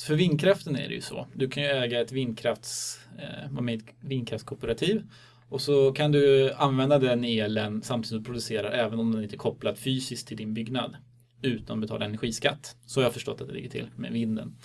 för 0.07 0.15
vindkraften 0.15 0.77
är 0.77 0.89
det 0.89 0.95
ju 0.95 1.01
så. 1.01 1.27
Du 1.35 1.49
kan 1.49 1.63
ju 1.63 1.69
äga 1.69 2.01
ett 2.01 2.13
vindkrafts, 2.13 3.01
eh, 3.19 3.77
vindkraftskooperativ 4.01 5.03
och 5.51 5.61
så 5.61 5.93
kan 5.93 6.13
du 6.13 6.53
använda 6.53 6.99
den 6.99 7.25
elen 7.25 7.83
samtidigt 7.83 8.09
som 8.09 8.19
du 8.19 8.25
producerar 8.25 8.71
även 8.71 8.99
om 9.01 9.13
den 9.13 9.23
inte 9.23 9.35
är 9.35 9.39
kopplad 9.39 9.79
fysiskt 9.79 10.29
till 10.29 10.37
din 10.37 10.55
byggnad 10.55 10.97
utan 11.43 11.77
att 11.77 11.81
betala 11.81 12.05
energiskatt. 12.05 12.77
Så 12.87 13.01
har 13.01 13.05
jag 13.05 13.13
förstått 13.13 13.41
att 13.41 13.49
det 13.49 13.55
ligger 13.55 13.71
till 13.71 13.91
med 13.97 14.13
vinden. 14.13 14.57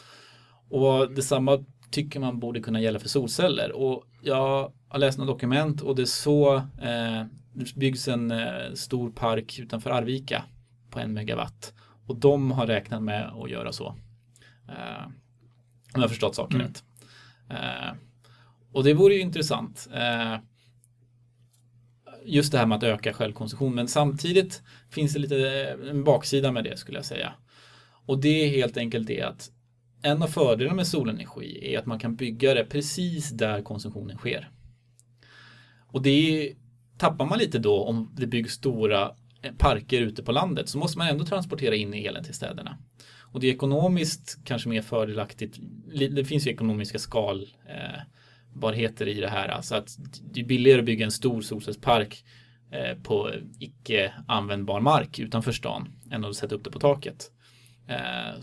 Och 0.69 1.11
detsamma 1.11 1.65
tycker 1.91 2.19
man 2.19 2.39
borde 2.39 2.59
kunna 2.59 2.81
gälla 2.81 2.99
för 2.99 3.09
solceller. 3.09 3.71
Och 3.71 4.03
jag 4.21 4.71
har 4.88 4.99
läst 4.99 5.17
några 5.17 5.31
dokument 5.31 5.81
och 5.81 5.95
det 5.95 6.01
är 6.01 6.05
så 6.05 6.55
eh, 6.55 7.23
det 7.53 7.75
byggs 7.75 8.07
en 8.07 8.31
eh, 8.31 8.73
stor 8.73 9.11
park 9.11 9.59
utanför 9.59 9.89
Arvika 9.89 10.43
på 10.89 10.99
en 10.99 11.13
megawatt. 11.13 11.73
Och 12.07 12.15
de 12.15 12.51
har 12.51 12.67
räknat 12.67 13.03
med 13.03 13.31
att 13.43 13.49
göra 13.49 13.71
så. 13.71 13.95
Eh, 14.69 15.05
om 15.93 16.01
jag 16.01 16.01
har 16.01 16.07
förstått 16.07 16.36
saken 16.36 16.55
Mm. 16.61 16.67
rätt. 16.67 16.83
Eh, 17.49 17.97
och 18.71 18.83
det 18.83 18.93
vore 18.93 19.13
ju 19.13 19.21
intressant. 19.21 19.88
Eh, 19.93 20.36
just 22.26 22.51
det 22.51 22.57
här 22.57 22.65
med 22.65 22.76
att 22.76 22.84
öka 22.84 23.13
självkonsumtion. 23.13 23.76
Men 23.76 23.88
samtidigt 23.88 24.61
finns 24.89 25.13
det 25.13 25.19
lite 25.19 25.38
eh, 25.82 25.89
en 25.89 26.03
baksida 26.03 26.51
med 26.51 26.63
det 26.63 26.78
skulle 26.78 26.97
jag 26.97 27.05
säga. 27.05 27.34
Och 28.05 28.21
det 28.21 28.45
är 28.45 28.49
helt 28.49 28.78
enkelt 28.78 29.07
det 29.07 29.21
att 29.21 29.51
en 30.01 30.23
av 30.23 30.28
fördelarna 30.28 30.76
med 30.76 30.88
solenergi 30.88 31.73
är 31.73 31.80
att 31.80 31.86
man 31.86 31.99
kan 31.99 32.15
bygga 32.15 32.53
det 32.53 32.65
precis 32.65 33.30
där 33.30 33.61
konsumtionen 33.61 34.17
sker. 34.17 34.49
Och 35.88 36.01
det 36.01 36.53
tappar 36.97 37.26
man 37.26 37.39
lite 37.39 37.59
då 37.59 37.84
om 37.84 38.13
det 38.17 38.28
byggs 38.28 38.53
stora 38.53 39.11
eh, 39.41 39.53
parker 39.57 40.01
ute 40.01 40.23
på 40.23 40.32
landet 40.32 40.69
så 40.69 40.78
måste 40.78 40.97
man 40.97 41.07
ändå 41.07 41.26
transportera 41.26 41.76
in 41.76 41.93
elen 41.93 42.23
till 42.23 42.34
städerna. 42.34 42.78
Och 43.36 43.39
det 43.39 43.47
är 43.47 43.53
ekonomiskt 43.53 44.38
kanske 44.45 44.69
mer 44.69 44.82
fördelaktigt. 44.82 45.57
Det 46.11 46.26
finns 46.26 46.47
ju 46.47 46.51
ekonomiska 46.51 46.99
skal 46.99 47.41
eh, 47.69 48.01
skalbarheter 48.56 49.08
i 49.08 49.22
det 49.22 49.30
här. 49.30 49.47
Alltså 49.47 49.76
att 49.76 49.97
det 50.34 50.39
är 50.39 50.45
billigare 50.45 50.80
att 50.80 50.86
bygga 50.86 51.06
en 51.06 51.12
stor 51.12 51.41
solcellspark 51.41 52.24
eh, 52.72 52.97
på 53.03 53.32
icke 53.60 54.14
användbar 54.28 54.80
mark 54.80 55.20
utanför 55.20 55.51
stan 55.51 55.88
än 56.12 56.26
att 56.26 56.36
sätta 56.36 56.56
upp 56.56 56.64
det 56.64 56.72
på 56.72 56.80
taket. 56.80 57.32
Eh, 57.88 58.41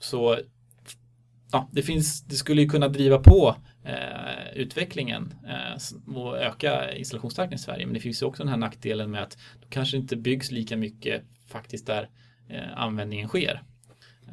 så 0.00 0.38
ja, 1.52 1.68
det, 1.72 1.82
finns, 1.82 2.22
det 2.22 2.36
skulle 2.36 2.62
ju 2.62 2.68
kunna 2.68 2.88
driva 2.88 3.18
på 3.18 3.56
eh, 3.84 4.56
utvecklingen 4.56 5.34
eh, 5.46 6.14
och 6.16 6.38
öka 6.38 6.94
installationstakten 6.94 7.54
i 7.54 7.58
Sverige. 7.58 7.86
Men 7.86 7.94
det 7.94 8.00
finns 8.00 8.22
ju 8.22 8.26
också 8.26 8.42
den 8.42 8.50
här 8.50 8.58
nackdelen 8.58 9.10
med 9.10 9.22
att 9.22 9.38
då 9.60 9.68
kanske 9.68 9.96
inte 9.96 10.16
byggs 10.16 10.50
lika 10.50 10.76
mycket 10.76 11.22
faktiskt 11.46 11.86
där 11.86 12.08
eh, 12.48 12.78
användningen 12.78 13.28
sker. 13.28 13.62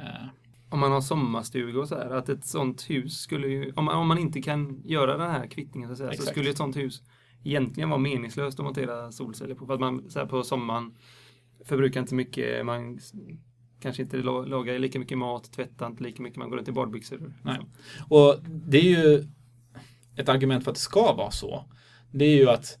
Eh, 0.00 0.26
om 0.72 0.80
man 0.80 0.92
har 0.92 1.00
sommarstuga 1.00 1.80
och 1.80 1.88
så 1.88 1.94
här, 1.94 2.10
att 2.10 2.28
ett 2.28 2.44
sånt 2.44 2.90
hus 2.90 3.20
skulle 3.20 3.48
ju, 3.48 3.72
om 3.76 3.84
man, 3.84 3.96
om 3.96 4.08
man 4.08 4.18
inte 4.18 4.42
kan 4.42 4.82
göra 4.84 5.16
den 5.16 5.30
här 5.30 5.46
kvittningen 5.46 5.88
så, 5.88 5.96
säga, 5.96 6.12
så 6.12 6.22
skulle 6.22 6.50
ett 6.50 6.56
sånt 6.56 6.76
hus 6.76 7.02
egentligen 7.44 7.88
vara 7.88 8.00
meningslöst 8.00 8.58
att 8.58 8.64
montera 8.64 9.12
solceller 9.12 9.54
på. 9.54 9.66
För 9.66 9.74
att 9.74 9.80
man 9.80 10.10
så 10.10 10.18
här, 10.18 10.26
på 10.26 10.42
sommaren 10.42 10.94
förbrukar 11.64 12.00
inte 12.00 12.14
mycket, 12.14 12.66
man 12.66 12.98
kanske 13.80 14.02
inte 14.02 14.16
lagar 14.16 14.78
lika 14.78 14.98
mycket 14.98 15.18
mat, 15.18 15.52
tvättar 15.52 15.86
inte 15.86 16.02
lika 16.02 16.22
mycket, 16.22 16.38
man 16.38 16.50
går 16.50 16.56
runt 16.56 16.68
i 16.68 16.72
badbyxor. 16.72 17.34
Nej. 17.42 17.58
Och 18.08 18.36
det 18.44 18.78
är 18.78 18.90
ju 18.90 19.26
ett 20.16 20.28
argument 20.28 20.64
för 20.64 20.70
att 20.70 20.76
det 20.76 20.80
ska 20.80 21.14
vara 21.14 21.30
så. 21.30 21.64
Det 22.10 22.24
är 22.24 22.36
ju 22.36 22.48
att 22.48 22.78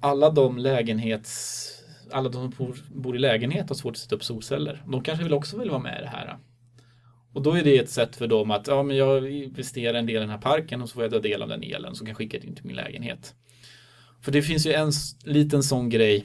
alla 0.00 0.30
de 0.30 0.58
lägenhets 0.58 1.68
alla 2.12 2.28
de 2.28 2.52
som 2.52 2.74
bor, 2.88 3.16
i 3.16 3.18
lägenhet 3.18 3.68
har 3.68 3.76
svårt 3.76 3.92
att 3.92 3.98
sätta 3.98 4.14
upp 4.14 4.24
solceller. 4.24 4.82
De 4.86 5.02
kanske 5.02 5.24
vill 5.24 5.34
också 5.34 5.58
vill 5.58 5.70
vara 5.70 5.82
med 5.82 5.98
i 5.98 6.02
det 6.02 6.08
här. 6.08 6.38
Och 7.32 7.42
då 7.42 7.52
är 7.52 7.64
det 7.64 7.78
ett 7.78 7.90
sätt 7.90 8.16
för 8.16 8.26
dem 8.26 8.50
att 8.50 8.66
ja, 8.66 8.82
men 8.82 8.96
jag 8.96 9.30
investerar 9.30 9.94
en 9.94 10.06
del 10.06 10.16
i 10.16 10.20
den 10.20 10.30
här 10.30 10.38
parken 10.38 10.82
och 10.82 10.88
så 10.88 10.94
får 10.94 11.02
jag 11.02 11.12
ta 11.12 11.18
del 11.18 11.42
av 11.42 11.48
den 11.48 11.62
elen 11.62 11.94
som 11.94 12.06
kan 12.06 12.14
skicka 12.14 12.36
in 12.38 12.54
till 12.54 12.66
min 12.66 12.76
lägenhet. 12.76 13.34
För 14.20 14.32
det 14.32 14.42
finns 14.42 14.66
ju 14.66 14.72
en 14.72 14.92
liten 15.24 15.62
sån 15.62 15.88
grej 15.88 16.24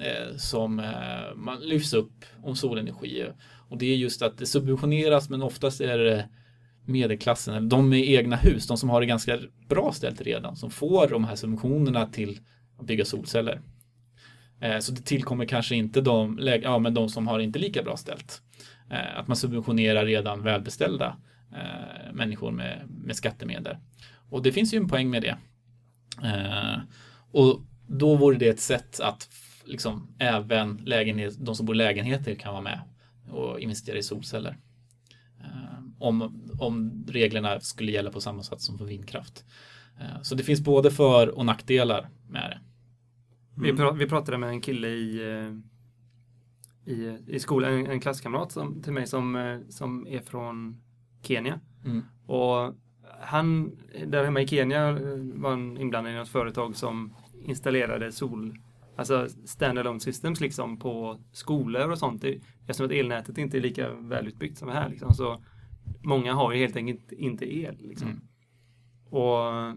eh, 0.00 0.36
som 0.36 0.78
eh, 0.78 1.36
man 1.36 1.60
lyfts 1.60 1.92
upp 1.94 2.24
om 2.42 2.56
solenergi. 2.56 3.26
Och 3.68 3.78
det 3.78 3.86
är 3.86 3.96
just 3.96 4.22
att 4.22 4.38
det 4.38 4.46
subventioneras 4.46 5.30
men 5.30 5.42
oftast 5.42 5.80
är 5.80 5.98
det 5.98 6.28
medelklassen, 6.86 7.54
eller 7.54 7.68
de 7.68 7.88
med 7.88 8.10
egna 8.10 8.36
hus, 8.36 8.66
de 8.66 8.76
som 8.76 8.90
har 8.90 9.00
det 9.00 9.06
ganska 9.06 9.38
bra 9.68 9.92
ställt 9.92 10.20
redan, 10.20 10.56
som 10.56 10.70
får 10.70 11.08
de 11.08 11.24
här 11.24 11.36
subventionerna 11.36 12.06
till 12.06 12.40
att 12.78 12.86
bygga 12.86 13.04
solceller. 13.04 13.60
Eh, 14.60 14.78
så 14.78 14.92
det 14.92 15.02
tillkommer 15.02 15.44
kanske 15.44 15.74
inte 15.74 16.00
de, 16.00 16.38
ja, 16.62 16.78
men 16.78 16.94
de 16.94 17.08
som 17.08 17.26
har 17.26 17.38
inte 17.38 17.58
lika 17.58 17.82
bra 17.82 17.96
ställt. 17.96 18.42
Eh, 18.90 19.18
att 19.18 19.28
man 19.28 19.36
subventionerar 19.36 20.06
redan 20.06 20.42
välbeställda 20.42 21.16
eh, 21.52 22.12
människor 22.12 22.50
med, 22.50 22.82
med 22.88 23.16
skattemedel. 23.16 23.76
Och 24.30 24.42
det 24.42 24.52
finns 24.52 24.74
ju 24.74 24.78
en 24.78 24.88
poäng 24.88 25.10
med 25.10 25.22
det. 25.22 25.36
Och 27.32 27.60
då 27.86 28.16
vore 28.16 28.38
det 28.38 28.48
ett 28.48 28.60
sätt 28.60 29.00
att 29.00 29.28
liksom 29.64 30.14
även 30.18 30.76
lägenhet, 30.76 31.34
de 31.38 31.54
som 31.54 31.66
bor 31.66 31.74
i 31.74 31.78
lägenheter 31.78 32.34
kan 32.34 32.52
vara 32.52 32.62
med 32.62 32.80
och 33.30 33.60
investera 33.60 33.98
i 33.98 34.02
solceller. 34.02 34.56
Om, 35.98 36.42
om 36.60 37.04
reglerna 37.08 37.60
skulle 37.60 37.92
gälla 37.92 38.10
på 38.10 38.20
samma 38.20 38.42
sätt 38.42 38.60
som 38.60 38.78
för 38.78 38.84
vindkraft. 38.84 39.44
Så 40.22 40.34
det 40.34 40.42
finns 40.42 40.60
både 40.60 40.90
för 40.90 41.28
och 41.28 41.46
nackdelar 41.46 42.08
med 42.28 42.50
det. 42.50 42.69
Mm. 43.60 43.76
Vi, 43.76 43.76
pra 43.76 43.92
vi 43.92 44.06
pratade 44.06 44.38
med 44.38 44.48
en 44.48 44.60
kille 44.60 44.88
i, 44.88 45.30
eh, 45.30 45.52
i, 46.92 47.18
i 47.26 47.38
skolan, 47.38 47.72
en, 47.72 47.86
en 47.86 48.00
klasskamrat 48.00 48.52
som, 48.52 48.82
till 48.82 48.92
mig 48.92 49.06
som, 49.06 49.36
eh, 49.36 49.58
som 49.68 50.06
är 50.06 50.20
från 50.20 50.76
Kenya. 51.22 51.60
Mm. 51.84 52.02
Och 52.26 52.74
han, 53.20 53.76
där 54.06 54.24
hemma 54.24 54.40
i 54.40 54.48
Kenya 54.48 54.88
eh, 54.88 54.96
var 55.34 55.50
han 55.50 55.78
inblandad 55.78 56.12
i 56.12 56.16
något 56.16 56.28
företag 56.28 56.76
som 56.76 57.14
installerade 57.44 58.12
sol, 58.12 58.58
alltså 58.96 59.28
standalone 59.44 60.00
systems 60.00 60.40
liksom 60.40 60.78
på 60.78 61.20
skolor 61.32 61.90
och 61.90 61.98
sånt. 61.98 62.24
Eftersom 62.60 62.86
att 62.86 62.92
elnätet 62.92 63.38
inte 63.38 63.58
är 63.58 63.60
lika 63.60 63.94
välutbyggt 63.94 64.58
som 64.58 64.68
här 64.68 64.88
liksom, 64.88 65.14
så 65.14 65.42
många 66.02 66.34
har 66.34 66.52
ju 66.52 66.58
helt 66.58 66.76
enkelt 66.76 67.12
inte 67.12 67.54
el. 67.56 67.76
Liksom. 67.80 68.08
Mm. 68.08 68.20
Och 69.10 69.76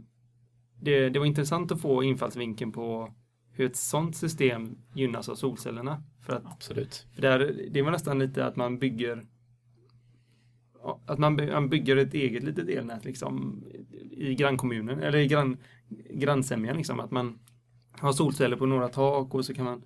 det, 0.82 1.10
det 1.10 1.20
var 1.20 1.26
intressant 1.26 1.72
att 1.72 1.82
få 1.82 2.04
infallsvinkeln 2.04 2.72
på 2.72 3.14
hur 3.54 3.66
ett 3.66 3.76
sånt 3.76 4.16
system 4.16 4.78
gynnas 4.94 5.30
av 5.30 5.36
solcellerna. 5.36 6.04
För 6.22 6.34
att, 6.34 6.46
Absolut. 6.46 7.08
För 7.14 7.22
där, 7.22 7.68
det 7.72 7.82
var 7.82 7.92
nästan 7.92 8.20
lite 8.20 8.46
att 8.46 8.56
man 8.56 8.80
bygger 8.80 9.26
att 11.06 11.20
man, 11.20 11.70
bygger 11.70 11.98
ett 11.98 12.14
eget 12.14 12.44
litet 12.44 12.70
elnät 12.70 13.06
liksom 13.06 13.64
i 14.12 14.36
grannkommunen 14.36 15.00
eller 15.00 15.18
i 15.18 15.28
grann, 15.28 15.58
grannsämjan 16.10 16.78
liksom. 16.78 17.00
Att 17.00 17.12
man 17.12 17.40
har 17.92 18.14
solceller 18.14 18.58
på 18.58 18.66
några 18.66 18.90
tak 18.90 19.34
och 19.34 19.46
så 19.46 19.54
kan 19.54 19.66
man 19.66 19.84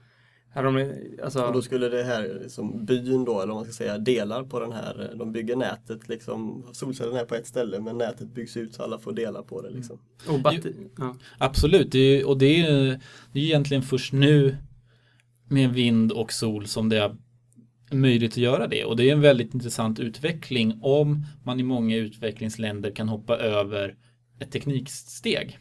de, 0.64 0.94
alltså... 1.24 1.44
Och 1.44 1.54
då 1.54 1.62
skulle 1.62 1.90
det 1.90 2.04
här 2.04 2.46
som 2.48 2.86
byn 2.86 3.26
då, 3.26 3.42
eller 3.42 3.52
om 3.52 3.56
man 3.58 3.66
ska 3.66 3.74
säga 3.74 3.98
delar 3.98 4.44
på 4.44 4.60
den 4.60 4.72
här, 4.72 5.14
de 5.16 5.32
bygger 5.32 5.56
nätet 5.56 6.10
liksom, 6.10 6.66
solcellerna 6.74 7.20
är 7.20 7.26
på 7.26 7.36
ett 7.36 7.48
ställe 7.48 7.80
men 7.80 7.98
nätet 7.98 8.34
byggs 8.34 8.58
ut 8.58 8.74
så 8.74 8.84
alla 8.84 9.00
får 9.00 9.14
dela 9.14 9.44
på 9.44 9.62
det 9.62 9.70
liksom. 9.70 10.00
Och 10.28 10.40
batter- 10.40 10.74
ja. 10.98 11.16
Absolut, 11.38 11.92
det 11.92 12.00
är, 12.00 12.28
och 12.28 12.38
det 12.38 12.62
är, 12.62 13.00
det 13.34 13.40
är 13.40 13.44
egentligen 13.44 13.84
först 13.84 14.14
nu 14.14 14.58
med 15.50 15.74
vind 15.74 16.12
och 16.12 16.34
sol 16.34 16.68
som 16.68 16.90
det 16.90 16.98
är 16.98 17.16
möjligt 17.92 18.32
att 18.32 18.38
göra 18.38 18.68
det 18.68 18.86
och 18.86 18.98
det 18.98 19.10
är 19.10 19.14
en 19.14 19.22
väldigt 19.22 19.54
intressant 19.54 20.00
utveckling 20.00 20.80
om 20.82 21.26
man 21.44 21.60
i 21.60 21.64
många 21.64 21.96
utvecklingsländer 21.96 22.92
kan 22.92 23.10
hoppa 23.10 23.38
över 23.38 23.96
ett 24.40 24.52
tekniksteg. 24.52 25.58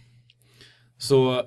Så, 0.99 1.43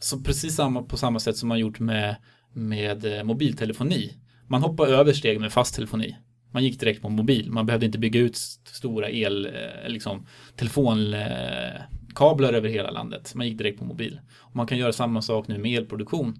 så 0.00 0.20
precis 0.20 0.54
samma, 0.54 0.82
på 0.82 0.96
samma 0.96 1.20
sätt 1.20 1.36
som 1.36 1.48
man 1.48 1.58
gjort 1.58 1.78
med 1.80 2.16
med 2.58 3.04
eh, 3.04 3.24
mobiltelefoni. 3.24 4.14
Man 4.46 4.62
hoppade 4.62 4.96
över 4.96 5.12
steg 5.12 5.40
med 5.40 5.52
fast 5.52 5.74
telefoni. 5.74 6.16
Man 6.52 6.64
gick 6.64 6.80
direkt 6.80 7.02
på 7.02 7.08
mobil. 7.08 7.50
Man 7.50 7.66
behövde 7.66 7.86
inte 7.86 7.98
bygga 7.98 8.20
ut 8.20 8.36
stora 8.64 9.10
el, 9.10 9.46
eh, 9.46 9.88
liksom, 9.88 10.26
telefonkablar 10.56 12.52
eh, 12.52 12.58
över 12.58 12.68
hela 12.68 12.90
landet. 12.90 13.34
Man 13.34 13.46
gick 13.46 13.58
direkt 13.58 13.78
på 13.78 13.84
mobil. 13.84 14.20
Och 14.38 14.56
man 14.56 14.66
kan 14.66 14.78
göra 14.78 14.92
samma 14.92 15.22
sak 15.22 15.48
nu 15.48 15.58
med 15.58 15.78
elproduktion. 15.78 16.36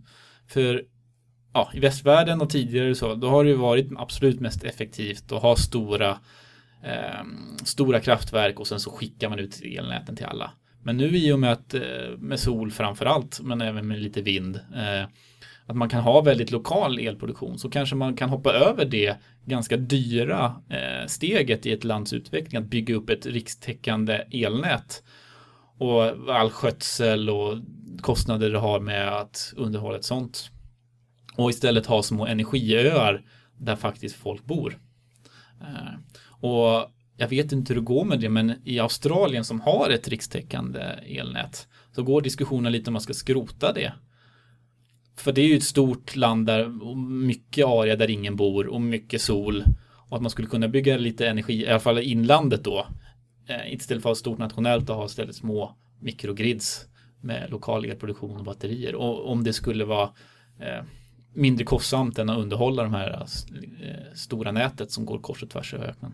För 0.48 0.84
ja, 1.52 1.70
i 1.74 1.80
västvärlden 1.80 2.40
och 2.40 2.50
tidigare 2.50 2.94
så, 2.94 3.14
då 3.14 3.28
har 3.28 3.44
det 3.44 3.50
ju 3.50 3.56
varit 3.56 3.88
absolut 3.96 4.40
mest 4.40 4.64
effektivt 4.64 5.32
att 5.32 5.42
ha 5.42 5.56
stora, 5.56 6.10
eh, 6.84 7.24
stora 7.64 8.00
kraftverk 8.00 8.60
och 8.60 8.66
sen 8.66 8.80
så 8.80 8.90
skickar 8.90 9.28
man 9.28 9.38
ut 9.38 9.60
elnäten 9.64 10.16
till 10.16 10.26
alla. 10.26 10.50
Men 10.82 10.96
nu 10.96 11.16
i 11.16 11.32
och 11.32 11.38
med 11.38 11.52
att 11.52 11.74
eh, 11.74 11.80
med 12.18 12.40
sol 12.40 12.70
framför 12.70 13.06
allt, 13.06 13.40
men 13.40 13.60
även 13.60 13.88
med 13.88 14.00
lite 14.02 14.22
vind, 14.22 14.56
eh, 14.56 15.08
att 15.68 15.76
man 15.76 15.88
kan 15.88 16.02
ha 16.02 16.20
väldigt 16.20 16.50
lokal 16.50 16.98
elproduktion 16.98 17.58
så 17.58 17.70
kanske 17.70 17.96
man 17.96 18.16
kan 18.16 18.28
hoppa 18.28 18.52
över 18.52 18.84
det 18.84 19.16
ganska 19.44 19.76
dyra 19.76 20.54
eh, 20.68 21.06
steget 21.06 21.66
i 21.66 21.72
ett 21.72 21.84
lands 21.84 22.12
utveckling 22.12 22.62
att 22.62 22.68
bygga 22.68 22.94
upp 22.94 23.10
ett 23.10 23.26
rikstäckande 23.26 24.24
elnät 24.30 25.02
och 25.78 26.02
all 26.34 26.50
skötsel 26.50 27.30
och 27.30 27.58
kostnader 28.00 28.50
det 28.50 28.58
har 28.58 28.80
med 28.80 29.08
att 29.08 29.52
underhålla 29.56 29.98
ett 29.98 30.04
sånt. 30.04 30.50
Och 31.36 31.50
istället 31.50 31.86
ha 31.86 32.02
små 32.02 32.26
energiöar 32.26 33.22
där 33.56 33.76
faktiskt 33.76 34.16
folk 34.16 34.44
bor. 34.44 34.78
Eh, 35.60 36.20
och 36.28 36.90
jag 37.16 37.28
vet 37.28 37.52
inte 37.52 37.72
hur 37.72 37.80
det 37.80 37.86
går 37.86 38.04
med 38.04 38.20
det, 38.20 38.28
men 38.28 38.54
i 38.64 38.78
Australien 38.78 39.44
som 39.44 39.60
har 39.60 39.90
ett 39.90 40.08
rikstäckande 40.08 40.80
elnät 41.06 41.68
så 41.92 42.02
går 42.02 42.22
diskussionen 42.22 42.72
lite 42.72 42.90
om 42.90 42.92
man 42.92 43.02
ska 43.02 43.14
skrota 43.14 43.72
det 43.72 43.92
för 45.20 45.32
det 45.32 45.40
är 45.40 45.46
ju 45.46 45.56
ett 45.56 45.62
stort 45.62 46.16
land 46.16 46.46
där 46.46 46.68
mycket 47.26 47.66
area 47.66 47.96
där 47.96 48.10
ingen 48.10 48.36
bor 48.36 48.66
och 48.66 48.80
mycket 48.80 49.22
sol. 49.22 49.64
Och 50.08 50.16
att 50.16 50.22
man 50.22 50.30
skulle 50.30 50.48
kunna 50.48 50.68
bygga 50.68 50.96
lite 50.96 51.28
energi, 51.28 51.62
i 51.62 51.68
alla 51.68 51.80
fall 51.80 51.98
inlandet 51.98 52.64
då. 52.64 52.86
Eh, 53.46 53.72
istället 53.72 54.02
för 54.02 54.10
att 54.10 54.16
ha 54.16 54.20
stort 54.20 54.38
nationellt 54.38 54.90
och 54.90 54.96
ha 54.96 55.06
istället 55.06 55.36
små 55.36 55.74
mikrogrids 56.00 56.86
med 57.20 57.50
lokal 57.50 57.84
elproduktion 57.84 58.36
och 58.36 58.44
batterier. 58.44 58.94
Och 58.94 59.30
om 59.30 59.44
det 59.44 59.52
skulle 59.52 59.84
vara 59.84 60.10
eh, 60.60 60.84
mindre 61.34 61.64
kostsamt 61.64 62.18
än 62.18 62.30
att 62.30 62.38
underhålla 62.38 62.82
de 62.82 62.94
här 62.94 63.26
eh, 63.82 64.14
stora 64.14 64.52
nätet 64.52 64.90
som 64.90 65.06
går 65.06 65.18
kors 65.18 65.42
och 65.42 65.50
tvärs 65.50 65.74
över 65.74 65.86
öknen. 65.86 66.12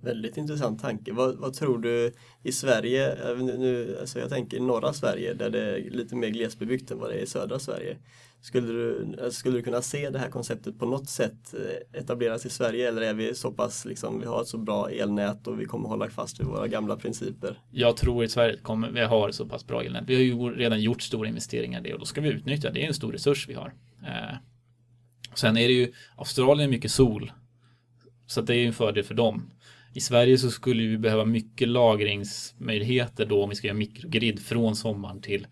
Väldigt 0.00 0.36
intressant 0.36 0.80
tanke. 0.80 1.12
Vad, 1.12 1.36
vad, 1.36 1.54
tror 1.54 1.78
du 1.78 2.12
i 2.42 2.52
Sverige, 2.52 3.16
nu, 3.36 3.96
alltså 4.00 4.18
jag 4.18 4.30
tänker 4.30 4.60
norra 4.60 4.92
Sverige 4.92 5.34
där 5.34 5.50
det 5.50 5.60
är 5.60 5.90
lite 5.90 6.16
mer 6.16 6.28
glesbebyggt 6.28 6.90
än 6.90 6.98
vad 6.98 7.10
det 7.10 7.14
är 7.14 7.22
i 7.22 7.26
södra 7.26 7.58
Sverige. 7.58 7.96
Skulle 8.40 8.72
du, 8.72 9.16
alltså 9.22 9.38
skulle 9.38 9.58
du 9.58 9.62
kunna 9.62 9.82
se 9.82 10.10
det 10.10 10.18
här 10.18 10.30
konceptet 10.30 10.78
på 10.78 10.86
något 10.86 11.08
sätt 11.08 11.54
eh, 11.54 12.00
etableras 12.00 12.46
i 12.46 12.50
Sverige 12.50 12.88
eller 12.88 13.02
är 13.02 13.14
vi 13.14 13.34
så 13.34 13.52
pass, 13.52 13.84
liksom, 13.84 14.20
vi 14.20 14.26
har 14.26 14.42
ett 14.42 14.48
så 14.48 14.58
bra 14.58 14.90
elnät 14.90 15.46
och 15.46 15.60
vi 15.60 15.64
kommer 15.64 15.88
hålla 15.88 16.10
fast 16.10 16.40
vid 16.40 16.46
våra 16.46 16.68
gamla 16.68 16.96
principer? 16.96 17.60
Jag 17.70 17.96
tror 17.96 18.24
i 18.24 18.28
Sverige 18.28 18.56
kommer 18.56 18.90
vi 18.90 19.00
har 19.00 19.30
så 19.30 19.46
pass 19.46 19.66
bra 19.66 19.82
elnät. 19.82 20.04
Vi 20.06 20.14
har 20.14 20.22
ju 20.22 20.54
redan 20.54 20.80
gjort 20.80 21.02
stora 21.02 21.28
investeringar 21.28 21.80
i 21.80 21.82
det 21.82 21.92
och 21.92 21.98
då 21.98 22.04
ska 22.04 22.20
vi 22.20 22.28
utnyttja 22.28 22.68
det. 22.68 22.74
Det 22.74 22.84
är 22.84 22.88
en 22.88 22.94
stor 22.94 23.12
resurs 23.12 23.48
vi 23.48 23.54
har. 23.54 23.74
Eh, 24.02 24.36
sen 25.34 25.56
är 25.56 25.68
det 25.68 25.74
ju 25.74 25.92
Australien 26.16 26.70
mycket 26.70 26.90
sol. 26.90 27.32
Så 28.26 28.40
det 28.40 28.54
är 28.54 28.58
ju 28.58 28.66
en 28.66 28.72
fördel 28.72 29.04
för 29.04 29.14
dem. 29.14 29.50
I 29.96 30.00
Sverige 30.00 30.38
så 30.38 30.50
skulle 30.50 30.82
vi 30.82 30.98
behöva 30.98 31.24
mycket 31.24 31.68
lagringsmöjligheter 31.68 33.26
då 33.26 33.42
om 33.42 33.50
vi 33.50 33.56
ska 33.56 33.66
göra 33.66 33.78
mikrogrid 33.78 34.42
från 34.42 34.76
sommaren 34.76 35.20
till, 35.20 35.46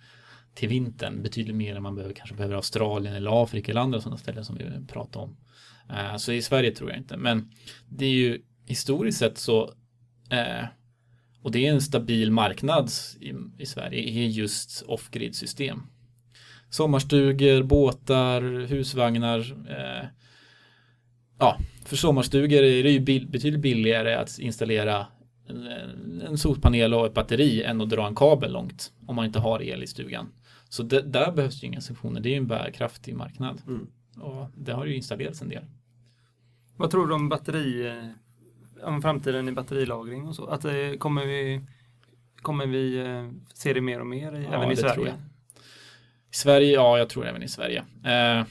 till 0.55 0.69
vintern. 0.69 1.23
Betydligt 1.23 1.57
mer 1.57 1.77
än 1.77 1.83
man 1.83 1.95
behöver, 1.95 2.15
kanske 2.15 2.37
behöver 2.37 2.55
Australien 2.55 3.15
eller 3.15 3.43
Afrika 3.43 3.73
eller 3.73 3.81
andra 3.81 4.01
sådana 4.01 4.19
ställen 4.19 4.45
som 4.45 4.57
vi 4.57 4.65
pratar 4.89 5.21
om. 5.21 5.37
Eh, 5.91 6.17
så 6.17 6.33
i 6.33 6.43
Sverige 6.43 6.71
tror 6.71 6.91
jag 6.91 6.99
inte. 6.99 7.17
Men 7.17 7.51
det 7.89 8.05
är 8.05 8.11
ju 8.11 8.43
historiskt 8.67 9.19
sett 9.19 9.39
så 9.39 9.65
eh, 10.31 10.65
och 11.43 11.51
det 11.51 11.67
är 11.67 11.73
en 11.73 11.81
stabil 11.81 12.31
marknad 12.31 12.91
i, 13.21 13.33
i 13.63 13.67
Sverige 13.67 14.25
är 14.25 14.27
just 14.27 14.83
off-grid 14.87 15.35
system. 15.35 15.83
Sommarstugor, 16.71 17.63
båtar, 17.63 18.67
husvagnar. 18.67 19.39
eh, 19.71 20.07
ja, 21.39 21.59
för 21.85 21.97
sommarstugor 21.97 22.63
är 22.63 22.83
det 22.83 22.91
ju 22.91 23.01
betydligt 23.01 23.61
billigare 23.61 24.15
att 24.15 24.39
installera 24.39 25.07
en 26.29 26.39
solpanel 26.39 26.95
och 26.95 27.07
ett 27.07 27.15
batteri 27.15 27.63
än 27.63 27.81
att 27.81 27.91
dra 27.91 28.07
en 28.07 28.15
kabel 28.15 28.53
långt 28.53 28.93
om 29.07 29.17
man 29.17 29.25
inte 29.25 29.39
har 29.39 29.63
el 29.63 29.83
i 29.83 29.87
stugan. 29.87 30.33
Så 30.69 30.83
det, 30.83 31.01
där 31.01 31.33
behövs 31.33 31.63
ju 31.63 31.67
inga 31.67 31.81
funktioner. 31.81 32.21
Det 32.21 32.29
är 32.29 32.31
ju 32.31 32.37
en 32.37 32.47
bärkraftig 32.47 33.15
marknad. 33.15 33.63
Mm. 33.67 33.87
Och 34.21 34.51
det 34.57 34.73
har 34.73 34.87
ju 34.87 34.97
installerats 34.97 35.43
en 35.43 35.49
del. 35.49 35.65
Vad 36.77 36.91
tror 36.91 37.07
du 37.07 37.15
om 37.15 37.29
batteri, 37.29 37.87
eh, 37.87 38.89
om 38.89 39.03
framtiden 39.03 39.49
i 39.49 39.53
batterilagring 39.53 40.29
och 40.29 40.35
så? 40.35 40.47
Att 40.47 40.65
eh, 40.65 40.73
kommer 40.99 41.27
vi, 41.27 41.61
kommer 42.43 42.67
vi 42.67 42.99
eh, 42.99 43.31
se 43.55 43.73
det 43.73 43.81
mer 43.81 44.01
och 44.01 44.07
mer 44.07 44.33
i, 44.33 44.45
ja, 44.45 44.55
även 44.55 44.73
i 44.73 44.77
Sverige? 44.77 45.15
I 46.31 46.35
Sverige, 46.35 46.73
ja, 46.73 46.99
jag 46.99 47.09
tror 47.09 47.27
även 47.27 47.43
i 47.43 47.49
Sverige. 47.49 47.85
Eh, 48.05 48.45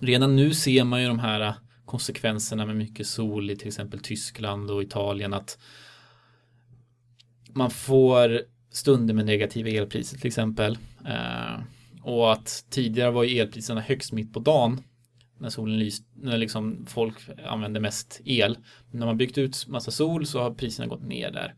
redan 0.00 0.36
nu 0.36 0.54
ser 0.54 0.84
man 0.84 1.02
ju 1.02 1.08
de 1.08 1.18
här 1.18 1.54
konsekvenserna 1.86 2.66
med 2.66 2.76
mycket 2.76 3.06
sol 3.06 3.50
i 3.50 3.56
till 3.56 3.68
exempel 3.68 4.00
Tyskland 4.00 4.70
och 4.70 4.82
Italien 4.82 5.34
att 5.34 5.58
man 7.54 7.70
får 7.70 8.40
stunder 8.70 9.14
med 9.14 9.26
negativa 9.26 9.68
elpriser 9.68 10.18
till 10.18 10.26
exempel. 10.26 10.78
Eh, 11.06 11.60
och 12.02 12.32
att 12.32 12.64
tidigare 12.70 13.10
var 13.10 13.24
ju 13.24 13.38
elpriserna 13.38 13.80
högst 13.80 14.12
mitt 14.12 14.32
på 14.32 14.40
dagen 14.40 14.80
när 15.38 15.48
solen 15.48 15.78
lyste, 15.78 16.06
när 16.14 16.38
liksom 16.38 16.86
folk 16.88 17.14
använde 17.46 17.80
mest 17.80 18.20
el. 18.24 18.58
Men 18.90 18.98
när 18.98 19.06
man 19.06 19.16
byggt 19.16 19.38
ut 19.38 19.66
massa 19.68 19.90
sol 19.90 20.26
så 20.26 20.42
har 20.42 20.54
priserna 20.54 20.88
gått 20.88 21.02
ner 21.02 21.30
där. 21.30 21.54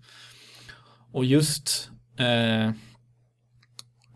Och 1.13 1.25
just 1.25 1.91
eh, 2.17 2.71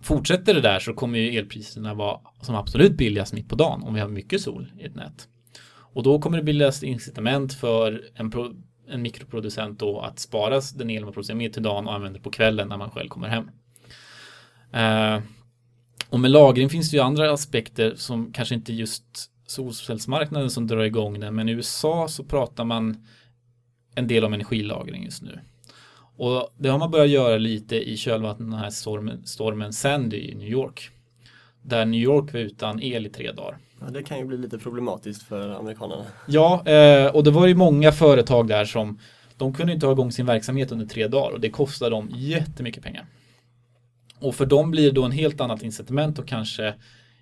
fortsätter 0.00 0.54
det 0.54 0.60
där 0.60 0.78
så 0.78 0.94
kommer 0.94 1.18
ju 1.18 1.38
elpriserna 1.38 1.94
vara 1.94 2.20
som 2.40 2.54
absolut 2.54 2.96
billigast 2.96 3.32
mitt 3.32 3.48
på 3.48 3.54
dagen 3.54 3.82
om 3.82 3.94
vi 3.94 4.00
har 4.00 4.08
mycket 4.08 4.40
sol 4.40 4.72
i 4.78 4.84
ett 4.84 4.94
nät. 4.94 5.28
Och 5.92 6.02
då 6.02 6.18
kommer 6.18 6.36
det 6.36 6.44
bildas 6.44 6.82
incitament 6.82 7.54
för 7.54 8.02
en, 8.14 8.30
pro, 8.30 8.54
en 8.88 9.02
mikroproducent 9.02 9.78
då 9.78 10.00
att 10.00 10.18
spara 10.18 10.60
den 10.74 10.90
el 10.90 11.04
man 11.04 11.12
producerar 11.12 11.36
med 11.36 11.52
till 11.52 11.62
dagen 11.62 11.88
och 11.88 11.94
använder 11.94 12.20
på 12.20 12.30
kvällen 12.30 12.68
när 12.68 12.76
man 12.76 12.90
själv 12.90 13.08
kommer 13.08 13.28
hem. 13.28 13.50
Eh, 14.72 15.22
och 16.08 16.20
med 16.20 16.30
lagring 16.30 16.70
finns 16.70 16.90
det 16.90 16.96
ju 16.96 17.02
andra 17.02 17.32
aspekter 17.32 17.94
som 17.96 18.32
kanske 18.32 18.54
inte 18.54 18.72
just 18.72 19.04
solcellsmarknaden 19.46 20.50
som 20.50 20.66
drar 20.66 20.82
igång 20.82 21.20
den, 21.20 21.34
men 21.34 21.48
i 21.48 21.52
USA 21.52 22.08
så 22.08 22.24
pratar 22.24 22.64
man 22.64 23.06
en 23.94 24.06
del 24.06 24.24
om 24.24 24.32
energilagring 24.32 25.04
just 25.04 25.22
nu. 25.22 25.40
Och 26.16 26.54
det 26.58 26.68
har 26.68 26.78
man 26.78 26.90
börjat 26.90 27.08
göra 27.08 27.38
lite 27.38 27.90
i 27.90 27.96
kölvattnet 27.96 28.50
den 28.50 28.58
här 28.58 28.70
stormen, 28.70 29.26
stormen 29.26 29.72
Sandy 29.72 30.16
i 30.16 30.34
New 30.34 30.48
York. 30.48 30.90
Där 31.62 31.84
New 31.84 32.00
York 32.00 32.32
var 32.32 32.40
utan 32.40 32.82
el 32.82 33.06
i 33.06 33.10
tre 33.10 33.32
dagar. 33.32 33.58
Ja, 33.84 33.90
det 33.90 34.02
kan 34.02 34.18
ju 34.18 34.24
bli 34.24 34.38
lite 34.38 34.58
problematiskt 34.58 35.22
för 35.22 35.48
amerikanerna. 35.48 36.04
Ja, 36.26 36.66
eh, 36.66 37.06
och 37.06 37.24
det 37.24 37.30
var 37.30 37.46
ju 37.46 37.54
många 37.54 37.92
företag 37.92 38.48
där 38.48 38.64
som 38.64 38.98
de 39.36 39.54
kunde 39.54 39.72
inte 39.72 39.86
ha 39.86 39.92
igång 39.92 40.12
sin 40.12 40.26
verksamhet 40.26 40.72
under 40.72 40.86
tre 40.86 41.08
dagar 41.08 41.34
och 41.34 41.40
det 41.40 41.50
kostade 41.50 41.90
dem 41.90 42.10
jättemycket 42.14 42.82
pengar. 42.82 43.06
Och 44.18 44.34
för 44.34 44.46
dem 44.46 44.70
blir 44.70 44.84
det 44.84 44.90
då 44.90 45.04
en 45.04 45.12
helt 45.12 45.40
annat 45.40 45.62
incitament 45.62 46.18
att 46.18 46.26
kanske 46.26 46.74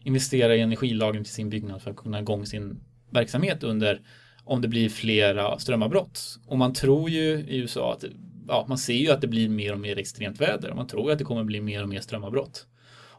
investera 0.05 0.57
i 0.57 0.61
energilagring 0.61 1.25
till 1.25 1.33
sin 1.33 1.51
byggnad 1.51 1.83
för 1.83 1.91
att 1.91 1.97
kunna 1.97 2.17
ha 2.17 2.23
igång 2.23 2.47
sin 2.47 2.81
verksamhet 3.11 3.63
under 3.63 4.01
om 4.45 4.63
det 4.63 4.69
blir 4.69 4.89
flera 4.89 5.59
strömavbrott. 5.59 6.39
Och 6.47 6.59
man 6.59 6.73
tror 6.73 7.11
ju 7.11 7.45
i 7.49 7.57
USA 7.57 7.93
att 7.93 8.05
ja, 8.49 8.67
man 8.69 8.79
ser 8.79 8.95
ju 8.95 9.11
att 9.11 9.21
det 9.21 9.29
blir 9.29 9.49
mer 9.49 9.73
och 9.73 9.81
mer 9.81 9.99
extremt 9.99 10.41
väder 10.41 10.71
och 10.71 10.77
man 10.77 10.87
tror 10.87 11.13
att 11.13 11.19
det 11.19 11.25
kommer 11.25 11.45
bli 11.45 11.61
mer 11.61 11.83
och 11.83 11.89
mer 11.89 12.01
strömavbrott. 12.01 12.67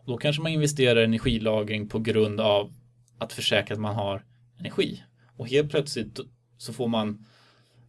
Och 0.03 0.11
då 0.11 0.17
kanske 0.17 0.41
man 0.41 0.51
investerar 0.51 0.99
i 0.99 1.03
energilagring 1.03 1.89
på 1.89 1.99
grund 1.99 2.41
av 2.41 2.71
att 3.21 3.33
försäkra 3.33 3.73
att 3.73 3.79
man 3.79 3.95
har 3.95 4.23
energi. 4.59 5.03
Och 5.37 5.47
helt 5.47 5.71
plötsligt 5.71 6.19
så 6.57 6.73
får 6.73 6.87
man 6.87 7.25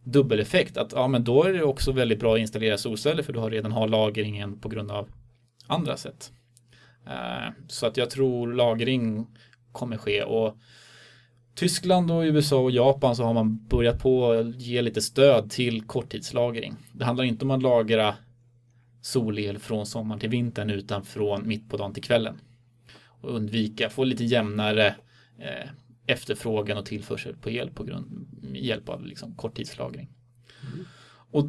dubbeleffekt 0.03 0.77
att 0.77 0.91
ja, 0.91 1.07
men 1.07 1.23
då 1.23 1.43
är 1.43 1.53
det 1.53 1.63
också 1.63 1.91
väldigt 1.91 2.19
bra 2.19 2.33
att 2.33 2.39
installera 2.39 2.77
solceller 2.77 3.23
för 3.23 3.33
du 3.33 3.39
har 3.39 3.51
redan 3.51 3.71
har 3.71 3.87
lagringen 3.87 4.59
på 4.59 4.69
grund 4.69 4.91
av 4.91 5.09
andra 5.67 5.97
sätt. 5.97 6.31
Eh, 7.07 7.53
så 7.67 7.87
att 7.87 7.97
jag 7.97 8.09
tror 8.09 8.53
lagring 8.53 9.27
kommer 9.71 9.97
ske 9.97 10.23
och 10.23 10.57
Tyskland 11.55 12.11
och 12.11 12.21
USA 12.21 12.57
och 12.57 12.71
Japan 12.71 13.15
så 13.15 13.23
har 13.23 13.33
man 13.33 13.65
börjat 13.67 13.99
på 13.99 14.31
att 14.31 14.61
ge 14.61 14.81
lite 14.81 15.01
stöd 15.01 15.51
till 15.51 15.81
korttidslagring. 15.81 16.75
Det 16.91 17.05
handlar 17.05 17.23
inte 17.23 17.45
om 17.45 17.51
att 17.51 17.61
lagra 17.61 18.15
solel 19.01 19.59
från 19.59 19.85
sommaren 19.85 20.19
till 20.19 20.29
vintern 20.29 20.69
utan 20.69 21.03
från 21.03 21.47
mitt 21.47 21.69
på 21.69 21.77
dagen 21.77 21.93
till 21.93 22.03
kvällen. 22.03 22.39
Och 23.05 23.35
undvika, 23.35 23.89
få 23.89 24.03
lite 24.03 24.23
jämnare 24.23 24.95
eh, 25.39 25.69
efterfrågan 26.07 26.77
och 26.77 26.85
tillförsel 26.85 27.35
på 27.35 27.49
el 27.49 27.69
på 27.69 27.83
grund 27.83 28.27
med 28.41 28.61
hjälp 28.61 28.89
av 28.89 29.05
liksom, 29.05 29.35
korttidslagring. 29.35 30.09
Mm. 30.73 30.85
Och 31.31 31.45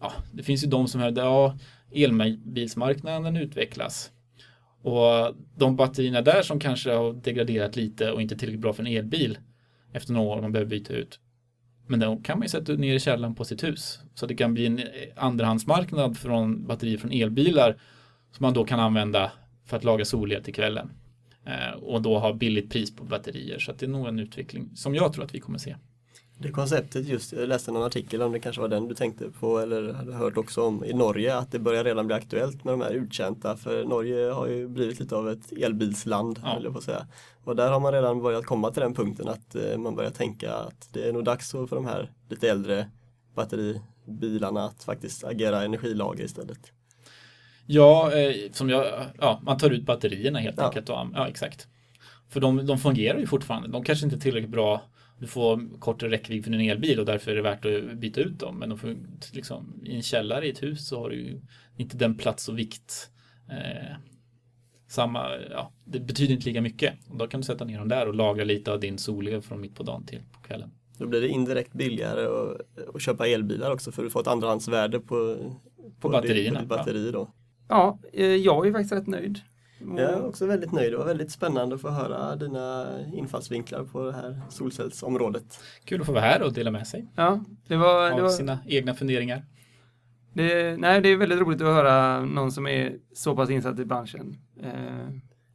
ja, 0.00 0.12
det 0.32 0.42
finns 0.42 0.64
ju 0.64 0.68
de 0.68 0.88
som 0.88 1.00
hävdar 1.00 1.24
ja, 1.24 1.58
elbilsmarknaden 1.94 3.36
utvecklas. 3.36 4.12
Och 4.82 5.34
de 5.56 5.76
batterierna 5.76 6.22
där 6.22 6.42
som 6.42 6.60
kanske 6.60 6.92
har 6.92 7.12
degraderat 7.12 7.76
lite 7.76 8.12
och 8.12 8.22
inte 8.22 8.36
tillräckligt 8.36 8.60
bra 8.60 8.72
för 8.72 8.82
en 8.82 8.96
elbil 8.96 9.38
efter 9.92 10.12
några 10.12 10.28
år 10.28 10.42
man 10.42 10.52
behöver 10.52 10.70
byta 10.70 10.92
ut. 10.92 11.20
Men 11.86 12.00
de 12.00 12.22
kan 12.22 12.38
man 12.38 12.44
ju 12.44 12.48
sätta 12.48 12.72
ner 12.72 12.94
i 12.94 13.00
källaren 13.00 13.34
på 13.34 13.44
sitt 13.44 13.64
hus. 13.64 14.00
Så 14.14 14.26
det 14.26 14.34
kan 14.34 14.54
bli 14.54 14.66
en 14.66 14.80
andrahandsmarknad 15.16 16.18
från 16.18 16.66
batterier 16.66 16.98
från 16.98 17.12
elbilar 17.12 17.80
som 18.32 18.44
man 18.44 18.54
då 18.54 18.64
kan 18.64 18.80
använda 18.80 19.32
för 19.64 19.76
att 19.76 19.84
laga 19.84 20.04
solel 20.04 20.44
till 20.44 20.54
kvällen. 20.54 20.90
Eh, 21.44 21.82
och 21.82 22.02
då 22.02 22.18
ha 22.18 22.32
billigt 22.32 22.70
pris 22.70 22.96
på 22.96 23.04
batterier. 23.04 23.58
Så 23.58 23.72
det 23.72 23.86
är 23.86 23.90
nog 23.90 24.06
en 24.06 24.18
utveckling 24.18 24.76
som 24.76 24.94
jag 24.94 25.12
tror 25.12 25.24
att 25.24 25.34
vi 25.34 25.40
kommer 25.40 25.58
se. 25.58 25.76
Det 26.42 26.50
konceptet 26.50 27.06
just, 27.06 27.32
jag 27.32 27.48
läste 27.48 27.72
någon 27.72 27.82
artikel 27.82 28.22
om 28.22 28.32
det 28.32 28.40
kanske 28.40 28.60
var 28.60 28.68
den 28.68 28.88
du 28.88 28.94
tänkte 28.94 29.30
på 29.40 29.58
eller 29.58 29.92
hade 29.92 30.12
hört 30.12 30.36
också 30.36 30.62
om 30.62 30.84
i 30.84 30.92
Norge 30.92 31.36
att 31.36 31.52
det 31.52 31.58
börjar 31.58 31.84
redan 31.84 32.06
bli 32.06 32.16
aktuellt 32.16 32.64
med 32.64 32.74
de 32.74 32.80
här 32.80 32.90
uttjänta 32.90 33.56
för 33.56 33.84
Norge 33.84 34.30
har 34.30 34.46
ju 34.46 34.68
blivit 34.68 35.00
lite 35.00 35.16
av 35.16 35.28
ett 35.28 35.52
elbilsland 35.52 36.40
ja. 36.42 36.60
jag 36.62 36.72
på 36.72 36.80
säga. 36.80 37.06
Och 37.44 37.56
där 37.56 37.70
har 37.70 37.80
man 37.80 37.92
redan 37.92 38.22
börjat 38.22 38.46
komma 38.46 38.70
till 38.70 38.82
den 38.82 38.94
punkten 38.94 39.28
att 39.28 39.54
eh, 39.54 39.78
man 39.78 39.94
börjar 39.94 40.10
tänka 40.10 40.54
att 40.54 40.88
det 40.92 41.08
är 41.08 41.12
nog 41.12 41.24
dags 41.24 41.50
för 41.50 41.76
de 41.76 41.86
här 41.86 42.12
lite 42.28 42.50
äldre 42.50 42.90
batteribilarna 43.34 44.64
att 44.64 44.84
faktiskt 44.84 45.24
agera 45.24 45.62
energilager 45.62 46.24
istället. 46.24 46.72
Ja, 47.72 48.12
eh, 48.12 48.50
som 48.52 48.70
jag, 48.70 49.06
ja, 49.18 49.40
man 49.42 49.58
tar 49.58 49.70
ut 49.70 49.86
batterierna 49.86 50.38
helt 50.38 50.56
ja. 50.58 50.66
enkelt. 50.66 50.88
Och, 50.88 50.96
ja, 51.14 51.28
exakt. 51.28 51.68
För 52.28 52.40
de, 52.40 52.66
de 52.66 52.78
fungerar 52.78 53.18
ju 53.18 53.26
fortfarande. 53.26 53.68
De 53.68 53.84
kanske 53.84 54.06
inte 54.06 54.16
är 54.16 54.20
tillräckligt 54.20 54.50
bra. 54.50 54.82
Du 55.18 55.26
får 55.26 55.78
kortare 55.78 56.10
räckvidd 56.10 56.44
för 56.44 56.50
din 56.50 56.70
elbil 56.70 57.00
och 57.00 57.06
därför 57.06 57.30
är 57.30 57.36
det 57.36 57.42
värt 57.42 57.64
att 57.64 57.98
byta 57.98 58.20
ut 58.20 58.38
dem. 58.38 58.58
Men 58.58 58.68
de 58.68 58.78
får, 58.78 58.96
liksom, 59.32 59.82
i 59.84 59.96
en 59.96 60.02
källare 60.02 60.46
i 60.46 60.50
ett 60.50 60.62
hus 60.62 60.88
så 60.88 61.00
har 61.00 61.10
du 61.10 61.16
ju 61.16 61.40
inte 61.76 61.96
den 61.96 62.14
plats 62.14 62.48
och 62.48 62.58
vikt. 62.58 63.10
Eh, 63.50 63.96
samma, 64.88 65.36
ja, 65.50 65.72
det 65.84 66.00
betyder 66.00 66.34
inte 66.34 66.46
lika 66.46 66.60
mycket. 66.60 66.94
Och 67.08 67.16
då 67.16 67.26
kan 67.26 67.40
du 67.40 67.44
sätta 67.44 67.64
ner 67.64 67.78
dem 67.78 67.88
där 67.88 68.08
och 68.08 68.14
lagra 68.14 68.44
lite 68.44 68.72
av 68.72 68.80
din 68.80 68.98
solel 68.98 69.42
från 69.42 69.60
mitt 69.60 69.74
på 69.74 69.82
dagen 69.82 70.06
till 70.06 70.20
på 70.32 70.40
kvällen. 70.40 70.70
Då 70.98 71.06
blir 71.06 71.20
det 71.20 71.28
indirekt 71.28 71.72
billigare 71.72 72.24
att, 72.24 72.94
att 72.94 73.02
köpa 73.02 73.26
elbilar 73.26 73.70
också 73.70 73.92
för 73.92 74.02
du 74.02 74.10
får 74.10 74.20
ett 74.20 74.26
andrahandsvärde 74.26 75.00
på, 75.00 75.06
på, 75.06 75.90
på 76.00 76.08
batterierna. 76.08 76.60
Ditt 76.60 76.68
batteri 76.68 77.10
då. 77.10 77.30
Ja, 77.70 77.98
eh, 78.12 78.26
jag 78.26 78.66
är 78.66 78.72
faktiskt 78.72 78.92
rätt 78.92 79.06
nöjd. 79.06 79.38
Jag 79.78 79.98
är 80.00 80.26
också 80.26 80.46
väldigt 80.46 80.72
nöjd. 80.72 80.92
Det 80.92 80.96
var 80.96 81.04
väldigt 81.04 81.30
spännande 81.32 81.74
att 81.74 81.80
få 81.80 81.88
höra 81.90 82.36
dina 82.36 82.86
infallsvinklar 83.14 83.84
på 83.84 84.04
det 84.06 84.12
här 84.12 84.40
solcellsområdet. 84.48 85.60
Kul 85.84 86.00
att 86.00 86.06
få 86.06 86.12
vara 86.12 86.24
här 86.24 86.42
och 86.42 86.52
dela 86.52 86.70
med 86.70 86.86
sig 86.86 87.06
Ja, 87.14 87.44
det 87.68 87.76
var... 87.76 88.08
Det 88.08 88.14
av 88.14 88.20
var 88.20 88.28
sina 88.28 88.58
egna 88.66 88.94
funderingar. 88.94 89.44
det, 90.32 90.76
nej, 90.80 91.00
det 91.00 91.08
är 91.08 91.16
väldigt 91.16 91.38
roligt 91.38 91.60
att 91.60 91.66
höra 91.66 92.24
någon 92.24 92.52
som 92.52 92.66
är 92.66 92.92
så 93.14 93.36
pass 93.36 93.50
insatt 93.50 93.78
i 93.78 93.84
branschen. 93.84 94.36
Eh, 94.62 95.08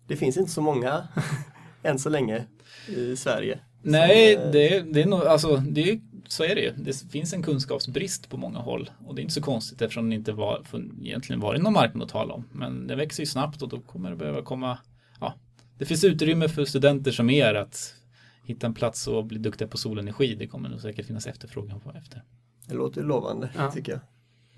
Det 0.07 0.15
finns 0.15 0.37
inte 0.37 0.51
så 0.51 0.61
många 0.61 1.07
än 1.83 1.99
så 1.99 2.09
länge 2.09 2.43
i 2.87 3.15
Sverige. 3.15 3.59
Nej, 3.81 4.33
Som, 4.35 4.43
eh, 4.43 4.51
det, 4.51 4.79
det 4.93 5.01
är 5.01 5.05
nog, 5.05 5.21
alltså, 5.25 5.55
det 5.57 5.89
är, 5.91 5.99
så 6.27 6.43
är 6.43 6.55
det 6.55 6.61
ju. 6.61 6.73
Det 6.77 7.11
finns 7.11 7.33
en 7.33 7.43
kunskapsbrist 7.43 8.29
på 8.29 8.37
många 8.37 8.59
håll 8.59 8.89
och 9.05 9.15
det 9.15 9.21
är 9.21 9.23
inte 9.23 9.33
så 9.33 9.41
konstigt 9.41 9.81
eftersom 9.81 10.09
det 10.09 10.15
inte 10.15 10.31
var, 10.31 10.63
för 10.63 10.85
egentligen 11.01 11.39
varit 11.39 11.61
någon 11.63 11.73
marknad 11.73 12.03
att 12.03 12.09
tala 12.09 12.33
om. 12.33 12.43
Men 12.51 12.87
det 12.87 12.95
växer 12.95 13.23
ju 13.23 13.27
snabbt 13.27 13.61
och 13.61 13.69
då 13.69 13.79
kommer 13.79 14.09
det 14.09 14.15
behöva 14.15 14.41
komma, 14.41 14.77
ja, 15.19 15.33
det 15.77 15.85
finns 15.85 16.03
utrymme 16.03 16.49
för 16.49 16.65
studenter 16.65 17.11
som 17.11 17.29
er 17.29 17.53
att 17.53 17.95
hitta 18.43 18.67
en 18.67 18.73
plats 18.73 19.07
och 19.07 19.25
bli 19.25 19.37
duktiga 19.37 19.67
på 19.67 19.77
solenergi. 19.77 20.35
Det 20.35 20.47
kommer 20.47 20.69
nog 20.69 20.81
säkert 20.81 21.05
finnas 21.05 21.27
efterfrågan 21.27 21.79
på 21.79 21.91
efter. 21.91 22.23
Det 22.67 22.73
låter 22.73 23.03
lovande 23.03 23.49
Ja. 23.55 23.71
tycker 23.71 23.91
jag. 23.91 24.01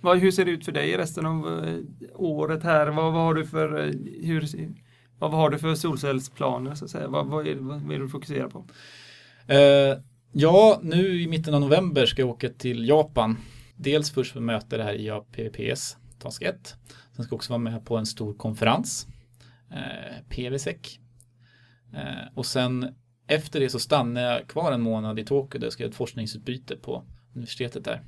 vad, 0.01 0.17
hur 0.17 0.31
ser 0.31 0.45
det 0.45 0.51
ut 0.51 0.65
för 0.65 0.71
dig 0.71 0.97
resten 0.97 1.25
av 1.25 1.65
eh, 1.65 1.79
året 2.15 2.63
här? 2.63 2.87
Vad, 2.87 3.13
vad 3.13 3.23
har 3.23 3.33
du 3.33 3.45
för 3.45 3.79
eh, 3.79 3.93
hur, 4.27 4.47
vad 5.19 5.31
har 5.31 5.49
du 5.49 5.57
för 5.57 5.75
solcellsplaner 5.75 6.75
så 6.75 6.85
att 6.85 6.91
säga? 6.91 7.07
Vad, 7.07 7.27
vad, 7.27 7.47
är, 7.47 7.55
vad, 7.55 7.89
det 7.89 7.97
du 7.97 8.09
fokuserar 8.09 8.49
på? 8.49 8.65
Eh, 9.53 9.97
ja, 10.31 10.79
nu 10.83 11.21
i 11.21 11.27
mitten 11.27 11.53
av 11.53 11.61
november 11.61 12.05
ska 12.05 12.21
jag 12.21 12.29
åka 12.29 12.49
till 12.49 12.87
Japan. 12.87 13.37
Dels 13.75 14.11
först 14.11 14.31
för 14.31 14.39
att 14.39 14.45
möta 14.45 14.77
det 14.77 14.83
här 14.83 14.93
IAPPS, 14.93 15.97
Task 16.19 16.41
1. 16.41 16.75
Sen 17.15 17.25
ska 17.25 17.33
jag 17.33 17.37
också 17.37 17.53
vara 17.53 17.59
med 17.59 17.85
på 17.85 17.97
en 17.97 18.05
stor 18.05 18.33
konferens, 18.33 19.07
eh, 19.71 20.29
PVSEC. 20.29 20.99
Eh, 21.93 22.33
och 22.35 22.45
sen 22.45 22.95
efter 23.27 23.59
det 23.59 23.69
så 23.69 23.79
stannar 23.79 24.21
jag 24.21 24.47
kvar 24.47 24.71
en 24.71 24.81
månad 24.81 25.19
i 25.19 25.25
Tokyo 25.25 25.59
där 25.59 25.65
jag 25.65 25.73
ska 25.73 25.83
göra 25.83 25.89
ett 25.89 25.95
forskningsutbyte 25.95 26.75
på 26.75 27.03
universitetet 27.33 27.85
där. 27.85 28.01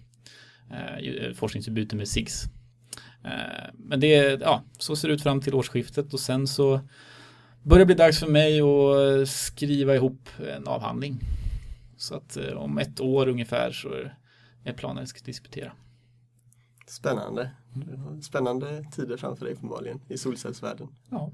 Eh, 0.72 0.98
eh, 0.98 1.34
forskningsutbyte 1.34 1.96
med 1.96 2.08
SIGS. 2.08 2.44
Eh, 3.26 3.74
men 3.74 4.00
det, 4.00 4.42
ja, 4.42 4.64
så 4.78 4.96
ser 4.96 5.08
det 5.08 5.14
ut 5.14 5.24
fram 5.24 5.42
till 5.42 5.54
årsskiftet 5.54 6.14
och 6.14 6.20
sen 6.20 6.48
så 6.48 6.82
börjar 7.64 7.80
det 7.80 7.86
bli 7.86 7.96
dags 7.96 8.20
för 8.20 8.28
mig 8.28 8.62
att 8.62 9.30
skriva 9.30 9.96
ihop 9.96 10.30
en 10.56 10.68
avhandling. 10.68 11.20
Så 12.00 12.16
att 12.16 12.38
eh, 12.38 12.54
om 12.54 12.78
ett 12.78 13.00
år 13.00 13.28
ungefär 13.28 13.72
så 13.72 13.90
är 14.64 14.74
planen 14.74 14.98
att 14.98 15.02
jag 15.02 15.10
ska 15.10 15.26
disputera. 15.26 15.72
Spännande. 16.88 17.52
Spännande 18.22 18.84
tider 18.92 19.18
framför 19.18 19.46
dig 19.46 19.54
uppenbarligen 19.54 20.02
i 20.08 20.18
solcellsvärlden. 20.18 20.88
Ja, 21.10 21.32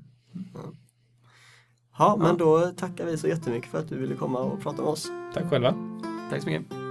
Ja, 1.98 2.16
men 2.20 2.38
då 2.38 2.72
tackar 2.78 3.06
vi 3.06 3.18
så 3.18 3.28
jättemycket 3.28 3.72
för 3.72 3.80
att 3.80 3.90
du 3.90 3.98
ville 3.98 4.16
komma 4.16 4.40
och 4.40 4.62
prata 4.62 4.82
med 4.82 4.92
oss. 4.92 5.12
tack 5.34 5.50
själva. 5.50 5.76
Tack 6.30 6.44
så 6.44 6.50
mycket. 6.50 6.85